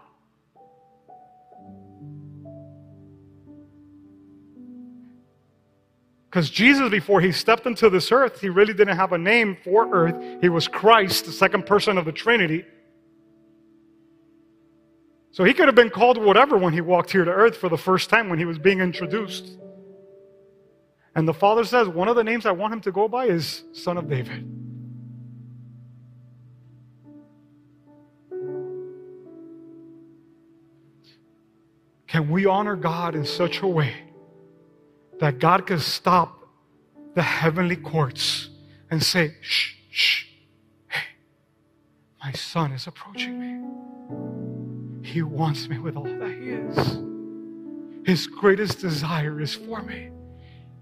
Because 6.30 6.52
Jesus, 6.52 6.92
before 6.92 7.22
he 7.22 7.32
stepped 7.32 7.66
into 7.66 7.90
this 7.90 8.12
earth, 8.12 8.40
he 8.40 8.50
really 8.50 8.74
didn't 8.74 8.96
have 8.96 9.14
a 9.14 9.18
name 9.18 9.58
for 9.64 9.92
earth. 9.92 10.42
He 10.42 10.50
was 10.50 10.68
Christ, 10.68 11.26
the 11.26 11.32
second 11.32 11.66
person 11.66 11.98
of 11.98 12.06
the 12.06 12.12
Trinity. 12.12 12.66
So 15.32 15.44
he 15.44 15.54
could 15.54 15.68
have 15.68 15.76
been 15.76 15.90
called 15.90 16.24
whatever 16.24 16.56
when 16.56 16.72
he 16.74 16.82
walked 16.82 17.12
here 17.12 17.26
to 17.26 17.32
earth 17.32 17.58
for 17.58 17.68
the 17.68 17.78
first 17.78 18.12
time 18.12 18.30
when 18.30 18.38
he 18.38 18.46
was 18.46 18.60
being 18.60 18.80
introduced. 18.80 19.58
And 21.16 21.28
the 21.28 21.34
Father 21.34 21.64
says, 21.64 21.88
one 21.88 22.08
of 22.08 22.16
the 22.16 22.24
names 22.24 22.46
I 22.46 22.52
want 22.52 22.74
him 22.74 22.82
to 22.82 22.92
go 22.92 23.08
by 23.08 23.26
is 23.26 23.64
Son 23.74 23.98
of 23.98 24.08
David. 24.08 24.48
Can 32.06 32.30
we 32.30 32.46
honor 32.46 32.76
God 32.76 33.16
in 33.16 33.26
such 33.26 33.62
a 33.62 33.68
way 33.68 33.94
that 35.20 35.40
God 35.40 35.68
can 35.68 35.80
stop 35.80 36.48
the 37.16 37.22
heavenly 37.22 37.76
courts 37.76 38.50
and 38.90 39.04
say, 39.04 39.36
shh, 39.42 39.76
shh, 39.92 40.26
hey, 40.88 41.02
my 42.24 42.32
son 42.32 42.72
is 42.72 42.88
approaching 42.88 43.40
me. 43.40 43.60
He 45.04 45.22
wants 45.22 45.68
me 45.68 45.78
with 45.78 45.96
all 45.96 46.04
that 46.04 46.32
he 46.32 46.50
is. 46.50 47.00
His 48.06 48.28
greatest 48.28 48.80
desire 48.80 49.40
is 49.42 49.54
for 49.54 49.82
me. 49.82 50.10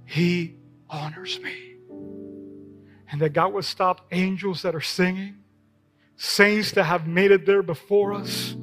He 0.05 0.55
honors 0.89 1.39
me. 1.41 1.75
And 3.11 3.21
that 3.21 3.33
God 3.33 3.53
would 3.53 3.65
stop 3.65 4.07
angels 4.11 4.61
that 4.61 4.75
are 4.75 4.81
singing, 4.81 5.37
saints 6.15 6.71
that 6.73 6.83
have 6.83 7.07
made 7.07 7.31
it 7.31 7.45
there 7.45 7.63
before 7.63 8.13
us. 8.13 8.55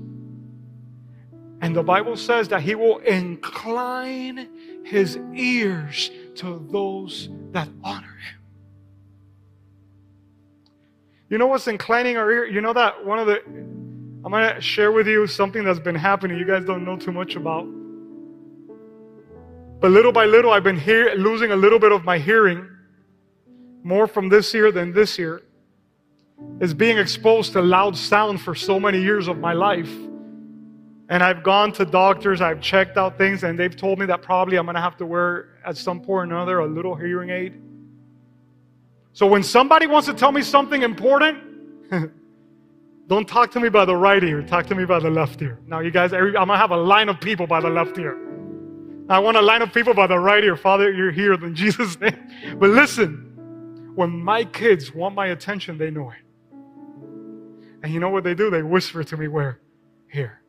And 1.61 1.75
the 1.75 1.83
Bible 1.83 2.17
says 2.17 2.49
that 2.49 2.61
He 2.61 2.75
will 2.75 2.99
incline 2.99 4.49
his 4.85 5.19
ears 5.35 6.11
to 6.37 6.65
those 6.71 7.31
that 7.53 7.69
honor 7.83 8.07
him. 8.07 8.41
You 11.31 11.39
know 11.39 11.47
what's 11.47 11.67
inclining 11.67 12.17
our 12.17 12.31
ear? 12.31 12.45
You 12.45 12.61
know 12.61 12.75
that 12.75 13.05
one 13.05 13.19
of 13.19 13.27
the, 13.27 13.41
I'm 13.45 14.31
going 14.31 14.55
to 14.55 14.61
share 14.61 14.93
with 14.93 15.09
you 15.09 15.27
something 15.27 15.65
that's 15.65 15.81
been 15.81 15.95
happening 15.95 16.39
you 16.39 16.47
guys 16.47 16.65
don't 16.65 16.85
know 16.85 16.97
too 16.97 17.13
much 17.13 17.35
about. 17.35 17.67
But 19.81 19.91
little 19.91 20.13
by 20.13 20.27
little, 20.27 20.53
I've 20.53 20.63
been 20.63 20.79
hear, 20.79 21.15
losing 21.15 21.51
a 21.51 21.57
little 21.57 21.79
bit 21.79 21.93
of 21.93 22.05
my 22.05 22.19
hearing, 22.19 22.69
more 23.83 24.07
from 24.07 24.29
this 24.29 24.55
ear 24.55 24.71
than 24.71 24.93
this 24.93 25.19
ear. 25.19 25.43
Is 26.61 26.75
being 26.75 26.99
exposed 26.99 27.53
to 27.53 27.63
loud 27.63 27.97
sound 27.97 28.41
for 28.41 28.55
so 28.55 28.79
many 28.79 29.01
years 29.01 29.29
of 29.29 29.39
my 29.39 29.53
life. 29.53 29.91
And 31.09 31.23
I've 31.23 31.43
gone 31.43 31.73
to 31.73 31.85
doctors, 31.85 32.41
I've 32.41 32.61
checked 32.61 32.97
out 32.97 33.19
things, 33.19 33.45
and 33.45 33.59
they've 33.59 33.77
told 33.77 33.99
me 33.99 34.07
that 34.07 34.23
probably 34.23 34.57
I'm 34.57 34.65
going 34.65 34.75
to 34.75 34.81
have 34.81 34.97
to 34.99 35.07
wear, 35.07 35.59
at 35.65 35.77
some 35.77 36.01
point 36.01 36.33
or 36.33 36.35
another, 36.35 36.61
a 36.61 36.67
little 36.67 36.95
hearing 36.95 37.31
aid. 37.31 37.61
So 39.13 39.27
when 39.27 39.43
somebody 39.43 39.87
wants 39.87 40.09
to 40.09 40.15
tell 40.15 40.33
me 40.33 40.43
something 40.43 40.83
important, 40.83 41.39
don't 43.07 43.29
talk 43.29 43.51
to 43.53 43.61
me 43.61 43.69
by 43.69 43.85
the 43.85 43.95
right 43.95 44.23
ear, 44.23 44.43
talk 44.43 44.67
to 44.67 44.75
me 44.75 44.87
by 44.87 44.99
the 44.99 45.11
left 45.11 45.41
ear. 45.43 45.61
Now, 45.67 45.81
you 45.81 45.91
guys, 45.91 46.13
I'm 46.13 46.33
going 46.33 46.49
to 46.49 46.57
have 46.57 46.71
a 46.71 46.77
line 46.77 47.09
of 47.09 47.21
people 47.21 47.47
by 47.47 47.61
the 47.61 47.71
left 47.71 47.99
ear. 47.99 48.19
I 49.09 49.19
want 49.19 49.37
a 49.37 49.43
line 49.43 49.61
of 49.61 49.73
people 49.73 49.93
by 49.93 50.07
the 50.07 50.19
right 50.19 50.43
ear. 50.43 50.57
Father, 50.57 50.91
you're 50.91 51.13
here 51.13 51.35
in 51.35 51.55
Jesus' 51.55 52.01
name. 52.01 52.17
But 52.59 52.71
listen, 52.71 53.93
when 53.95 54.11
my 54.11 54.45
kids 54.45 54.95
want 54.95 55.15
my 55.15 55.27
attention, 55.27 55.77
they 55.77 55.91
know 55.91 56.11
it. 56.11 56.19
And 57.83 57.93
you 57.93 58.01
know 58.01 58.09
what 58.09 58.25
they 58.25 58.35
do? 58.35 58.49
They 58.49 58.63
whisper 58.63 59.05
to 59.05 59.17
me, 59.17 59.29
where? 59.29 59.61
Here. 60.09 60.41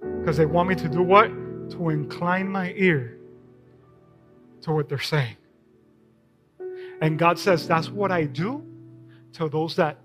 Because 0.00 0.36
they 0.36 0.46
want 0.46 0.68
me 0.68 0.74
to 0.76 0.88
do 0.88 1.02
what? 1.02 1.28
To 1.70 1.90
incline 1.90 2.48
my 2.48 2.72
ear 2.76 3.18
to 4.62 4.72
what 4.72 4.88
they're 4.88 4.98
saying. 4.98 5.36
And 7.00 7.18
God 7.18 7.38
says, 7.38 7.66
That's 7.66 7.88
what 7.88 8.10
I 8.10 8.24
do 8.24 8.64
to 9.34 9.48
those 9.48 9.76
that 9.76 9.98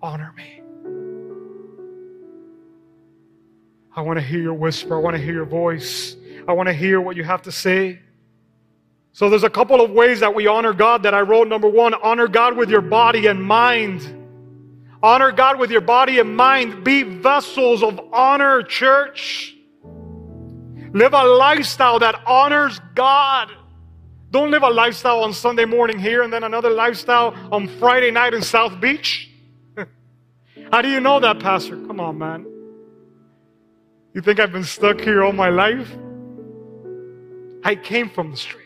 honor 0.00 0.32
me. 0.36 0.60
I 3.94 4.00
want 4.00 4.18
to 4.18 4.24
hear 4.24 4.40
your 4.40 4.54
whisper. 4.54 4.96
I 4.96 5.00
want 5.00 5.16
to 5.16 5.22
hear 5.22 5.34
your 5.34 5.44
voice. 5.44 6.16
I 6.48 6.52
want 6.52 6.68
to 6.68 6.72
hear 6.72 7.00
what 7.00 7.16
you 7.16 7.24
have 7.24 7.42
to 7.42 7.52
say. 7.52 8.00
So 9.12 9.28
there's 9.28 9.44
a 9.44 9.50
couple 9.50 9.82
of 9.82 9.90
ways 9.90 10.20
that 10.20 10.34
we 10.34 10.46
honor 10.46 10.72
God 10.72 11.02
that 11.02 11.12
I 11.12 11.20
wrote. 11.20 11.46
Number 11.46 11.68
one, 11.68 11.92
honor 11.94 12.26
God 12.26 12.56
with 12.56 12.70
your 12.70 12.80
body 12.80 13.26
and 13.26 13.42
mind. 13.42 14.21
Honor 15.02 15.32
God 15.32 15.58
with 15.58 15.70
your 15.70 15.80
body 15.80 16.20
and 16.20 16.36
mind. 16.36 16.84
Be 16.84 17.02
vessels 17.02 17.82
of 17.82 17.98
honor, 18.12 18.62
church. 18.62 19.56
Live 20.92 21.12
a 21.14 21.24
lifestyle 21.24 21.98
that 21.98 22.22
honors 22.26 22.78
God. 22.94 23.50
Don't 24.30 24.50
live 24.50 24.62
a 24.62 24.70
lifestyle 24.70 25.24
on 25.24 25.32
Sunday 25.32 25.64
morning 25.64 25.98
here 25.98 26.22
and 26.22 26.32
then 26.32 26.44
another 26.44 26.70
lifestyle 26.70 27.34
on 27.50 27.66
Friday 27.78 28.10
night 28.10 28.32
in 28.32 28.42
South 28.42 28.80
Beach. 28.80 29.30
How 30.72 30.82
do 30.82 30.88
you 30.88 31.00
know 31.00 31.18
that, 31.20 31.40
Pastor? 31.40 31.76
Come 31.86 31.98
on, 31.98 32.18
man. 32.18 32.46
You 34.14 34.20
think 34.20 34.38
I've 34.38 34.52
been 34.52 34.64
stuck 34.64 35.00
here 35.00 35.24
all 35.24 35.32
my 35.32 35.48
life? 35.48 35.90
I 37.64 37.74
came 37.74 38.08
from 38.08 38.30
the 38.30 38.36
street. 38.36 38.62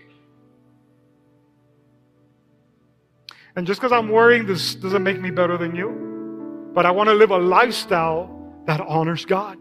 And 3.55 3.67
just 3.67 3.81
because 3.81 3.93
I'm 3.93 4.11
worrying, 4.11 4.47
this 4.47 4.75
doesn't 4.75 5.03
make 5.03 5.21
me 5.21 5.31
better 5.31 5.57
than 5.57 5.75
you. 5.75 6.06
But 6.77 6.85
I 6.85 6.91
want 6.91 7.09
to 7.09 7.15
live 7.15 7.31
a 7.31 7.39
lifestyle 7.39 8.29
that 8.67 8.83
honors 8.83 9.25
God. 9.25 9.57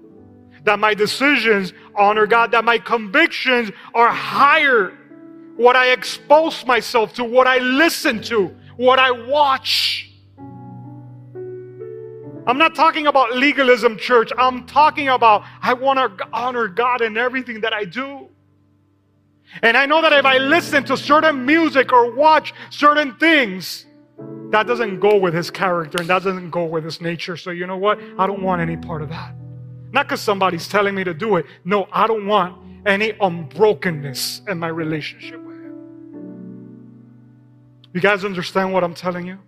That 0.66 0.80
my 0.80 0.94
decisions 0.94 1.72
honor 1.96 2.28
God. 2.28 2.52
That 2.52 2.66
my 2.66 2.78
convictions 2.78 3.72
are 3.94 4.10
higher. 4.10 4.98
What 5.56 5.78
I 5.78 5.92
expose 5.92 6.66
myself 6.66 7.14
to, 7.14 7.24
what 7.24 7.48
I 7.48 7.60
listen 7.60 8.22
to, 8.24 8.54
what 8.76 9.00
I 9.00 9.12
watch. 9.12 10.12
I'm 12.46 12.58
not 12.58 12.76
talking 12.76 13.08
about 13.08 13.34
legalism, 13.34 13.98
church. 13.98 14.34
I'm 14.38 14.66
talking 14.66 15.08
about 15.08 15.46
I 15.62 15.74
want 15.74 16.20
to 16.20 16.28
honor 16.34 16.68
God 16.68 17.02
in 17.02 17.16
everything 17.16 17.62
that 17.62 17.72
I 17.72 17.86
do. 17.86 18.28
And 19.62 19.78
I 19.78 19.86
know 19.86 20.02
that 20.02 20.12
if 20.12 20.26
I 20.26 20.38
listen 20.38 20.84
to 20.84 20.98
certain 20.98 21.46
music 21.46 21.94
or 21.94 22.12
watch 22.12 22.54
certain 22.72 23.16
things, 23.16 23.86
that 24.52 24.68
doesn't 24.68 25.00
go 25.00 25.18
with 25.18 25.34
his 25.34 25.50
character 25.50 25.98
and 26.00 26.08
that 26.10 26.24
doesn't 26.24 26.50
go 26.50 26.66
with 26.66 26.84
his 26.84 27.02
nature. 27.02 27.38
So, 27.38 27.52
you 27.52 27.68
know 27.68 27.78
what? 27.78 28.00
I 28.18 28.28
don't 28.28 28.42
want 28.42 28.62
any 28.62 28.78
part 28.78 29.02
of 29.02 29.10
that. 29.10 29.34
Not 29.92 30.08
because 30.08 30.22
somebody's 30.22 30.68
telling 30.68 30.96
me 30.96 31.04
to 31.04 31.14
do 31.14 31.38
it. 31.38 31.46
No, 31.64 31.88
I 31.92 32.08
don't 32.08 32.28
want 32.28 32.58
any 32.86 33.14
unbrokenness 33.14 34.42
in 34.48 34.60
my 34.60 34.68
relationship 34.68 35.42
with 35.44 35.56
him. 35.56 35.76
You 37.94 38.02
guys 38.02 38.26
understand 38.26 38.74
what 38.74 38.84
I'm 38.84 38.94
telling 38.94 39.26
you? 39.26 39.40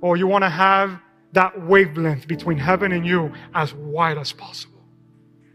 Or 0.00 0.16
you 0.16 0.26
want 0.26 0.42
to 0.42 0.48
have 0.48 1.00
that 1.32 1.60
wavelength 1.62 2.26
between 2.26 2.58
heaven 2.58 2.92
and 2.92 3.06
you 3.06 3.32
as 3.54 3.74
wide 3.74 4.18
as 4.18 4.32
possible 4.32 4.82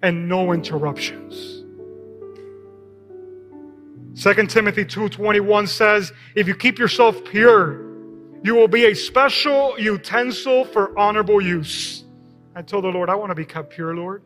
and 0.02 0.28
no 0.28 0.54
interruptions. 0.54 1.57
2 4.18 4.50
Timothy 4.50 4.84
2:21 4.84 5.68
says, 5.68 6.12
"If 6.34 6.48
you 6.48 6.56
keep 6.56 6.80
yourself 6.80 7.24
pure, 7.24 7.80
you 8.44 8.56
will 8.56 8.68
be 8.68 8.86
a 8.86 8.96
special 8.96 9.76
utensil 9.78 10.66
for 10.66 10.98
honorable 10.98 11.40
use." 11.40 12.04
I 12.56 12.64
told 12.64 12.86
the 12.86 12.90
Lord, 12.90 13.10
I 13.10 13.16
want 13.16 13.30
to 13.30 13.36
be 13.36 13.46
kept 13.46 13.70
pure, 13.70 13.96
Lord. 13.96 14.24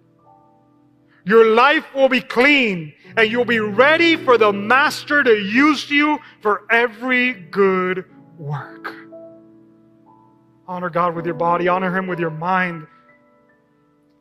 Your 1.25 1.45
life 1.45 1.93
will 1.93 2.07
be 2.07 2.21
clean 2.21 2.93
and 3.17 3.29
you'll 3.29 3.43
be 3.43 3.59
ready 3.59 4.15
for 4.15 4.37
the 4.37 4.53
master 4.53 5.23
to 5.23 5.37
use 5.37 5.91
you 5.91 6.19
for 6.39 6.63
every 6.69 7.33
good 7.33 8.05
work. 8.37 8.95
Honor 10.69 10.89
God 10.89 11.15
with 11.15 11.25
your 11.25 11.35
body, 11.35 11.67
honor 11.67 11.95
him 11.95 12.07
with 12.07 12.19
your 12.19 12.31
mind. 12.31 12.87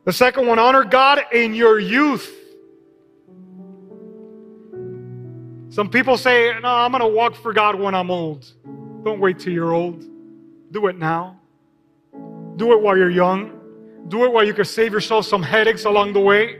The 0.03 0.11
second 0.11 0.47
one, 0.47 0.59
honor 0.59 0.83
God 0.83 1.23
in 1.31 1.55
your 1.55 1.79
youth. 1.79 2.40
Some 5.71 5.89
people 5.89 6.17
say, 6.17 6.51
No, 6.61 6.67
I'm 6.67 6.91
going 6.91 7.01
to 7.01 7.07
walk 7.07 7.33
for 7.33 7.53
God 7.53 7.79
when 7.79 7.95
I'm 7.95 8.11
old. 8.11 8.45
Don't 9.03 9.21
wait 9.21 9.39
till 9.39 9.53
you're 9.53 9.71
old. 9.71 10.03
Do 10.69 10.87
it 10.87 10.97
now. 10.97 11.39
Do 12.57 12.73
it 12.73 12.81
while 12.81 12.97
you're 12.97 13.09
young. 13.09 13.57
Do 14.09 14.25
it 14.25 14.33
while 14.33 14.45
you 14.45 14.53
can 14.53 14.65
save 14.65 14.91
yourself 14.91 15.25
some 15.25 15.41
headaches 15.41 15.85
along 15.85 16.11
the 16.11 16.19
way. 16.19 16.59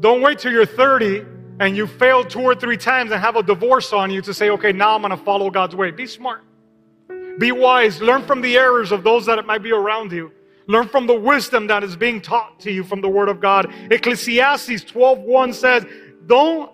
Don't 0.00 0.20
wait 0.20 0.40
till 0.40 0.50
you're 0.50 0.66
30 0.66 1.24
and 1.60 1.76
you 1.76 1.86
fail 1.86 2.24
two 2.24 2.40
or 2.40 2.56
three 2.56 2.76
times 2.76 3.12
and 3.12 3.20
have 3.20 3.36
a 3.36 3.42
divorce 3.42 3.92
on 3.92 4.10
you 4.10 4.20
to 4.22 4.34
say, 4.34 4.50
okay, 4.50 4.72
now 4.72 4.96
I'm 4.96 5.02
going 5.02 5.16
to 5.16 5.24
follow 5.24 5.48
God's 5.48 5.76
way. 5.76 5.92
Be 5.92 6.06
smart. 6.06 6.42
Be 7.38 7.52
wise. 7.52 8.00
Learn 8.00 8.26
from 8.26 8.40
the 8.40 8.56
errors 8.56 8.90
of 8.90 9.04
those 9.04 9.26
that 9.26 9.44
might 9.46 9.62
be 9.62 9.70
around 9.70 10.10
you. 10.10 10.32
Learn 10.66 10.88
from 10.88 11.06
the 11.06 11.14
wisdom 11.14 11.68
that 11.68 11.84
is 11.84 11.96
being 11.96 12.20
taught 12.20 12.58
to 12.60 12.72
you 12.72 12.82
from 12.82 13.00
the 13.00 13.08
Word 13.08 13.28
of 13.28 13.40
God. 13.40 13.72
Ecclesiastes 13.90 14.84
12.1 14.84 15.54
says, 15.54 15.86
don't 16.26 16.70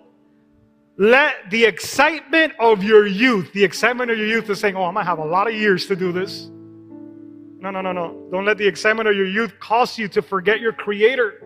let 0.97 1.51
the 1.51 1.63
excitement 1.63 2.53
of 2.59 2.83
your 2.83 3.05
youth, 3.05 3.53
the 3.53 3.63
excitement 3.63 4.09
of 4.09 4.17
your 4.17 4.27
youth 4.27 4.49
is 4.49 4.59
saying, 4.59 4.75
Oh, 4.75 4.83
I'm 4.83 4.95
going 4.95 5.05
to 5.05 5.09
have 5.09 5.19
a 5.19 5.25
lot 5.25 5.47
of 5.47 5.53
years 5.53 5.85
to 5.87 5.95
do 5.95 6.11
this. 6.11 6.49
No, 7.59 7.69
no, 7.71 7.81
no, 7.81 7.91
no. 7.91 8.27
Don't 8.31 8.45
let 8.45 8.57
the 8.57 8.67
excitement 8.67 9.07
of 9.07 9.15
your 9.15 9.27
youth 9.27 9.53
cause 9.59 9.97
you 9.97 10.07
to 10.09 10.21
forget 10.21 10.59
your 10.59 10.73
Creator. 10.73 11.43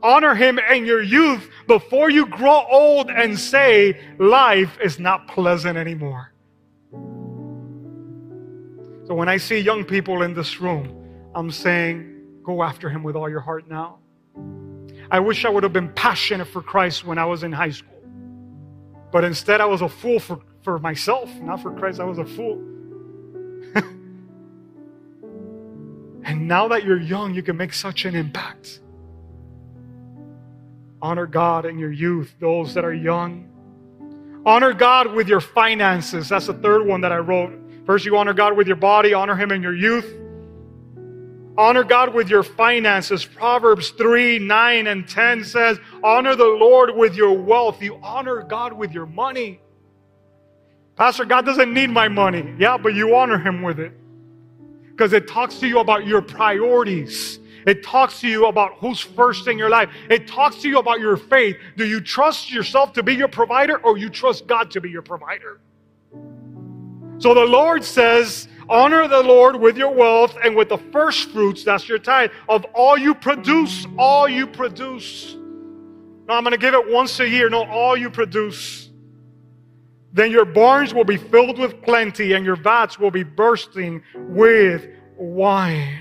Honor 0.00 0.34
Him 0.34 0.60
in 0.60 0.86
your 0.86 1.02
youth 1.02 1.50
before 1.66 2.08
you 2.08 2.26
grow 2.26 2.64
old 2.70 3.10
and 3.10 3.36
say, 3.38 4.00
Life 4.18 4.78
is 4.80 5.00
not 5.00 5.26
pleasant 5.26 5.76
anymore. 5.76 6.32
So 9.06 9.14
when 9.14 9.28
I 9.28 9.38
see 9.38 9.58
young 9.58 9.84
people 9.84 10.22
in 10.22 10.34
this 10.34 10.60
room, 10.60 10.94
I'm 11.34 11.50
saying, 11.50 12.14
Go 12.44 12.62
after 12.62 12.88
Him 12.88 13.02
with 13.02 13.16
all 13.16 13.28
your 13.28 13.40
heart 13.40 13.68
now. 13.68 13.98
I 15.10 15.18
wish 15.18 15.44
I 15.44 15.48
would 15.48 15.64
have 15.64 15.72
been 15.72 15.92
passionate 15.94 16.46
for 16.46 16.62
Christ 16.62 17.04
when 17.04 17.18
I 17.18 17.24
was 17.24 17.42
in 17.42 17.50
high 17.50 17.70
school. 17.70 17.97
But 19.10 19.24
instead, 19.24 19.60
I 19.60 19.66
was 19.66 19.80
a 19.82 19.88
fool 19.88 20.20
for, 20.20 20.40
for 20.62 20.78
myself, 20.78 21.34
not 21.36 21.62
for 21.62 21.72
Christ. 21.72 22.00
I 22.00 22.04
was 22.04 22.18
a 22.18 22.24
fool. 22.24 22.58
and 26.24 26.46
now 26.46 26.68
that 26.68 26.84
you're 26.84 27.00
young, 27.00 27.34
you 27.34 27.42
can 27.42 27.56
make 27.56 27.72
such 27.72 28.04
an 28.04 28.14
impact. 28.14 28.80
Honor 31.00 31.26
God 31.26 31.64
in 31.64 31.78
your 31.78 31.92
youth, 31.92 32.34
those 32.40 32.74
that 32.74 32.84
are 32.84 32.94
young. 32.94 33.48
Honor 34.44 34.72
God 34.72 35.12
with 35.12 35.28
your 35.28 35.40
finances. 35.40 36.28
That's 36.28 36.46
the 36.46 36.54
third 36.54 36.86
one 36.86 37.00
that 37.02 37.12
I 37.12 37.18
wrote. 37.18 37.52
First, 37.86 38.04
you 38.04 38.16
honor 38.16 38.34
God 38.34 38.56
with 38.56 38.66
your 38.66 38.76
body, 38.76 39.14
honor 39.14 39.36
Him 39.36 39.52
in 39.52 39.62
your 39.62 39.74
youth. 39.74 40.27
Honor 41.58 41.82
God 41.82 42.14
with 42.14 42.30
your 42.30 42.44
finances. 42.44 43.24
Proverbs 43.24 43.90
3 43.90 44.38
9 44.38 44.86
and 44.86 45.08
10 45.08 45.42
says, 45.42 45.80
Honor 46.04 46.36
the 46.36 46.44
Lord 46.44 46.94
with 46.94 47.16
your 47.16 47.32
wealth. 47.32 47.82
You 47.82 47.98
honor 48.00 48.44
God 48.44 48.72
with 48.72 48.92
your 48.92 49.06
money. 49.06 49.60
Pastor, 50.94 51.24
God 51.24 51.44
doesn't 51.44 51.74
need 51.74 51.90
my 51.90 52.06
money. 52.06 52.54
Yeah, 52.60 52.76
but 52.76 52.94
you 52.94 53.16
honor 53.16 53.38
Him 53.38 53.62
with 53.62 53.80
it. 53.80 53.92
Because 54.90 55.12
it 55.12 55.26
talks 55.26 55.58
to 55.58 55.66
you 55.66 55.80
about 55.80 56.06
your 56.06 56.22
priorities. 56.22 57.40
It 57.66 57.82
talks 57.82 58.20
to 58.20 58.28
you 58.28 58.46
about 58.46 58.74
who's 58.74 59.00
first 59.00 59.48
in 59.48 59.58
your 59.58 59.68
life. 59.68 59.90
It 60.08 60.28
talks 60.28 60.62
to 60.62 60.68
you 60.68 60.78
about 60.78 61.00
your 61.00 61.16
faith. 61.16 61.56
Do 61.76 61.84
you 61.84 62.00
trust 62.00 62.52
yourself 62.52 62.92
to 62.92 63.02
be 63.02 63.16
your 63.16 63.28
provider 63.28 63.78
or 63.78 63.98
you 63.98 64.10
trust 64.10 64.46
God 64.46 64.70
to 64.70 64.80
be 64.80 64.90
your 64.90 65.02
provider? 65.02 65.60
So 67.18 67.34
the 67.34 67.44
Lord 67.44 67.82
says, 67.82 68.46
Honor 68.68 69.08
the 69.08 69.22
Lord 69.22 69.56
with 69.56 69.78
your 69.78 69.92
wealth 69.92 70.36
and 70.44 70.54
with 70.54 70.68
the 70.68 70.78
first 70.78 71.30
fruits, 71.30 71.64
that's 71.64 71.88
your 71.88 71.98
tithe, 71.98 72.30
of 72.48 72.64
all 72.74 72.98
you 72.98 73.14
produce, 73.14 73.86
all 73.96 74.28
you 74.28 74.46
produce. 74.46 75.34
No, 76.28 76.34
I'm 76.34 76.42
going 76.42 76.52
to 76.52 76.58
give 76.58 76.74
it 76.74 76.92
once 76.92 77.18
a 77.20 77.28
year. 77.28 77.48
No, 77.48 77.64
all 77.64 77.96
you 77.96 78.10
produce. 78.10 78.90
Then 80.12 80.30
your 80.30 80.44
barns 80.44 80.92
will 80.92 81.04
be 81.04 81.16
filled 81.16 81.58
with 81.58 81.80
plenty 81.82 82.34
and 82.34 82.44
your 82.44 82.56
vats 82.56 82.98
will 82.98 83.10
be 83.10 83.22
bursting 83.22 84.02
with 84.14 84.86
wine. 85.16 86.00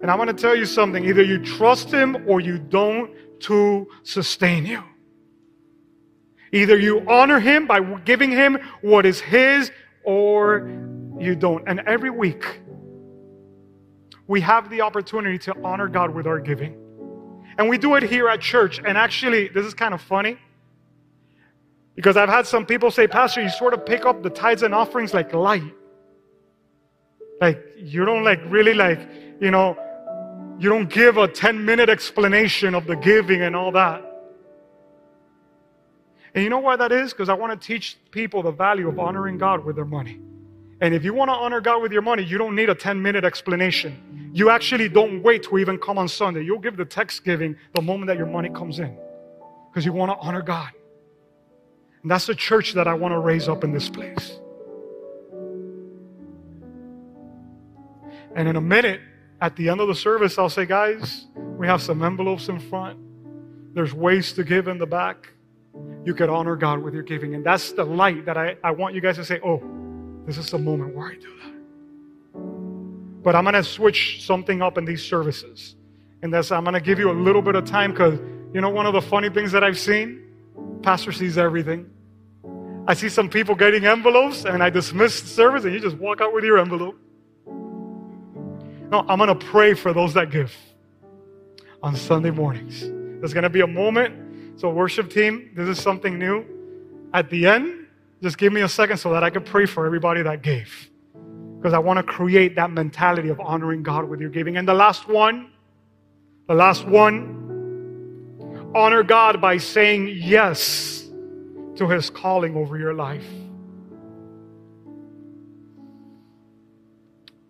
And 0.00 0.10
I'm 0.10 0.16
going 0.16 0.28
to 0.28 0.34
tell 0.34 0.56
you 0.56 0.66
something 0.66 1.04
either 1.04 1.22
you 1.22 1.38
trust 1.38 1.90
Him 1.90 2.24
or 2.26 2.40
you 2.40 2.58
don't 2.58 3.10
to 3.42 3.86
sustain 4.02 4.66
you. 4.66 4.82
Either 6.52 6.78
you 6.78 7.08
honor 7.08 7.40
Him 7.40 7.66
by 7.66 7.80
giving 8.04 8.30
Him 8.30 8.58
what 8.80 9.06
is 9.06 9.20
His 9.20 9.70
or 10.04 10.68
you 11.18 11.34
don't. 11.34 11.64
And 11.66 11.80
every 11.80 12.10
week, 12.10 12.60
we 14.26 14.40
have 14.40 14.70
the 14.70 14.80
opportunity 14.80 15.38
to 15.38 15.54
honor 15.62 15.88
God 15.88 16.14
with 16.14 16.26
our 16.26 16.40
giving. 16.40 16.76
And 17.58 17.68
we 17.68 17.78
do 17.78 17.94
it 17.94 18.02
here 18.02 18.28
at 18.28 18.40
church. 18.40 18.80
And 18.84 18.98
actually, 18.98 19.48
this 19.48 19.64
is 19.64 19.74
kind 19.74 19.94
of 19.94 20.00
funny 20.00 20.38
because 21.94 22.16
I've 22.16 22.28
had 22.28 22.46
some 22.46 22.66
people 22.66 22.90
say, 22.90 23.06
Pastor, 23.06 23.42
you 23.42 23.48
sort 23.48 23.74
of 23.74 23.86
pick 23.86 24.04
up 24.04 24.22
the 24.22 24.30
tithes 24.30 24.62
and 24.62 24.74
offerings 24.74 25.14
like 25.14 25.32
light. 25.32 25.62
Like, 27.40 27.62
you 27.76 28.04
don't 28.04 28.24
like 28.24 28.40
really 28.46 28.74
like, 28.74 29.00
you 29.40 29.50
know, 29.50 29.76
you 30.58 30.68
don't 30.68 30.88
give 30.88 31.16
a 31.16 31.28
10 31.28 31.64
minute 31.64 31.88
explanation 31.88 32.74
of 32.74 32.86
the 32.86 32.96
giving 32.96 33.42
and 33.42 33.54
all 33.54 33.72
that. 33.72 34.02
And 36.34 36.42
you 36.42 36.50
know 36.50 36.58
why 36.58 36.76
that 36.76 36.90
is? 36.90 37.12
Because 37.12 37.28
I 37.28 37.34
want 37.34 37.60
to 37.60 37.66
teach 37.66 37.96
people 38.10 38.42
the 38.42 38.50
value 38.50 38.88
of 38.88 38.98
honoring 38.98 39.38
God 39.38 39.64
with 39.64 39.76
their 39.76 39.84
money. 39.84 40.20
And 40.80 40.94
if 40.94 41.04
you 41.04 41.14
want 41.14 41.28
to 41.28 41.34
honor 41.34 41.60
God 41.60 41.82
with 41.82 41.92
your 41.92 42.02
money, 42.02 42.22
you 42.24 42.38
don't 42.38 42.54
need 42.54 42.68
a 42.68 42.74
10 42.74 43.00
minute 43.00 43.24
explanation. 43.24 44.30
You 44.32 44.50
actually 44.50 44.88
don't 44.88 45.22
wait 45.22 45.44
to 45.44 45.58
even 45.58 45.78
come 45.78 45.98
on 45.98 46.08
Sunday. 46.08 46.42
You'll 46.42 46.58
give 46.58 46.76
the 46.76 46.84
text 46.84 47.24
giving 47.24 47.56
the 47.74 47.82
moment 47.82 48.08
that 48.08 48.16
your 48.16 48.26
money 48.26 48.48
comes 48.48 48.80
in 48.80 48.96
because 49.70 49.84
you 49.84 49.92
want 49.92 50.10
to 50.10 50.16
honor 50.18 50.42
God. 50.42 50.70
And 52.02 52.10
that's 52.10 52.26
the 52.26 52.34
church 52.34 52.74
that 52.74 52.86
I 52.86 52.94
want 52.94 53.12
to 53.12 53.18
raise 53.18 53.48
up 53.48 53.64
in 53.64 53.72
this 53.72 53.88
place. 53.88 54.38
And 58.34 58.48
in 58.48 58.56
a 58.56 58.60
minute, 58.60 59.00
at 59.40 59.56
the 59.56 59.68
end 59.68 59.80
of 59.80 59.88
the 59.88 59.94
service, 59.94 60.38
I'll 60.38 60.50
say, 60.50 60.66
guys, 60.66 61.26
we 61.34 61.66
have 61.66 61.80
some 61.80 62.02
envelopes 62.02 62.48
in 62.48 62.58
front. 62.58 62.98
There's 63.74 63.94
ways 63.94 64.32
to 64.34 64.44
give 64.44 64.68
in 64.68 64.78
the 64.78 64.86
back. 64.86 65.32
You 66.04 66.14
could 66.14 66.28
honor 66.28 66.56
God 66.56 66.80
with 66.80 66.94
your 66.94 67.02
giving. 67.02 67.34
And 67.34 67.44
that's 67.44 67.72
the 67.72 67.84
light 67.84 68.26
that 68.26 68.36
I, 68.36 68.56
I 68.62 68.72
want 68.72 68.94
you 68.94 69.00
guys 69.00 69.16
to 69.16 69.24
say, 69.24 69.40
oh, 69.44 69.62
this 70.26 70.38
is 70.38 70.50
the 70.50 70.58
moment 70.58 70.94
where 70.94 71.08
I 71.08 71.14
do 71.14 71.30
that. 71.42 71.54
But 73.22 73.34
I'm 73.34 73.44
going 73.44 73.54
to 73.54 73.64
switch 73.64 74.24
something 74.24 74.62
up 74.62 74.78
in 74.78 74.84
these 74.84 75.02
services. 75.02 75.76
And 76.22 76.32
that's, 76.32 76.50
I'm 76.50 76.64
going 76.64 76.74
to 76.74 76.80
give 76.80 76.98
you 76.98 77.10
a 77.10 77.12
little 77.12 77.42
bit 77.42 77.54
of 77.54 77.64
time 77.64 77.92
because, 77.92 78.18
you 78.52 78.60
know, 78.60 78.70
one 78.70 78.86
of 78.86 78.94
the 78.94 79.02
funny 79.02 79.30
things 79.30 79.52
that 79.52 79.64
I've 79.64 79.78
seen? 79.78 80.22
Pastor 80.82 81.12
sees 81.12 81.38
everything. 81.38 81.90
I 82.86 82.94
see 82.94 83.08
some 83.08 83.30
people 83.30 83.54
getting 83.54 83.86
envelopes 83.86 84.44
and 84.44 84.62
I 84.62 84.70
dismiss 84.70 85.22
the 85.22 85.28
service 85.28 85.64
and 85.64 85.72
you 85.72 85.80
just 85.80 85.96
walk 85.96 86.20
out 86.20 86.34
with 86.34 86.44
your 86.44 86.58
envelope. 86.58 86.98
No, 87.46 89.04
I'm 89.08 89.18
going 89.18 89.28
to 89.28 89.46
pray 89.46 89.74
for 89.74 89.92
those 89.92 90.12
that 90.14 90.30
give 90.30 90.54
on 91.82 91.96
Sunday 91.96 92.30
mornings. 92.30 92.80
There's 93.20 93.32
going 93.32 93.44
to 93.44 93.50
be 93.50 93.62
a 93.62 93.66
moment. 93.66 94.60
So, 94.60 94.70
worship 94.70 95.10
team, 95.10 95.50
this 95.54 95.66
is 95.68 95.82
something 95.82 96.18
new. 96.18 96.44
At 97.12 97.30
the 97.30 97.46
end, 97.46 97.83
just 98.24 98.38
give 98.38 98.54
me 98.54 98.62
a 98.62 98.68
second 98.70 98.96
so 98.96 99.12
that 99.12 99.22
I 99.22 99.28
can 99.28 99.44
pray 99.44 99.66
for 99.66 99.84
everybody 99.84 100.22
that 100.22 100.40
gave. 100.40 100.90
Because 101.58 101.74
I 101.74 101.78
want 101.78 101.98
to 101.98 102.02
create 102.02 102.56
that 102.56 102.70
mentality 102.70 103.28
of 103.28 103.38
honoring 103.38 103.82
God 103.82 104.08
with 104.08 104.18
your 104.18 104.30
giving. 104.30 104.56
And 104.56 104.66
the 104.66 104.72
last 104.72 105.06
one, 105.06 105.50
the 106.48 106.54
last 106.54 106.86
one, 106.86 108.72
honor 108.74 109.02
God 109.02 109.42
by 109.42 109.58
saying 109.58 110.08
yes 110.08 111.06
to 111.76 111.86
his 111.86 112.08
calling 112.08 112.56
over 112.56 112.78
your 112.78 112.94
life. 112.94 113.26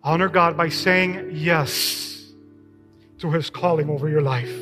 Honor 0.03 0.27
God 0.27 0.57
by 0.57 0.67
saying 0.67 1.29
yes 1.31 2.33
to 3.19 3.31
his 3.31 3.49
calling 3.49 3.89
over 3.89 4.09
your 4.09 4.21
life. 4.21 4.53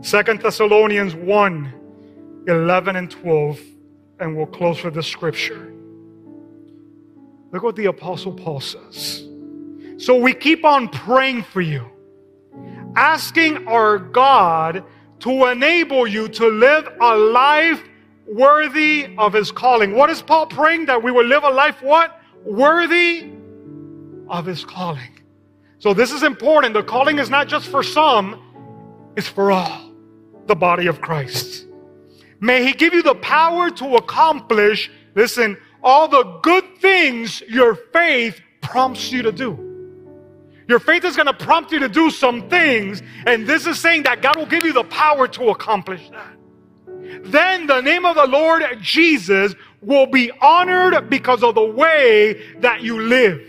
Second 0.00 0.42
Thessalonians 0.42 1.16
1 1.16 1.72
11 2.46 2.94
and 2.96 3.10
12, 3.10 3.58
and 4.24 4.34
we'll 4.34 4.46
close 4.46 4.82
with 4.82 4.94
the 4.94 5.02
scripture. 5.02 5.70
Look 7.52 7.62
what 7.62 7.76
the 7.76 7.86
Apostle 7.86 8.32
Paul 8.32 8.58
says. 8.58 9.28
So 9.98 10.16
we 10.16 10.32
keep 10.32 10.64
on 10.64 10.88
praying 10.88 11.42
for 11.42 11.60
you, 11.60 11.86
asking 12.96 13.68
our 13.68 13.98
God 13.98 14.82
to 15.20 15.46
enable 15.50 16.06
you 16.06 16.28
to 16.28 16.48
live 16.48 16.88
a 17.02 17.16
life 17.16 17.82
worthy 18.26 19.14
of 19.18 19.34
his 19.34 19.52
calling. 19.52 19.94
What 19.94 20.08
is 20.08 20.22
Paul 20.22 20.46
praying? 20.46 20.86
That 20.86 21.02
we 21.02 21.12
will 21.12 21.26
live 21.26 21.44
a 21.44 21.50
life 21.50 21.82
what? 21.82 22.18
Worthy 22.44 23.30
of 24.28 24.46
his 24.46 24.64
calling. 24.64 25.20
So 25.80 25.92
this 25.92 26.12
is 26.12 26.22
important. 26.22 26.72
The 26.72 26.82
calling 26.82 27.18
is 27.18 27.28
not 27.28 27.46
just 27.46 27.68
for 27.68 27.82
some, 27.82 28.40
it's 29.16 29.28
for 29.28 29.52
all, 29.52 29.92
the 30.46 30.54
body 30.54 30.86
of 30.86 31.02
Christ. 31.02 31.66
May 32.40 32.64
he 32.64 32.72
give 32.72 32.92
you 32.94 33.02
the 33.02 33.14
power 33.14 33.70
to 33.70 33.96
accomplish, 33.96 34.90
listen, 35.14 35.56
all 35.82 36.08
the 36.08 36.38
good 36.42 36.64
things 36.78 37.42
your 37.48 37.74
faith 37.74 38.40
prompts 38.60 39.12
you 39.12 39.22
to 39.22 39.32
do. 39.32 39.60
Your 40.66 40.80
faith 40.80 41.04
is 41.04 41.14
going 41.14 41.26
to 41.26 41.34
prompt 41.34 41.72
you 41.72 41.78
to 41.80 41.88
do 41.88 42.10
some 42.10 42.48
things, 42.48 43.02
and 43.26 43.46
this 43.46 43.66
is 43.66 43.78
saying 43.78 44.04
that 44.04 44.22
God 44.22 44.36
will 44.36 44.46
give 44.46 44.64
you 44.64 44.72
the 44.72 44.84
power 44.84 45.28
to 45.28 45.50
accomplish 45.50 46.08
that 46.10 46.34
then 47.22 47.66
the 47.66 47.80
name 47.80 48.04
of 48.04 48.16
the 48.16 48.26
Lord 48.26 48.62
Jesus 48.80 49.54
will 49.80 50.06
be 50.06 50.30
honored 50.40 51.08
because 51.08 51.42
of 51.42 51.54
the 51.54 51.64
way 51.64 52.42
that 52.60 52.82
you 52.82 53.00
live. 53.00 53.40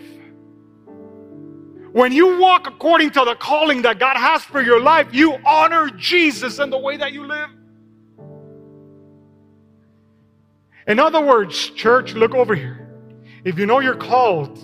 When 1.92 2.12
you 2.12 2.40
walk 2.40 2.68
according 2.68 3.12
to 3.12 3.24
the 3.24 3.36
calling 3.36 3.82
that 3.84 4.00
God 4.00 4.18
has 4.18 4.44
for 4.44 4.62
your 4.62 4.82
life, 4.82 5.08
you 5.14 5.38
honor 5.46 5.90
Jesus 5.90 6.60
in 6.60 6.70
the 6.70 6.78
way 6.78 6.98
that 6.98 7.14
you 7.14 7.26
live. 7.26 7.50
In 10.88 11.00
other 11.00 11.22
words, 11.22 11.70
church, 11.72 12.14
look 12.14 12.36
over 12.36 12.56
here. 12.56 12.88
If 13.44 13.58
you 13.58 13.66
know 13.66 13.80
you're 13.80 13.96
called 13.96 14.60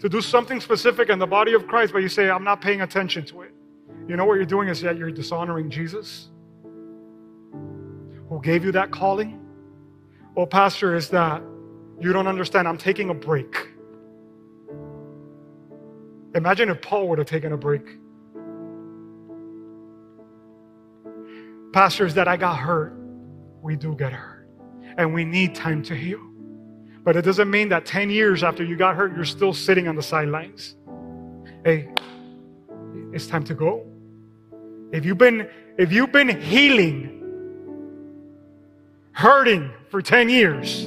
to 0.00 0.08
do 0.08 0.20
something 0.20 0.60
specific 0.60 1.08
in 1.08 1.18
the 1.18 1.26
body 1.26 1.54
of 1.54 1.66
Christ, 1.66 1.92
but 1.92 1.98
you 1.98 2.08
say, 2.08 2.30
I'm 2.30 2.44
not 2.44 2.60
paying 2.60 2.82
attention 2.82 3.24
to 3.26 3.42
it, 3.42 3.52
you 4.06 4.16
know 4.16 4.24
what 4.24 4.34
you're 4.34 4.44
doing 4.44 4.68
is 4.68 4.80
that 4.82 4.96
you're 4.96 5.10
dishonoring 5.10 5.70
Jesus 5.70 6.28
who 8.28 8.40
gave 8.40 8.64
you 8.64 8.72
that 8.72 8.90
calling? 8.90 9.40
Well, 10.34 10.46
Pastor, 10.46 10.94
is 10.94 11.08
that 11.10 11.42
you 12.00 12.12
don't 12.12 12.26
understand. 12.26 12.68
I'm 12.68 12.78
taking 12.78 13.10
a 13.10 13.14
break. 13.14 13.68
Imagine 16.34 16.68
if 16.68 16.80
Paul 16.82 17.08
would 17.08 17.18
have 17.18 17.26
taken 17.26 17.52
a 17.52 17.56
break. 17.56 17.82
Pastors, 21.72 22.14
that 22.14 22.28
I 22.28 22.36
got 22.36 22.58
hurt. 22.58 22.94
We 23.62 23.76
do 23.76 23.94
get 23.94 24.12
hurt. 24.12 24.37
And 24.98 25.14
we 25.14 25.24
need 25.24 25.54
time 25.54 25.82
to 25.84 25.94
heal. 25.94 26.20
But 27.04 27.16
it 27.16 27.22
doesn't 27.22 27.50
mean 27.50 27.70
that 27.70 27.86
10 27.86 28.10
years 28.10 28.42
after 28.42 28.62
you 28.62 28.76
got 28.76 28.94
hurt, 28.94 29.16
you're 29.16 29.24
still 29.24 29.54
sitting 29.54 29.88
on 29.88 29.96
the 29.96 30.02
sidelines. 30.02 30.76
Hey, 31.64 31.88
it's 33.12 33.26
time 33.26 33.44
to 33.44 33.54
go. 33.54 33.86
If 34.92 35.06
you've 35.06 35.16
been 35.16 35.48
if 35.78 35.92
you've 35.92 36.12
been 36.12 36.40
healing 36.40 37.14
hurting 39.12 39.72
for 39.90 40.02
10 40.02 40.28
years, 40.28 40.84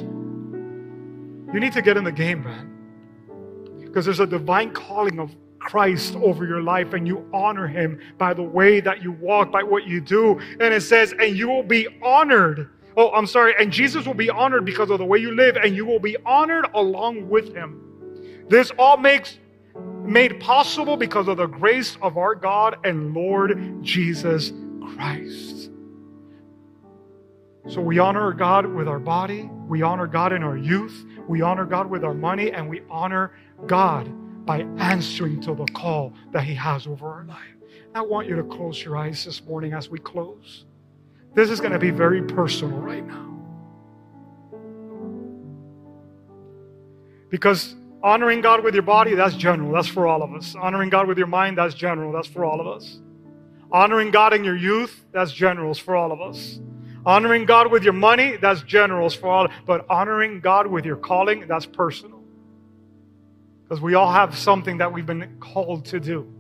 you 1.54 1.60
need 1.60 1.74
to 1.74 1.82
get 1.82 1.98
in 1.98 2.04
the 2.04 2.12
game, 2.12 2.44
man. 2.44 3.80
Because 3.80 4.06
there's 4.06 4.20
a 4.20 4.28
divine 4.28 4.72
calling 4.72 5.20
of 5.20 5.36
Christ 5.60 6.16
over 6.16 6.46
your 6.46 6.62
life, 6.62 6.94
and 6.94 7.08
you 7.08 7.28
honor 7.34 7.68
him 7.68 8.00
by 8.18 8.34
the 8.34 8.44
way 8.44 8.80
that 8.80 9.02
you 9.02 9.12
walk, 9.12 9.52
by 9.52 9.64
what 9.64 9.86
you 9.86 10.02
do. 10.02 10.40
And 10.60 10.74
it 10.74 10.82
says, 10.82 11.14
and 11.20 11.38
you 11.38 11.48
will 11.48 11.64
be 11.64 11.88
honored. 12.02 12.70
Oh, 12.98 13.12
I'm 13.12 13.28
sorry. 13.28 13.54
And 13.58 13.72
Jesus 13.72 14.06
will 14.06 14.14
be 14.14 14.30
honored 14.30 14.66
because 14.66 14.90
of 14.90 15.00
the 15.00 15.06
way 15.06 15.20
you 15.20 15.36
live, 15.36 15.56
and 15.58 15.76
you 15.76 15.86
will 15.86 16.00
be 16.00 16.18
honored 16.26 16.68
along 16.74 17.30
with 17.30 17.54
him. 17.54 18.46
This 18.50 18.72
all 18.78 18.98
makes 18.98 19.38
made 20.04 20.40
possible 20.40 20.98
because 20.98 21.28
of 21.28 21.38
the 21.38 21.48
grace 21.48 21.98
of 22.02 22.18
our 22.18 22.36
God 22.36 22.78
and 22.84 23.14
Lord 23.14 23.82
Jesus 23.82 24.52
Christ. 24.96 25.70
So 27.70 27.80
we 27.80 28.00
honor 28.00 28.34
God 28.34 28.66
with 28.66 28.88
our 28.88 29.00
body, 29.00 29.50
we 29.68 29.84
honor 29.84 30.08
God 30.08 30.34
in 30.34 30.44
our 30.44 30.58
youth, 30.58 31.06
we 31.28 31.42
honor 31.42 31.66
God 31.66 31.90
with 31.90 32.04
our 32.04 32.14
money, 32.14 32.52
and 32.52 32.68
we 32.68 32.82
honor 32.90 33.32
God 33.68 34.12
by 34.46 34.62
answering 34.80 35.40
to 35.42 35.54
the 35.54 35.66
call 35.66 36.14
that 36.32 36.44
He 36.44 36.56
has 36.56 36.88
over 36.88 37.08
our 37.08 37.24
life. 37.26 37.56
I 37.94 38.02
want 38.02 38.28
you 38.28 38.36
to 38.36 38.44
close 38.44 38.84
your 38.84 38.98
eyes 38.98 39.24
this 39.24 39.44
morning 39.46 39.74
as 39.74 39.90
we 39.90 40.00
close. 40.00 40.66
This 41.34 41.50
is 41.50 41.60
going 41.60 41.72
to 41.72 41.80
be 41.80 41.92
very 41.92 42.22
personal 42.24 42.78
right 42.78 43.06
now. 43.06 43.28
Because 47.30 47.74
honoring 48.04 48.42
God 48.42 48.64
with 48.64 48.74
your 48.74 48.84
body, 48.84 49.16
that's 49.16 49.36
general. 49.36 49.72
That's 49.72 49.88
for 49.88 50.08
all 50.08 50.22
of 50.22 50.34
us. 50.34 50.54
Honoring 50.56 50.90
God 50.90 51.08
with 51.08 51.18
your 51.18 51.28
mind, 51.28 51.58
that's 51.58 51.74
general. 51.74 52.12
That's 52.12 52.28
for 52.28 52.44
all 52.44 52.60
of 52.60 52.68
us. 52.68 53.00
Honoring 53.72 54.12
God 54.12 54.34
in 54.34 54.44
your 54.44 54.58
youth, 54.58 55.06
that's 55.14 55.32
general. 55.32 55.74
For 55.74 55.96
all 55.96 56.12
of 56.12 56.20
us. 56.20 56.60
Honoring 57.06 57.46
God 57.46 57.72
with 57.72 57.84
your 57.84 57.94
money, 57.94 58.36
that's 58.36 58.62
generals 58.64 59.16
for 59.16 59.28
all. 59.28 59.48
But 59.66 59.86
honoring 59.90 60.42
God 60.42 60.68
with 60.68 60.86
your 60.86 60.98
calling, 60.98 61.48
that's 61.48 61.66
personal. 61.66 62.22
Because 63.64 63.82
we 63.82 63.96
all 63.96 64.12
have 64.12 64.38
something 64.38 64.80
that 64.80 64.92
we've 64.92 65.06
been 65.06 65.38
called 65.40 65.86
to 65.86 66.00
do. 66.00 66.32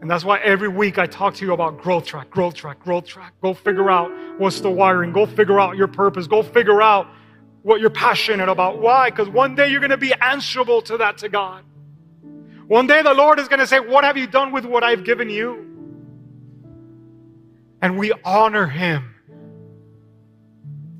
And 0.00 0.10
that's 0.10 0.24
why 0.24 0.38
every 0.38 0.68
week 0.68 0.98
I 0.98 1.06
talk 1.06 1.34
to 1.34 1.44
you 1.44 1.52
about 1.52 1.78
growth 1.82 2.06
track, 2.06 2.30
growth 2.30 2.54
track, 2.54 2.80
growth 2.80 3.06
track. 3.06 3.34
Go 3.42 3.52
figure 3.52 3.90
out 3.90 4.10
what's 4.38 4.60
the 4.60 4.70
wiring. 4.70 5.12
Go 5.12 5.26
figure 5.26 5.60
out 5.60 5.76
your 5.76 5.88
purpose. 5.88 6.26
Go 6.26 6.42
figure 6.42 6.80
out 6.80 7.06
what 7.62 7.80
you're 7.80 7.90
passionate 7.90 8.48
about. 8.48 8.78
Why? 8.78 9.10
Because 9.10 9.28
one 9.28 9.54
day 9.54 9.68
you're 9.70 9.80
going 9.80 9.90
to 9.90 9.98
be 9.98 10.14
answerable 10.14 10.80
to 10.82 10.96
that 10.98 11.18
to 11.18 11.28
God. 11.28 11.64
One 12.66 12.86
day 12.86 13.02
the 13.02 13.12
Lord 13.12 13.38
is 13.38 13.48
going 13.48 13.58
to 13.58 13.66
say, 13.66 13.80
What 13.80 14.04
have 14.04 14.16
you 14.16 14.26
done 14.26 14.52
with 14.52 14.64
what 14.64 14.82
I've 14.82 15.04
given 15.04 15.28
you? 15.28 15.66
And 17.82 17.98
we 17.98 18.12
honor 18.24 18.66
him 18.66 19.14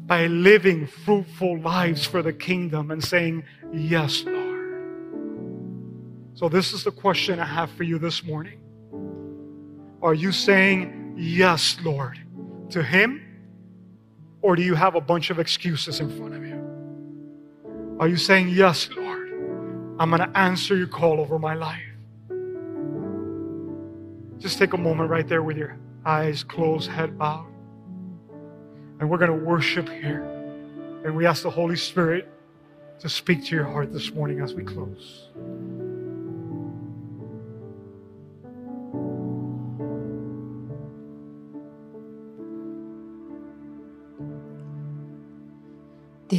by 0.04 0.26
living 0.26 0.86
fruitful 0.86 1.60
lives 1.60 2.04
for 2.04 2.22
the 2.22 2.32
kingdom 2.32 2.90
and 2.90 3.02
saying, 3.02 3.44
Yes, 3.72 4.24
Lord. 4.24 4.50
So, 6.34 6.48
this 6.48 6.72
is 6.72 6.84
the 6.84 6.90
question 6.90 7.38
I 7.38 7.46
have 7.46 7.70
for 7.70 7.84
you 7.84 7.98
this 7.98 8.24
morning. 8.24 8.58
Are 10.02 10.14
you 10.14 10.32
saying, 10.32 11.14
Yes, 11.16 11.76
Lord, 11.82 12.18
to 12.70 12.82
him? 12.82 13.26
Or 14.42 14.56
do 14.56 14.62
you 14.62 14.74
have 14.74 14.94
a 14.94 15.00
bunch 15.00 15.28
of 15.30 15.38
excuses 15.38 16.00
in 16.00 16.16
front 16.16 16.34
of 16.34 16.44
you? 16.44 17.96
Are 17.98 18.08
you 18.08 18.16
saying, 18.16 18.48
Yes, 18.48 18.88
Lord, 18.96 19.28
I'm 19.98 20.10
going 20.10 20.20
to 20.20 20.38
answer 20.38 20.76
your 20.76 20.86
call 20.86 21.20
over 21.20 21.38
my 21.38 21.54
life? 21.54 21.82
Just 24.38 24.58
take 24.58 24.72
a 24.72 24.78
moment 24.78 25.10
right 25.10 25.28
there 25.28 25.42
with 25.42 25.58
your 25.58 25.76
eyes 26.06 26.42
closed, 26.42 26.90
head 26.90 27.18
bowed. 27.18 27.46
And 28.98 29.10
we're 29.10 29.18
going 29.18 29.38
to 29.38 29.44
worship 29.44 29.88
here. 29.88 30.22
And 31.04 31.14
we 31.14 31.26
ask 31.26 31.42
the 31.42 31.50
Holy 31.50 31.76
Spirit 31.76 32.26
to 33.00 33.08
speak 33.08 33.44
to 33.46 33.54
your 33.54 33.64
heart 33.64 33.92
this 33.92 34.12
morning 34.12 34.40
as 34.40 34.54
we 34.54 34.62
close. 34.62 35.28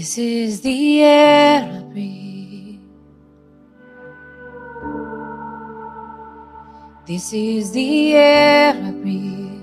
This 0.02 0.18
is 0.18 0.62
the 0.62 1.04
air 1.04 1.62
I 1.62 1.84
breathe. 1.84 2.80
This 7.06 7.32
is 7.32 7.72
the 7.72 8.16
air 8.16 8.74
I 8.74 8.92
breathe. 8.94 9.62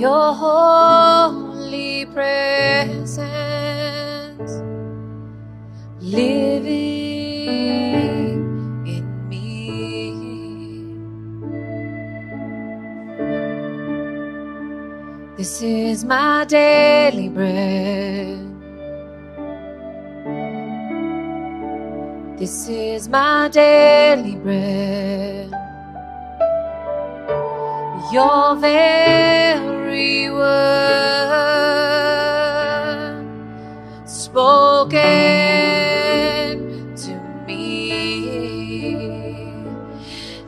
Your 0.00 0.34
holy 0.34 2.06
presence 2.06 3.22
living 6.00 7.01
This 15.62 16.00
is 16.00 16.04
my 16.04 16.44
daily 16.44 17.28
bread. 17.28 18.36
This 22.36 22.68
is 22.68 23.08
my 23.08 23.48
daily 23.48 24.34
bread. 24.34 25.52
Your 28.12 28.56
very 28.56 30.30
word 30.30 30.42
spoken 34.04 34.66
to 36.96 37.14
me, 37.46 38.34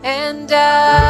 and 0.03 0.51
I, 0.53 1.04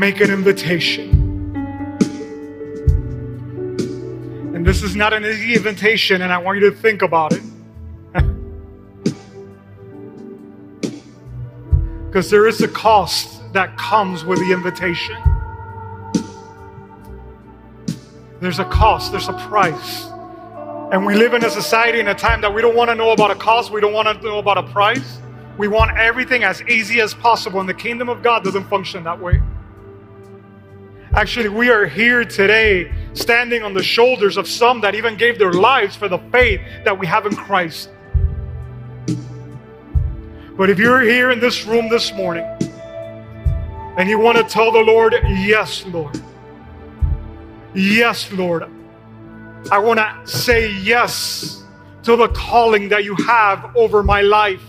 make 0.00 0.22
an 0.22 0.30
invitation. 0.30 1.10
And 4.54 4.64
this 4.66 4.82
is 4.82 4.96
not 4.96 5.12
an 5.12 5.26
easy 5.26 5.54
invitation, 5.54 6.22
and 6.22 6.32
I 6.32 6.38
want 6.38 6.58
you 6.58 6.70
to 6.70 6.76
think 6.76 7.02
about 7.02 7.34
it. 7.34 7.42
Because 12.06 12.28
there 12.28 12.48
is 12.48 12.60
a 12.60 12.66
cost 12.66 13.40
that 13.52 13.76
comes 13.78 14.24
with 14.24 14.40
the 14.40 14.52
invitation. 14.52 15.16
There's 18.40 18.58
a 18.58 18.64
cost, 18.64 19.12
there's 19.12 19.28
a 19.28 19.34
price. 19.34 20.06
And 20.90 21.06
we 21.06 21.14
live 21.14 21.34
in 21.34 21.44
a 21.44 21.50
society 21.50 22.00
in 22.00 22.08
a 22.08 22.14
time 22.14 22.40
that 22.40 22.52
we 22.52 22.62
don't 22.62 22.74
want 22.74 22.90
to 22.90 22.96
know 22.96 23.12
about 23.12 23.30
a 23.30 23.36
cost, 23.36 23.70
we 23.70 23.80
don't 23.80 23.92
want 23.92 24.08
to 24.08 24.26
know 24.26 24.40
about 24.40 24.58
a 24.58 24.64
price. 24.64 25.20
We 25.56 25.68
want 25.68 25.96
everything 25.96 26.42
as 26.42 26.62
easy 26.62 27.00
as 27.00 27.14
possible, 27.14 27.60
and 27.60 27.68
the 27.68 27.74
kingdom 27.74 28.08
of 28.08 28.24
God 28.24 28.42
doesn't 28.42 28.64
function 28.64 29.04
that 29.04 29.20
way. 29.20 29.40
Actually, 31.12 31.48
we 31.48 31.70
are 31.70 31.86
here 31.86 32.24
today 32.24 32.92
standing 33.14 33.64
on 33.64 33.74
the 33.74 33.82
shoulders 33.82 34.36
of 34.36 34.46
some 34.46 34.80
that 34.80 34.94
even 34.94 35.16
gave 35.16 35.40
their 35.40 35.52
lives 35.52 35.96
for 35.96 36.08
the 36.08 36.18
faith 36.30 36.60
that 36.84 36.96
we 36.96 37.04
have 37.04 37.26
in 37.26 37.34
Christ. 37.34 37.90
But 40.56 40.70
if 40.70 40.78
you're 40.78 41.00
here 41.00 41.32
in 41.32 41.40
this 41.40 41.66
room 41.66 41.88
this 41.88 42.12
morning 42.12 42.44
and 43.96 44.08
you 44.08 44.20
want 44.20 44.38
to 44.38 44.44
tell 44.44 44.70
the 44.70 44.78
Lord, 44.78 45.16
Yes, 45.24 45.84
Lord. 45.86 46.20
Yes, 47.74 48.30
Lord. 48.30 48.70
I 49.72 49.78
want 49.80 49.98
to 49.98 50.26
say 50.30 50.72
yes 50.74 51.64
to 52.04 52.14
the 52.14 52.28
calling 52.28 52.88
that 52.90 53.02
you 53.02 53.16
have 53.16 53.76
over 53.76 54.04
my 54.04 54.20
life. 54.22 54.62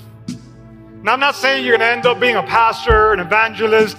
Now, 1.03 1.13
I'm 1.13 1.19
not 1.19 1.35
saying 1.35 1.65
you're 1.65 1.77
going 1.77 1.87
to 1.87 1.95
end 1.95 2.07
up 2.07 2.19
being 2.19 2.35
a 2.35 2.43
pastor, 2.43 3.13
an 3.13 3.19
evangelist, 3.19 3.95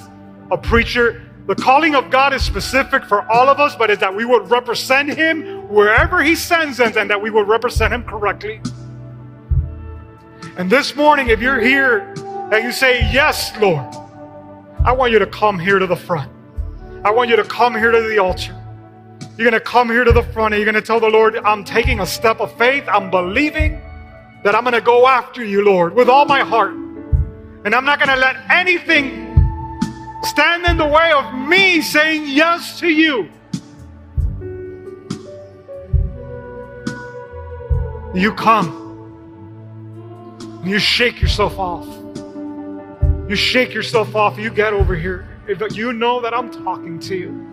a 0.50 0.58
preacher. 0.58 1.21
The 1.46 1.56
calling 1.56 1.94
of 1.96 2.10
God 2.10 2.32
is 2.32 2.44
specific 2.44 3.04
for 3.04 3.28
all 3.30 3.48
of 3.48 3.58
us, 3.58 3.74
but 3.74 3.90
is 3.90 3.98
that 3.98 4.14
we 4.14 4.24
would 4.24 4.48
represent 4.50 5.12
Him 5.12 5.68
wherever 5.68 6.22
He 6.22 6.36
sends 6.36 6.78
us 6.78 6.96
and 6.96 7.10
that 7.10 7.20
we 7.20 7.30
would 7.30 7.48
represent 7.48 7.92
Him 7.92 8.04
correctly. 8.04 8.60
And 10.56 10.70
this 10.70 10.94
morning, 10.94 11.28
if 11.28 11.40
you're 11.40 11.60
here 11.60 12.14
and 12.52 12.64
you 12.64 12.70
say, 12.70 13.00
Yes, 13.12 13.52
Lord, 13.58 13.84
I 14.84 14.92
want 14.92 15.12
you 15.12 15.18
to 15.18 15.26
come 15.26 15.58
here 15.58 15.78
to 15.78 15.86
the 15.86 15.96
front. 15.96 16.30
I 17.04 17.10
want 17.10 17.30
you 17.30 17.36
to 17.36 17.44
come 17.44 17.74
here 17.74 17.90
to 17.90 18.00
the 18.00 18.18
altar. 18.18 18.56
You're 19.36 19.50
going 19.50 19.60
to 19.60 19.66
come 19.66 19.88
here 19.88 20.04
to 20.04 20.12
the 20.12 20.22
front 20.22 20.54
and 20.54 20.62
you're 20.62 20.70
going 20.70 20.80
to 20.80 20.86
tell 20.86 21.00
the 21.00 21.08
Lord, 21.08 21.36
I'm 21.38 21.64
taking 21.64 22.00
a 22.00 22.06
step 22.06 22.40
of 22.40 22.56
faith. 22.56 22.84
I'm 22.86 23.10
believing 23.10 23.80
that 24.44 24.54
I'm 24.54 24.62
going 24.62 24.74
to 24.74 24.80
go 24.80 25.08
after 25.08 25.44
you, 25.44 25.64
Lord, 25.64 25.94
with 25.94 26.08
all 26.08 26.26
my 26.26 26.40
heart. 26.40 26.74
And 27.64 27.74
I'm 27.74 27.84
not 27.84 27.98
going 27.98 28.10
to 28.10 28.16
let 28.16 28.36
anything 28.50 29.21
stand 30.24 30.64
in 30.66 30.76
the 30.76 30.86
way 30.86 31.12
of 31.12 31.34
me 31.34 31.80
saying 31.80 32.24
yes 32.26 32.78
to 32.80 32.88
you. 32.88 33.28
You 38.14 38.34
come. 38.34 38.80
You 40.64 40.78
shake 40.78 41.20
yourself 41.20 41.58
off. 41.58 41.86
You 43.28 43.34
shake 43.34 43.72
yourself 43.72 44.14
off. 44.14 44.38
You 44.38 44.50
get 44.50 44.72
over 44.72 44.94
here. 44.94 45.26
You 45.72 45.92
know 45.92 46.20
that 46.20 46.34
I'm 46.34 46.50
talking 46.50 47.00
to 47.00 47.16
you. 47.16 47.48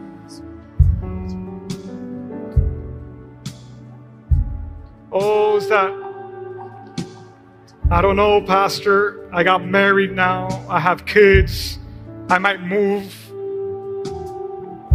Oh, 5.12 5.58
is 5.58 5.68
that? 5.70 5.92
I 7.90 8.02
don't 8.02 8.16
know, 8.16 8.42
Pastor. 8.42 9.28
I 9.34 9.44
got 9.44 9.66
married 9.66 10.12
now. 10.12 10.48
I 10.70 10.80
have 10.80 11.06
kids. 11.06 11.80
I 12.30 12.38
might 12.38 12.62
move. 12.62 13.16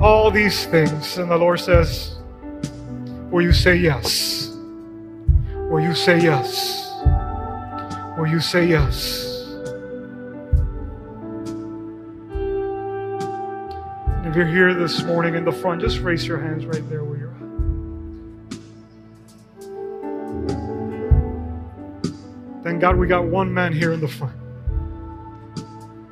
All 0.00 0.30
these 0.30 0.66
things. 0.66 1.18
And 1.18 1.28
the 1.30 1.36
Lord 1.36 1.58
says, 1.58 2.16
Will 3.30 3.42
you 3.42 3.52
say 3.52 3.74
yes? 3.74 4.54
Will 5.68 5.80
you 5.80 5.94
say 5.94 6.20
yes? 6.20 6.92
Will 8.16 8.28
you 8.28 8.38
say 8.38 8.68
yes? 8.68 9.24
If 14.24 14.36
you're 14.36 14.46
here 14.46 14.72
this 14.72 15.02
morning 15.02 15.34
in 15.34 15.44
the 15.44 15.50
front, 15.50 15.80
just 15.80 15.98
raise 15.98 16.24
your 16.24 16.38
hands 16.38 16.64
right 16.66 16.88
there 16.88 17.02
where 17.02 17.18
you're 17.18 17.30
at. 17.30 17.34
Thank 22.62 22.80
God 22.80 22.96
we 22.96 23.08
got 23.08 23.24
one 23.24 23.52
man 23.52 23.72
here 23.72 23.92
in 23.92 24.00
the 24.00 24.08
front. 24.08 24.43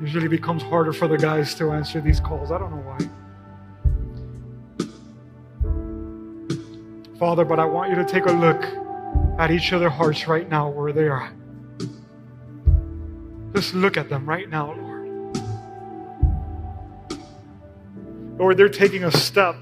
Usually 0.03 0.27
becomes 0.27 0.61
harder 0.61 0.91
for 0.91 1.07
the 1.07 1.17
guys 1.17 1.55
to 1.55 1.71
answer 1.71 2.01
these 2.01 2.19
calls. 2.19 2.51
I 2.51 2.57
don't 2.57 2.71
know 2.71 2.83
why. 2.83 2.97
Father, 7.17 7.45
but 7.45 7.57
I 7.57 7.63
want 7.63 7.89
you 7.89 7.95
to 7.95 8.03
take 8.03 8.25
a 8.25 8.31
look 8.33 8.61
at 9.39 9.49
each 9.49 9.71
of 9.71 9.79
their 9.79 9.89
hearts 9.89 10.27
right 10.27 10.49
now 10.49 10.67
where 10.67 10.91
they 10.91 11.07
are. 11.07 11.31
Just 13.55 13.73
look 13.73 13.95
at 13.95 14.09
them 14.09 14.27
right 14.27 14.49
now, 14.49 14.73
Lord. 14.73 15.07
Lord, 18.37 18.57
they're 18.57 18.67
taking 18.67 19.05
a 19.05 19.11
step 19.11 19.55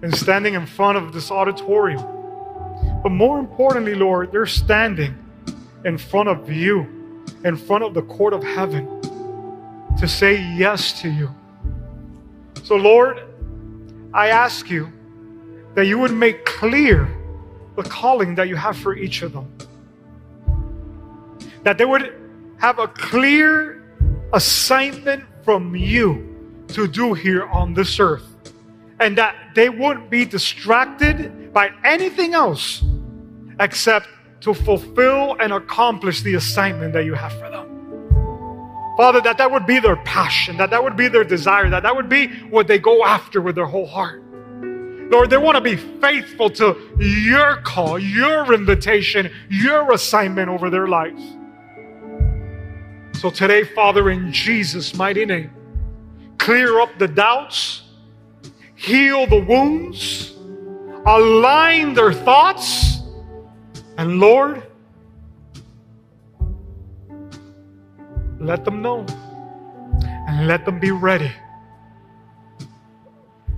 and 0.00 0.16
standing 0.16 0.54
in 0.54 0.64
front 0.64 0.96
of 0.96 1.12
this 1.12 1.30
auditorium. 1.30 2.02
But 3.02 3.10
more 3.10 3.38
importantly, 3.38 3.94
Lord, 3.94 4.32
they're 4.32 4.46
standing 4.46 5.18
in 5.84 5.98
front 5.98 6.30
of 6.30 6.50
you, 6.50 7.26
in 7.44 7.58
front 7.58 7.84
of 7.84 7.92
the 7.92 8.02
court 8.02 8.32
of 8.32 8.42
heaven, 8.42 8.99
to 9.98 10.08
say 10.08 10.40
yes 10.56 11.00
to 11.02 11.10
you. 11.10 11.34
So, 12.64 12.76
Lord, 12.76 13.22
I 14.12 14.28
ask 14.28 14.70
you 14.70 14.92
that 15.74 15.86
you 15.86 15.98
would 15.98 16.12
make 16.12 16.44
clear 16.44 17.08
the 17.76 17.82
calling 17.82 18.34
that 18.34 18.48
you 18.48 18.56
have 18.56 18.76
for 18.76 18.96
each 18.96 19.22
of 19.22 19.32
them. 19.32 19.50
That 21.62 21.78
they 21.78 21.84
would 21.84 22.14
have 22.58 22.78
a 22.78 22.88
clear 22.88 23.82
assignment 24.32 25.24
from 25.44 25.74
you 25.74 26.64
to 26.68 26.86
do 26.86 27.14
here 27.14 27.46
on 27.46 27.74
this 27.74 27.98
earth. 28.00 28.26
And 29.00 29.16
that 29.16 29.34
they 29.54 29.70
wouldn't 29.70 30.10
be 30.10 30.24
distracted 30.24 31.52
by 31.52 31.70
anything 31.84 32.34
else 32.34 32.84
except 33.58 34.08
to 34.40 34.54
fulfill 34.54 35.36
and 35.40 35.52
accomplish 35.52 36.22
the 36.22 36.34
assignment 36.34 36.92
that 36.92 37.04
you 37.04 37.14
have 37.14 37.32
for 37.32 37.50
them. 37.50 37.69
Father, 39.00 39.22
that 39.22 39.38
that 39.38 39.50
would 39.50 39.64
be 39.64 39.80
their 39.80 39.96
passion, 39.96 40.58
that 40.58 40.68
that 40.68 40.84
would 40.84 40.94
be 40.94 41.08
their 41.08 41.24
desire, 41.24 41.70
that 41.70 41.84
that 41.84 41.96
would 41.96 42.10
be 42.10 42.26
what 42.50 42.66
they 42.66 42.78
go 42.78 43.02
after 43.02 43.40
with 43.40 43.54
their 43.54 43.64
whole 43.64 43.86
heart. 43.86 44.22
Lord, 45.10 45.30
they 45.30 45.38
want 45.38 45.54
to 45.54 45.62
be 45.62 45.74
faithful 45.74 46.50
to 46.50 46.76
your 46.98 47.62
call, 47.62 47.98
your 47.98 48.52
invitation, 48.52 49.32
your 49.48 49.90
assignment 49.92 50.50
over 50.50 50.68
their 50.68 50.86
lives. 50.86 51.22
So 53.14 53.30
today, 53.30 53.64
Father, 53.64 54.10
in 54.10 54.34
Jesus' 54.34 54.94
mighty 54.94 55.24
name, 55.24 55.50
clear 56.36 56.78
up 56.78 56.90
the 56.98 57.08
doubts, 57.08 57.84
heal 58.76 59.26
the 59.26 59.40
wounds, 59.40 60.34
align 61.06 61.94
their 61.94 62.12
thoughts 62.12 63.00
and 63.96 64.20
Lord, 64.20 64.69
let 68.40 68.64
them 68.64 68.82
know 68.82 69.06
and 70.00 70.46
let 70.46 70.64
them 70.64 70.78
be 70.78 70.90
ready. 70.90 71.30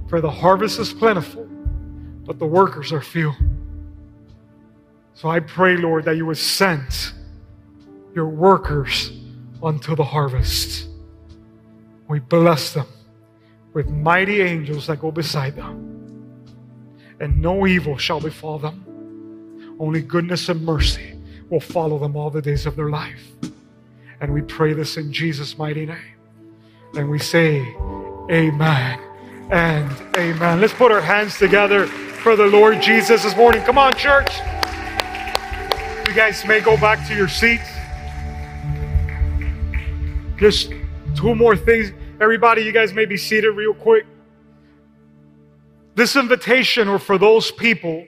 For 0.09 0.21
the 0.21 0.31
harvest 0.31 0.79
is 0.79 0.93
plentiful, 0.93 1.47
but 2.27 2.39
the 2.39 2.47
workers 2.47 2.93
are 2.93 3.01
few. 3.01 3.33
So 5.15 5.29
I 5.29 5.41
pray, 5.41 5.77
Lord, 5.77 6.05
that 6.05 6.17
you 6.17 6.27
would 6.27 6.39
send 6.39 7.13
your 8.15 8.29
workers 8.29 9.13
unto 9.63 9.97
the 9.97 10.05
harvest. 10.05 10.89
We 12.09 12.19
bless 12.19 12.73
them 12.73 12.87
with 13.73 13.89
mighty 13.89 14.43
angels 14.43 14.87
that 14.89 15.01
go 15.01 15.11
beside 15.11 15.57
them, 15.57 16.37
and 17.21 17.41
no 17.41 17.67
evil 17.67 17.97
shall 17.97 18.21
befall 18.21 18.59
them 18.59 18.85
only 19.83 20.01
goodness 20.01 20.49
and 20.49 20.65
mercy 20.65 21.19
will 21.51 21.61
follow 21.61 21.99
them 21.99 22.15
all 22.15 22.31
the 22.31 22.41
days 22.41 22.67
of 22.67 22.77
their 22.77 22.89
life. 22.89 23.33
And 24.23 24.33
we 24.33 24.41
pray 24.41 24.73
this 24.73 24.97
in 24.97 25.13
Jesus' 25.13 25.59
mighty 25.59 25.85
name. 25.85 25.99
And 26.95 27.11
we 27.11 27.19
say, 27.19 27.59
Amen 28.31 29.01
and 29.51 29.91
Amen. 30.17 30.61
Let's 30.61 30.73
put 30.73 30.93
our 30.93 31.01
hands 31.01 31.37
together 31.39 31.89
for 31.89 32.37
the 32.37 32.47
Lord 32.47 32.81
Jesus 32.81 33.25
this 33.25 33.37
morning. 33.37 33.63
Come 33.65 33.79
on, 33.79 33.95
church. 33.97 34.31
You 36.07 36.15
guys 36.15 36.47
may 36.47 36.61
go 36.61 36.77
back 36.77 37.05
to 37.09 37.17
your 37.17 37.27
seats. 37.27 37.69
Just 40.37 40.73
two 41.17 41.35
more 41.35 41.57
things. 41.57 41.93
Everybody, 42.21 42.63
you 42.63 42.71
guys 42.71 42.93
may 42.93 43.07
be 43.07 43.17
seated 43.17 43.51
real 43.51 43.75
quick. 43.75 44.07
This 45.97 46.15
invitation 46.15 46.87
or 46.87 47.01
for 47.01 47.19
those 47.19 47.51
people 47.51 48.07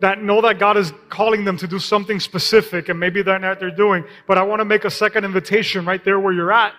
that 0.00 0.22
know 0.22 0.42
that 0.42 0.58
God 0.58 0.76
is 0.76 0.92
calling 1.08 1.44
them 1.44 1.56
to 1.56 1.66
do 1.66 1.78
something 1.78 2.20
specific 2.20 2.88
and 2.88 3.00
maybe 3.00 3.22
they're 3.22 3.38
not 3.38 3.60
they're 3.60 3.70
doing. 3.70 4.04
But 4.26 4.38
I 4.38 4.42
want 4.42 4.60
to 4.60 4.64
make 4.64 4.84
a 4.84 4.90
second 4.90 5.24
invitation 5.24 5.84
right 5.86 6.04
there 6.04 6.20
where 6.20 6.32
you're 6.32 6.52
at. 6.52 6.74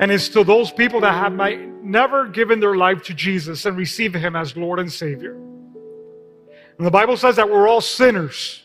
And 0.00 0.10
it's 0.10 0.28
to 0.30 0.44
those 0.44 0.70
people 0.70 1.00
that 1.00 1.12
have 1.12 1.32
never 1.82 2.26
given 2.28 2.60
their 2.60 2.74
life 2.76 3.02
to 3.04 3.14
Jesus 3.14 3.64
and 3.64 3.76
received 3.76 4.16
Him 4.16 4.36
as 4.36 4.56
Lord 4.56 4.78
and 4.78 4.92
Savior. 4.92 5.34
And 5.34 6.86
the 6.86 6.90
Bible 6.90 7.16
says 7.16 7.36
that 7.36 7.48
we're 7.48 7.68
all 7.68 7.80
sinners 7.80 8.62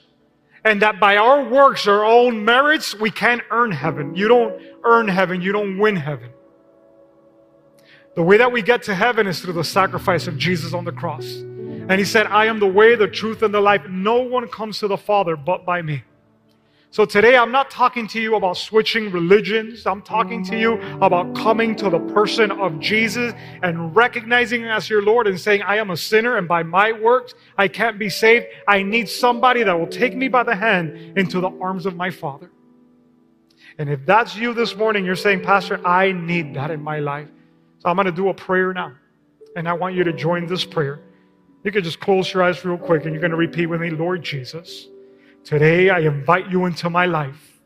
and 0.63 0.81
that 0.81 0.99
by 0.99 1.17
our 1.17 1.43
works, 1.43 1.87
our 1.87 2.03
own 2.03 2.43
merits, 2.43 2.95
we 2.99 3.11
can't 3.11 3.41
earn 3.51 3.71
heaven. 3.71 4.15
You 4.15 4.27
don't 4.27 4.61
earn 4.83 5.07
heaven, 5.07 5.41
you 5.41 5.51
don't 5.51 5.77
win 5.77 5.95
heaven. 5.95 6.31
The 8.15 8.23
way 8.23 8.37
that 8.37 8.51
we 8.51 8.61
get 8.61 8.83
to 8.83 8.95
heaven 8.95 9.27
is 9.27 9.39
through 9.39 9.53
the 9.53 9.63
sacrifice 9.63 10.27
of 10.27 10.37
Jesus 10.37 10.73
on 10.73 10.83
the 10.83 10.91
cross. 10.91 11.43
And 11.89 11.99
he 11.99 12.05
said, 12.05 12.27
I 12.27 12.45
am 12.45 12.59
the 12.59 12.67
way, 12.67 12.95
the 12.95 13.07
truth, 13.07 13.41
and 13.41 13.51
the 13.51 13.59
life. 13.59 13.87
No 13.89 14.21
one 14.21 14.47
comes 14.47 14.77
to 14.79 14.87
the 14.87 14.97
Father 14.97 15.35
but 15.35 15.65
by 15.65 15.81
me. 15.81 16.03
So 16.91 17.05
today 17.05 17.35
I'm 17.35 17.51
not 17.51 17.69
talking 17.69 18.07
to 18.07 18.21
you 18.21 18.35
about 18.35 18.57
switching 18.57 19.11
religions. 19.11 19.85
I'm 19.85 20.01
talking 20.01 20.43
to 20.45 20.57
you 20.57 20.73
about 21.01 21.35
coming 21.35 21.75
to 21.75 21.89
the 21.89 21.99
person 21.99 22.51
of 22.51 22.79
Jesus 22.79 23.33
and 23.61 23.95
recognizing 23.95 24.61
him 24.61 24.69
as 24.69 24.89
your 24.89 25.03
Lord 25.03 25.27
and 25.27 25.39
saying, 25.39 25.61
I 25.63 25.77
am 25.77 25.91
a 25.91 25.97
sinner 25.97 26.37
and 26.37 26.47
by 26.47 26.63
my 26.63 26.91
works 26.91 27.35
I 27.57 27.67
can't 27.67 27.99
be 27.99 28.09
saved. 28.09 28.47
I 28.67 28.81
need 28.81 29.07
somebody 29.07 29.61
that 29.63 29.77
will 29.77 29.87
take 29.87 30.15
me 30.15 30.29
by 30.29 30.43
the 30.43 30.55
hand 30.55 31.17
into 31.17 31.39
the 31.41 31.49
arms 31.61 31.85
of 31.85 31.95
my 31.95 32.09
Father. 32.09 32.49
And 33.77 33.89
if 33.89 34.03
that's 34.05 34.35
you 34.35 34.53
this 34.53 34.75
morning, 34.75 35.05
you're 35.05 35.15
saying, 35.15 35.41
Pastor, 35.41 35.85
I 35.85 36.11
need 36.11 36.55
that 36.55 36.71
in 36.71 36.81
my 36.81 36.99
life. 36.99 37.29
So 37.79 37.89
I'm 37.89 37.95
going 37.95 38.07
to 38.07 38.11
do 38.11 38.29
a 38.29 38.33
prayer 38.33 38.73
now. 38.73 38.93
And 39.55 39.67
I 39.69 39.73
want 39.73 39.95
you 39.95 40.03
to 40.03 40.13
join 40.13 40.47
this 40.47 40.65
prayer. 40.65 41.01
You 41.63 41.71
can 41.71 41.83
just 41.83 41.99
close 41.99 42.33
your 42.33 42.43
eyes 42.43 42.63
real 42.63 42.77
quick 42.77 43.03
and 43.03 43.13
you're 43.13 43.21
going 43.21 43.31
to 43.31 43.37
repeat 43.37 43.65
with 43.65 43.81
me 43.81 43.89
Lord 43.89 44.23
Jesus, 44.23 44.87
today 45.43 45.89
I 45.89 45.99
invite 45.99 46.49
you 46.49 46.65
into 46.65 46.89
my 46.89 47.05
life 47.05 47.59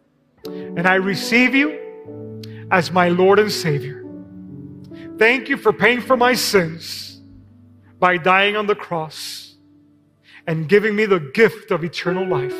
and 0.45 0.87
I 0.87 0.95
receive 0.95 1.53
you 1.53 2.41
as 2.71 2.91
my 2.91 3.09
Lord 3.09 3.37
and 3.39 3.51
Savior. 3.51 4.03
Thank 5.17 5.47
you 5.47 5.57
for 5.57 5.71
paying 5.71 6.01
for 6.01 6.17
my 6.17 6.33
sins 6.33 7.21
by 7.99 8.17
dying 8.17 8.55
on 8.55 8.65
the 8.65 8.75
cross 8.75 9.55
and 10.47 10.67
giving 10.67 10.95
me 10.95 11.05
the 11.05 11.19
gift 11.19 11.69
of 11.69 11.83
eternal 11.83 12.27
life, 12.27 12.55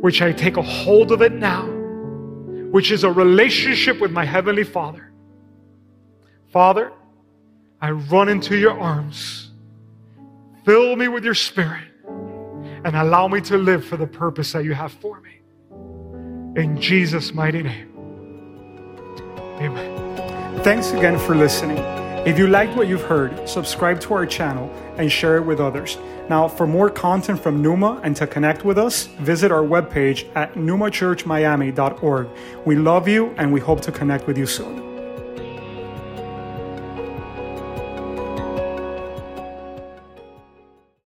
which 0.00 0.22
I 0.22 0.32
take 0.32 0.56
a 0.56 0.62
hold 0.62 1.12
of 1.12 1.20
it 1.20 1.32
now, 1.32 1.66
which 2.70 2.90
is 2.90 3.04
a 3.04 3.12
relationship 3.12 4.00
with 4.00 4.10
my 4.10 4.24
Heavenly 4.24 4.64
Father. 4.64 5.12
Father, 6.50 6.92
I 7.80 7.90
run 7.90 8.30
into 8.30 8.56
your 8.56 8.78
arms 8.80 9.43
Fill 10.64 10.96
me 10.96 11.08
with 11.08 11.24
your 11.24 11.34
spirit 11.34 11.84
and 12.84 12.96
allow 12.96 13.28
me 13.28 13.40
to 13.42 13.58
live 13.58 13.84
for 13.84 13.96
the 13.96 14.06
purpose 14.06 14.52
that 14.52 14.64
you 14.64 14.72
have 14.72 14.92
for 14.92 15.20
me. 15.20 15.40
In 16.60 16.80
Jesus' 16.80 17.34
mighty 17.34 17.62
name. 17.62 17.90
Amen. 19.60 20.62
Thanks 20.62 20.92
again 20.92 21.18
for 21.18 21.34
listening. 21.34 21.78
If 22.26 22.38
you 22.38 22.46
liked 22.46 22.74
what 22.76 22.88
you've 22.88 23.02
heard, 23.02 23.46
subscribe 23.46 24.00
to 24.00 24.14
our 24.14 24.24
channel 24.24 24.70
and 24.96 25.12
share 25.12 25.36
it 25.36 25.42
with 25.42 25.60
others. 25.60 25.98
Now, 26.30 26.48
for 26.48 26.66
more 26.66 26.88
content 26.88 27.42
from 27.42 27.60
Pneuma 27.60 28.00
and 28.02 28.16
to 28.16 28.26
connect 28.26 28.64
with 28.64 28.78
us, 28.78 29.06
visit 29.20 29.52
our 29.52 29.62
webpage 29.62 30.34
at 30.34 30.54
pneumachurchmiami.org. 30.54 32.28
We 32.64 32.76
love 32.76 33.06
you 33.06 33.34
and 33.36 33.52
we 33.52 33.60
hope 33.60 33.82
to 33.82 33.92
connect 33.92 34.26
with 34.26 34.38
you 34.38 34.46
soon. 34.46 34.93